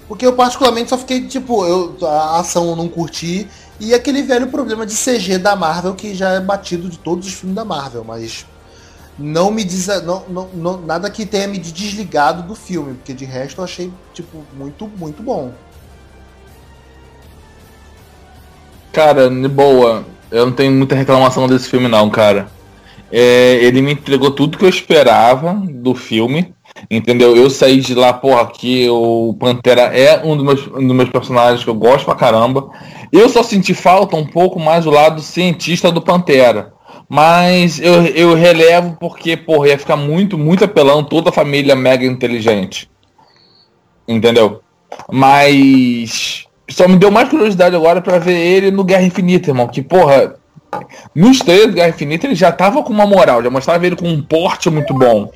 Porque 0.09 0.25
eu 0.25 0.33
particularmente 0.33 0.89
só 0.89 0.97
fiquei, 0.97 1.27
tipo, 1.27 1.63
eu, 1.65 1.95
a 2.01 2.39
ação 2.39 2.67
eu 2.71 2.75
não 2.75 2.89
curti. 2.89 3.47
E 3.79 3.93
aquele 3.93 4.23
velho 4.23 4.47
problema 4.47 4.85
de 4.85 4.93
CG 4.93 5.37
da 5.37 5.55
Marvel 5.55 5.93
que 5.93 6.13
já 6.15 6.31
é 6.31 6.41
batido 6.41 6.89
de 6.89 6.97
todos 6.97 7.27
os 7.27 7.33
filmes 7.33 7.55
da 7.55 7.63
Marvel, 7.63 8.03
mas 8.03 8.45
não 9.17 9.51
me 9.51 9.63
diz 9.63 9.87
não, 10.03 10.23
não, 10.27 10.49
não- 10.53 10.81
nada 10.81 11.09
que 11.09 11.25
tenha 11.25 11.47
me 11.47 11.59
desligado 11.59 12.43
do 12.43 12.55
filme, 12.55 12.95
porque 12.95 13.13
de 13.13 13.23
resto 13.23 13.61
eu 13.61 13.65
achei 13.65 13.91
tipo 14.13 14.43
muito 14.57 14.87
muito 14.97 15.21
bom. 15.21 15.53
Cara, 18.91 19.29
de 19.29 19.47
boa, 19.47 20.03
eu 20.31 20.45
não 20.47 20.53
tenho 20.53 20.71
muita 20.71 20.95
reclamação 20.95 21.47
desse 21.47 21.69
filme 21.69 21.87
não, 21.87 22.09
cara. 22.09 22.49
É, 23.11 23.55
ele 23.61 23.81
me 23.81 23.93
entregou 23.93 24.31
tudo 24.31 24.57
que 24.57 24.65
eu 24.65 24.69
esperava 24.69 25.53
do 25.53 25.95
filme, 25.95 26.53
entendeu? 26.89 27.35
Eu 27.35 27.49
saí 27.49 27.79
de 27.79 27.95
lá, 27.95 28.13
porra, 28.13 28.45
que 28.47 28.89
o 28.89 29.35
Pantera 29.39 29.81
é 29.81 30.23
um 30.23 30.35
dos 30.35 30.45
meus, 30.45 30.67
um 30.67 30.87
dos 30.87 30.95
meus 30.95 31.09
personagens 31.09 31.63
que 31.63 31.69
eu 31.69 31.75
gosto 31.75 32.05
pra 32.05 32.15
caramba. 32.15 32.69
Eu 33.11 33.27
só 33.29 33.41
senti 33.41 33.73
falta 33.73 34.15
um 34.15 34.25
pouco 34.25 34.59
mais 34.59 34.85
do 34.85 34.91
lado 34.91 35.21
cientista 35.21 35.91
do 35.91 36.01
Pantera. 36.01 36.73
Mas 37.07 37.79
eu, 37.79 38.05
eu 38.05 38.35
relevo 38.35 38.95
porque, 38.99 39.35
porra, 39.35 39.69
ia 39.69 39.79
ficar 39.79 39.95
muito, 39.95 40.37
muito 40.37 40.63
apelão 40.63 41.03
toda 41.03 41.29
a 41.29 41.33
família 41.33 41.75
mega 41.75 42.05
inteligente. 42.05 42.89
Entendeu? 44.07 44.61
Mas 45.11 46.45
só 46.69 46.87
me 46.87 46.97
deu 46.97 47.09
mais 47.09 47.29
curiosidade 47.29 47.75
agora 47.75 47.99
pra 47.99 48.19
ver 48.19 48.37
ele 48.37 48.69
no 48.69 48.83
Guerra 48.83 49.03
Infinita, 49.03 49.49
irmão. 49.49 49.67
Que, 49.67 49.81
porra, 49.81 50.35
nos 51.15 51.39
trailers 51.39 51.69
do 51.69 51.75
Guerra 51.75 51.89
Infinita 51.89 52.27
ele 52.27 52.35
já 52.35 52.51
tava 52.51 52.83
com 52.83 52.93
uma 52.93 53.07
moral, 53.07 53.41
já 53.41 53.49
mostrava 53.49 53.85
ele 53.87 53.95
com 53.95 54.07
um 54.07 54.21
porte 54.21 54.69
muito 54.69 54.93
bom. 54.93 55.31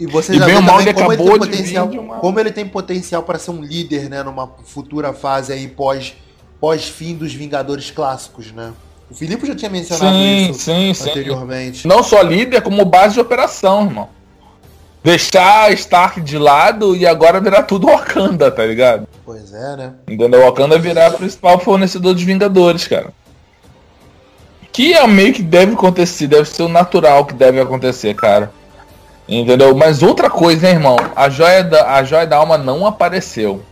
E 0.00 0.06
você 0.06 0.32
E 0.34 0.38
já 0.38 0.46
bem 0.46 0.54
vê 0.54 0.60
ou 0.60 0.62
mal, 0.62 0.78
também 0.78 0.88
ele 0.88 0.94
como 0.94 1.12
ele 1.12 1.16
tem 1.18 1.26
acabou 1.28 1.46
potencial, 1.46 1.86
uma- 1.90 2.16
como 2.16 2.40
ele 2.40 2.50
tem 2.50 2.66
potencial 2.66 3.22
para 3.22 3.38
ser 3.38 3.50
um 3.50 3.60
líder, 3.62 4.08
né, 4.08 4.22
numa 4.22 4.50
futura 4.64 5.12
fase 5.12 5.52
aí 5.52 5.68
pós 5.68 6.14
pós 6.58 6.88
fim 6.88 7.14
dos 7.14 7.32
Vingadores 7.34 7.90
clássicos, 7.90 8.50
né? 8.52 8.72
O 9.10 9.14
Filipe 9.14 9.46
já 9.46 9.54
tinha 9.54 9.70
mencionado 9.70 10.14
Sim, 10.16 10.50
isso 10.50 10.60
sim, 10.60 10.94
sim. 10.94 11.10
anteriormente. 11.10 11.86
Não 11.86 12.02
só 12.02 12.20
líder, 12.22 12.60
como 12.62 12.84
base 12.84 13.14
de 13.14 13.20
operação, 13.20 13.84
irmão. 13.86 14.08
Deixar 15.02 15.72
Stark 15.72 16.20
de 16.20 16.36
lado 16.38 16.94
e 16.94 17.06
agora 17.06 17.40
virar 17.40 17.62
tudo 17.62 17.86
Wakanda, 17.88 18.50
tá 18.50 18.64
ligado? 18.64 19.08
Pois 19.24 19.52
é, 19.52 19.76
né? 19.76 19.94
Entendeu? 20.08 20.42
Wakanda 20.42 20.78
virar 20.78 21.12
o 21.14 21.16
principal 21.18 21.58
fornecedor 21.58 22.12
dos 22.14 22.22
Vingadores, 22.22 22.86
cara. 22.86 23.12
Que 24.72 24.92
é 24.92 25.06
meio 25.06 25.32
que 25.32 25.42
deve 25.42 25.72
acontecer, 25.72 26.26
deve 26.26 26.48
ser 26.48 26.62
o 26.62 26.68
natural 26.68 27.24
que 27.24 27.34
deve 27.34 27.58
acontecer, 27.60 28.14
cara. 28.14 28.52
Entendeu? 29.30 29.74
Mas 29.76 30.02
outra 30.02 30.28
coisa, 30.28 30.66
hein, 30.68 30.74
irmão? 30.74 30.96
A 31.14 31.28
joia 31.28 31.62
da, 31.62 31.94
a 31.94 32.02
joia 32.02 32.26
da 32.26 32.36
alma 32.36 32.58
não 32.58 32.84
apareceu. 32.86 33.62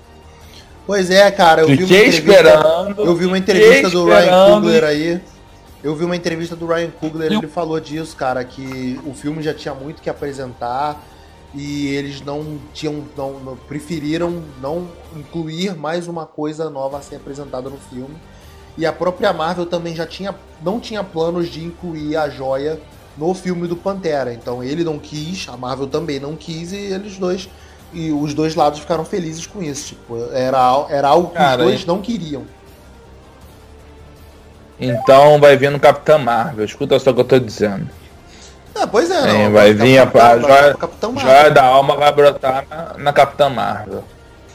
Pois 0.87 1.11
é, 1.11 1.31
cara, 1.31 1.63
eu 1.63 1.67
vi 1.67 1.75
uma 1.75 1.83
Fiquei 1.87 2.07
entrevista, 2.07 2.31
esperando. 2.33 3.03
eu 3.05 3.15
vi 3.17 3.27
uma 3.27 3.37
entrevista 3.39 3.75
fiquei 3.75 3.91
do 3.91 4.07
Ryan. 4.07 4.51
Coogler 4.55 4.85
aí. 4.85 5.21
Eu 5.83 5.95
vi 5.95 6.05
uma 6.05 6.17
entrevista 6.17 6.57
do 6.57 6.67
Ryan 6.67 6.91
Coogler, 6.91 7.33
ele 7.33 7.47
falou 7.47 7.79
disso, 7.79 8.17
cara, 8.17 8.43
que 8.45 8.99
o 9.05 9.13
filme 9.15 9.43
já 9.43 9.53
tinha 9.55 9.75
muito 9.75 10.01
que 10.03 10.09
apresentar 10.11 11.01
e 11.55 11.89
eles 11.95 12.21
não 12.21 12.59
tinham 12.75 13.05
não, 13.17 13.33
não- 13.41 13.57
preferiram 13.57 14.43
não 14.61 14.89
incluir 15.17 15.75
mais 15.77 16.09
uma 16.09 16.27
coisa 16.27 16.69
nova 16.69 16.99
a 16.99 17.01
ser 17.03 17.17
apresentada 17.17 17.69
no 17.71 17.79
filme. 17.91 18.17
E 18.77 18.85
a 18.87 18.93
própria 18.93 19.33
Marvel 19.33 19.67
também 19.67 19.95
já 19.95 20.07
tinha 20.07 20.35
não 20.63 20.81
tinha 20.81 21.03
planos 21.05 21.49
de 21.49 21.65
incluir 21.65 22.17
a 22.17 22.29
joia 22.29 22.81
no 23.19 23.35
filme 23.35 23.67
do 23.67 23.77
Pantera. 23.77 24.33
Então 24.33 24.63
ele 24.63 24.85
não 24.85 24.99
quis, 24.99 25.47
a 25.49 25.57
Marvel 25.57 25.87
também 25.89 26.21
não 26.21 26.37
quis 26.37 26.73
e 26.73 26.77
eles 26.77 27.19
dois 27.19 27.49
e 27.93 28.13
os 28.13 28.35
dois 28.35 28.55
lados 28.55 28.79
ficaram 28.81 29.05
felizes 29.05 29.47
com 29.47 29.63
isso. 29.63 29.89
Tipo, 29.89 30.17
era, 30.33 30.87
era 30.91 31.09
algo 31.09 31.29
que 31.31 31.35
Cara, 31.37 31.63
os 31.63 31.67
dois 31.69 31.85
não 31.87 32.01
queriam. 32.01 32.45
Então 34.81 35.41
vai 35.41 35.57
vir 35.57 35.71
no 35.71 35.81
Capitão 35.81 36.19
Marvel. 36.19 36.65
Escuta 36.65 36.99
só 36.99 37.11
o 37.11 37.15
que 37.15 37.21
eu 37.21 37.25
tô 37.25 37.39
dizendo. 37.39 37.89
Ah, 38.75 38.87
pois 38.87 39.11
é, 39.11 39.23
Sim, 39.23 39.45
não. 39.45 39.53
vai 39.53 39.75
vir 39.75 39.99
a- 39.99 40.07
Capitão- 40.07 40.21
a 40.23 40.29
vai 40.37 40.41
joia- 40.41 40.73
ficar 40.75 40.79
Capitão 40.87 41.13
Marvel. 41.13 41.33
Joia 41.33 41.51
da 41.51 41.65
alma 41.65 41.97
vai 41.97 42.13
brotar 42.13 42.65
na, 42.71 42.95
na 42.97 43.13
Capitã 43.13 43.49
Marvel. 43.49 44.05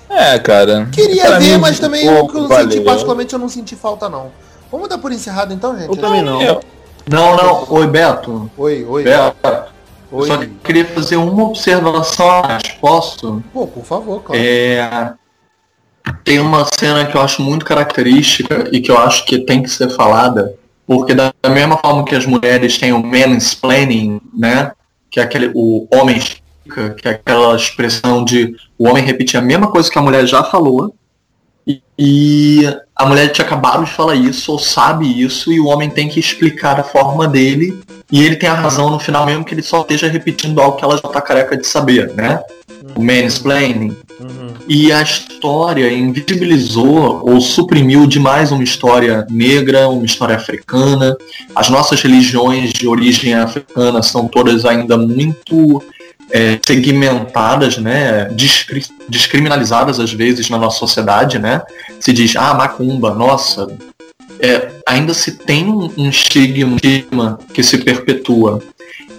É, 0.09 0.39
cara. 0.39 0.87
Queria 0.93 1.39
ver, 1.39 1.53
mim, 1.55 1.57
mas 1.57 1.79
também 1.79 2.07
o 2.07 2.11
que 2.27 2.37
eu 2.37 2.41
pouco 2.47 2.55
senti, 2.55 2.69
valeu. 2.69 2.83
particularmente, 2.85 3.33
eu 3.33 3.39
não 3.39 3.49
senti 3.49 3.75
falta, 3.75 4.07
não. 4.07 4.31
Vamos 4.71 4.87
dar 4.87 4.97
por 4.97 5.11
encerrado 5.11 5.53
então, 5.53 5.77
gente? 5.77 5.89
Eu 5.89 5.97
também 5.97 6.21
não. 6.21 6.41
Eu- 6.41 6.61
Não, 7.09 7.35
não. 7.35 7.65
Oi, 7.69 7.87
Beto. 7.87 8.49
Oi, 8.57 8.85
oi. 8.85 9.03
Beto. 9.03 9.73
Oi. 10.11 10.27
só 10.27 10.37
queria 10.63 10.85
fazer 10.85 11.17
uma 11.17 11.43
observação. 11.43 12.43
Posso? 12.79 13.43
Pô, 13.51 13.65
por 13.67 13.83
favor, 13.83 14.21
claro. 14.21 14.41
É, 14.41 15.13
Tem 16.23 16.39
uma 16.39 16.65
cena 16.65 17.05
que 17.05 17.17
eu 17.17 17.21
acho 17.21 17.41
muito 17.41 17.65
característica 17.65 18.69
e 18.71 18.79
que 18.79 18.91
eu 18.91 18.97
acho 18.97 19.25
que 19.25 19.39
tem 19.39 19.63
que 19.63 19.69
ser 19.69 19.89
falada, 19.89 20.55
porque 20.85 21.13
da 21.15 21.33
mesma 21.49 21.77
forma 21.77 22.05
que 22.05 22.15
as 22.15 22.25
mulheres 22.25 22.77
têm 22.77 22.93
o 22.93 23.03
mansplaining, 23.03 24.21
né? 24.33 24.71
Que 25.09 25.19
é 25.19 25.23
aquele, 25.23 25.51
o 25.55 25.87
homem 25.93 26.19
que 26.19 27.07
é 27.07 27.11
aquela 27.11 27.55
expressão 27.55 28.23
de 28.23 28.55
o 28.77 28.87
homem 28.87 29.03
repetir 29.03 29.39
a 29.39 29.43
mesma 29.43 29.67
coisa 29.67 29.89
que 29.89 29.99
a 29.99 30.01
mulher 30.01 30.25
já 30.25 30.43
falou, 30.43 30.95
e, 31.65 32.67
a 32.95 33.05
mulher 33.05 33.29
tinha 33.29 33.45
acabado 33.45 33.85
de 33.85 33.91
falar 33.91 34.15
isso, 34.15 34.51
ou 34.51 34.59
sabe 34.59 35.21
isso, 35.21 35.51
e 35.51 35.59
o 35.59 35.67
homem 35.67 35.89
tem 35.89 36.09
que 36.09 36.19
explicar 36.19 36.79
a 36.79 36.83
forma 36.83 37.27
dele, 37.27 37.79
e 38.11 38.23
ele 38.23 38.35
tem 38.35 38.49
a 38.49 38.53
razão 38.53 38.89
no 38.89 38.99
final 38.99 39.25
mesmo 39.25 39.43
que 39.43 39.53
ele 39.53 39.63
só 39.63 39.81
esteja 39.81 40.07
repetindo 40.07 40.61
algo 40.61 40.77
que 40.77 40.83
ela 40.83 40.97
já 40.97 41.09
tá 41.09 41.21
careca 41.21 41.57
de 41.57 41.65
saber, 41.65 42.13
né? 42.13 42.39
O 42.95 43.03
mansplaining. 43.03 43.95
Uhum. 44.19 44.53
E 44.67 44.91
a 44.91 45.01
história 45.01 45.91
invisibilizou 45.91 47.21
ou 47.27 47.41
suprimiu 47.41 48.05
demais 48.05 48.51
uma 48.51 48.63
história 48.63 49.25
negra, 49.29 49.89
uma 49.89 50.05
história 50.05 50.35
africana. 50.35 51.17
As 51.55 51.69
nossas 51.69 52.01
religiões 52.01 52.71
de 52.71 52.87
origem 52.87 53.33
africana 53.33 54.01
são 54.03 54.27
todas 54.27 54.63
ainda 54.65 54.97
muito 54.97 55.81
é, 56.31 56.59
segmentadas, 56.65 57.77
né? 57.77 58.25
Discri- 58.33 58.85
descriminalizadas 59.07 59.99
às 59.99 60.11
vezes 60.13 60.49
na 60.49 60.57
nossa 60.57 60.79
sociedade, 60.79 61.39
né? 61.39 61.61
Se 61.99 62.11
diz, 62.11 62.35
ah, 62.35 62.53
macumba, 62.53 63.13
nossa. 63.13 63.67
É, 64.39 64.71
ainda 64.87 65.13
se 65.13 65.33
tem 65.33 65.67
um 65.67 66.09
estigma, 66.09 66.71
um 66.71 66.75
estigma 66.75 67.39
que 67.53 67.63
se 67.63 67.77
perpetua. 67.77 68.61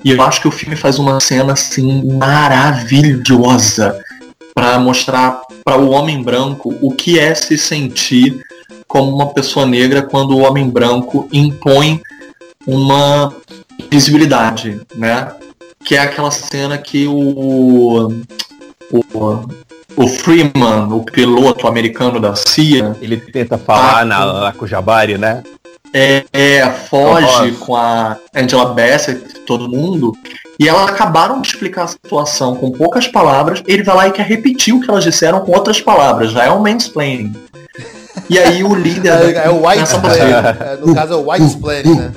E 0.04 0.10
eu 0.10 0.20
acho 0.22 0.40
que 0.42 0.48
o 0.48 0.50
filme 0.50 0.76
faz 0.76 0.98
uma 0.98 1.18
cena 1.18 1.54
assim 1.54 2.04
maravilhosa 2.18 3.98
para 4.54 4.78
mostrar 4.78 5.40
para 5.64 5.78
o 5.78 5.90
homem 5.90 6.22
branco 6.22 6.76
o 6.82 6.94
que 6.94 7.18
é 7.18 7.34
se 7.34 7.56
sentir 7.56 8.38
como 8.86 9.14
uma 9.14 9.32
pessoa 9.32 9.64
negra 9.64 10.02
quando 10.02 10.36
o 10.36 10.40
homem 10.40 10.68
branco 10.68 11.28
impõe 11.32 12.00
uma 12.66 13.34
visibilidade, 13.90 14.80
né? 14.94 15.32
Que 15.84 15.96
é 15.96 15.98
aquela 15.98 16.30
cena 16.30 16.78
que 16.78 17.06
o 17.06 18.08
o, 18.92 19.46
o 19.96 20.08
Freeman, 20.08 20.88
o 20.92 21.02
piloto 21.04 21.66
americano 21.66 22.20
da 22.20 22.34
CIA, 22.36 22.96
Ele 23.00 23.16
tenta 23.16 23.58
falar 23.58 24.00
Ah, 24.00 24.04
na, 24.04 24.40
na 24.40 24.52
Kujabari, 24.52 25.18
né? 25.18 25.42
é, 25.92 26.24
é, 26.32 26.68
foge 26.70 27.52
com 27.60 27.76
a 27.76 28.16
Angela 28.34 28.66
Bassett, 28.74 29.40
todo 29.46 29.68
mundo, 29.68 30.12
e 30.58 30.68
elas 30.68 30.88
acabaram 30.90 31.40
de 31.40 31.46
explicar 31.48 31.84
a 31.84 31.88
situação 31.88 32.56
com 32.56 32.72
poucas 32.72 33.06
palavras, 33.06 33.62
ele 33.66 33.84
vai 33.84 33.94
lá 33.96 34.08
e 34.08 34.12
quer 34.12 34.26
repetir 34.26 34.74
o 34.74 34.80
que 34.80 34.90
elas 34.90 35.04
disseram 35.04 35.40
com 35.40 35.52
outras 35.52 35.80
palavras, 35.80 36.32
já 36.32 36.44
é 36.44 36.50
um 36.50 36.60
mansplaining. 36.60 37.32
E 38.28 38.38
aí 38.38 38.64
o 38.64 38.74
líder... 38.74 39.12
É, 39.12 39.32
da- 39.34 39.40
é 39.42 39.50
o 39.50 39.64
white 39.66 39.86
fazer- 39.86 40.20
É, 40.22 40.78
no 40.84 40.94
caso 40.94 41.12
é 41.12 41.16
o 41.16 41.30
white 41.30 41.46
splain, 41.46 41.94
né? 41.94 42.12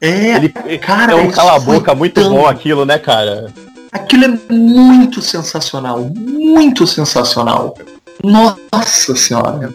É, 0.00 0.36
Ele, 0.36 0.48
cara, 0.78 1.12
é 1.12 1.14
um 1.14 1.30
cala-boca 1.30 1.94
muito 1.94 2.20
tão- 2.20 2.30
bom 2.30 2.46
aquilo, 2.46 2.84
né, 2.84 2.98
cara? 2.98 3.52
Aquilo 3.90 4.24
é 4.24 4.52
muito 4.52 5.22
sensacional, 5.22 6.00
muito 6.14 6.86
sensacional. 6.86 7.76
Nossa 8.22 9.14
senhora. 9.16 9.74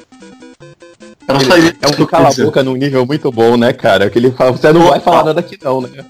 Isso 1.40 1.52
É 1.82 2.02
um 2.02 2.06
cala-boca 2.06 2.64
num 2.64 2.76
nível 2.76 3.06
muito 3.06 3.32
bom, 3.32 3.56
né, 3.58 3.74
cara? 3.74 4.10
Que 4.10 4.20
ele 4.20 4.32
fala, 4.32 4.52
você 4.52 4.72
não 4.72 4.90
vai 4.90 5.00
falar 5.00 5.24
nada 5.26 5.40
aqui 5.40 5.58
não, 5.64 5.82
né? 5.82 6.06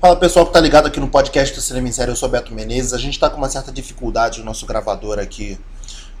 Fala 0.00 0.16
pessoal 0.16 0.44
que 0.44 0.52
tá 0.52 0.60
ligado 0.60 0.86
aqui 0.86 1.00
no 1.00 1.08
podcast 1.08 1.54
do 1.54 1.62
Cinema 1.62 1.88
em 1.88 1.92
Série, 1.92 2.10
eu 2.10 2.16
sou 2.16 2.28
Beto 2.28 2.52
Menezes. 2.52 2.92
A 2.92 2.98
gente 2.98 3.18
tá 3.18 3.30
com 3.30 3.38
uma 3.38 3.48
certa 3.48 3.72
dificuldade 3.72 4.40
no 4.40 4.44
nosso 4.44 4.66
gravador 4.66 5.18
aqui 5.18 5.58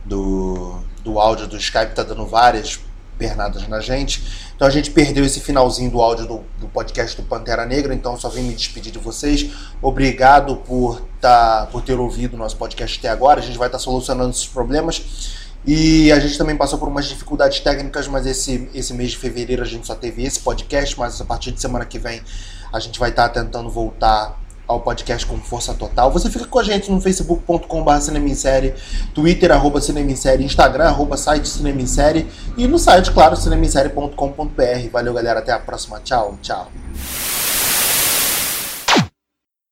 do, 0.04 0.78
do 1.02 1.18
áudio 1.18 1.46
do 1.46 1.56
Skype, 1.58 1.94
tá 1.94 2.02
dando 2.02 2.24
várias 2.26 2.80
pernadas 3.18 3.66
na 3.68 3.80
gente. 3.80 4.22
Então 4.54 4.66
a 4.66 4.70
gente 4.70 4.90
perdeu 4.90 5.24
esse 5.24 5.40
finalzinho 5.40 5.90
do 5.90 6.00
áudio 6.00 6.26
do, 6.26 6.40
do 6.58 6.68
podcast 6.68 7.20
do 7.20 7.26
Pantera 7.26 7.64
Negra, 7.64 7.94
então 7.94 8.16
só 8.18 8.28
vim 8.28 8.42
me 8.42 8.54
despedir 8.54 8.92
de 8.92 8.98
vocês. 8.98 9.50
Obrigado 9.80 10.56
por, 10.56 11.00
tá, 11.20 11.68
por 11.70 11.82
ter 11.82 11.98
ouvido 11.98 12.34
o 12.34 12.36
nosso 12.36 12.56
podcast 12.56 12.98
até 12.98 13.08
agora. 13.08 13.40
A 13.40 13.42
gente 13.42 13.58
vai 13.58 13.68
estar 13.68 13.78
solucionando 13.78 14.30
esses 14.30 14.46
problemas. 14.46 15.44
E 15.66 16.12
a 16.12 16.20
gente 16.20 16.36
também 16.36 16.54
passou 16.54 16.78
por 16.78 16.88
umas 16.88 17.06
dificuldades 17.06 17.60
técnicas, 17.60 18.06
mas 18.06 18.26
esse, 18.26 18.68
esse 18.74 18.92
mês 18.92 19.12
de 19.12 19.16
fevereiro 19.16 19.62
a 19.62 19.66
gente 19.66 19.86
só 19.86 19.94
teve 19.94 20.22
esse 20.22 20.38
podcast, 20.40 20.98
mas 20.98 21.18
a 21.20 21.24
partir 21.24 21.52
de 21.52 21.60
semana 21.60 21.86
que 21.86 21.98
vem 21.98 22.20
a 22.70 22.80
gente 22.80 22.98
vai 22.98 23.10
estar 23.10 23.28
tentando 23.28 23.70
voltar 23.70 24.36
ao 24.66 24.80
podcast 24.80 25.26
com 25.26 25.38
força 25.38 25.74
total. 25.74 26.10
Você 26.12 26.30
fica 26.30 26.46
com 26.46 26.58
a 26.58 26.62
gente 26.62 26.90
no 26.90 27.00
facebook.com.br 27.00 28.00
cinemissérie, 28.00 28.74
twitter 29.14 29.50
arroba 29.52 29.80
instagram 30.44 30.84
arroba 30.84 31.16
site 31.16 31.46
e 32.56 32.66
no 32.66 32.78
site, 32.78 33.10
claro, 33.10 33.36
cinemissérie.com.br. 33.36 34.90
Valeu, 34.92 35.14
galera. 35.14 35.40
Até 35.40 35.52
a 35.52 35.58
próxima. 35.58 36.00
Tchau, 36.00 36.38
tchau. 36.42 36.70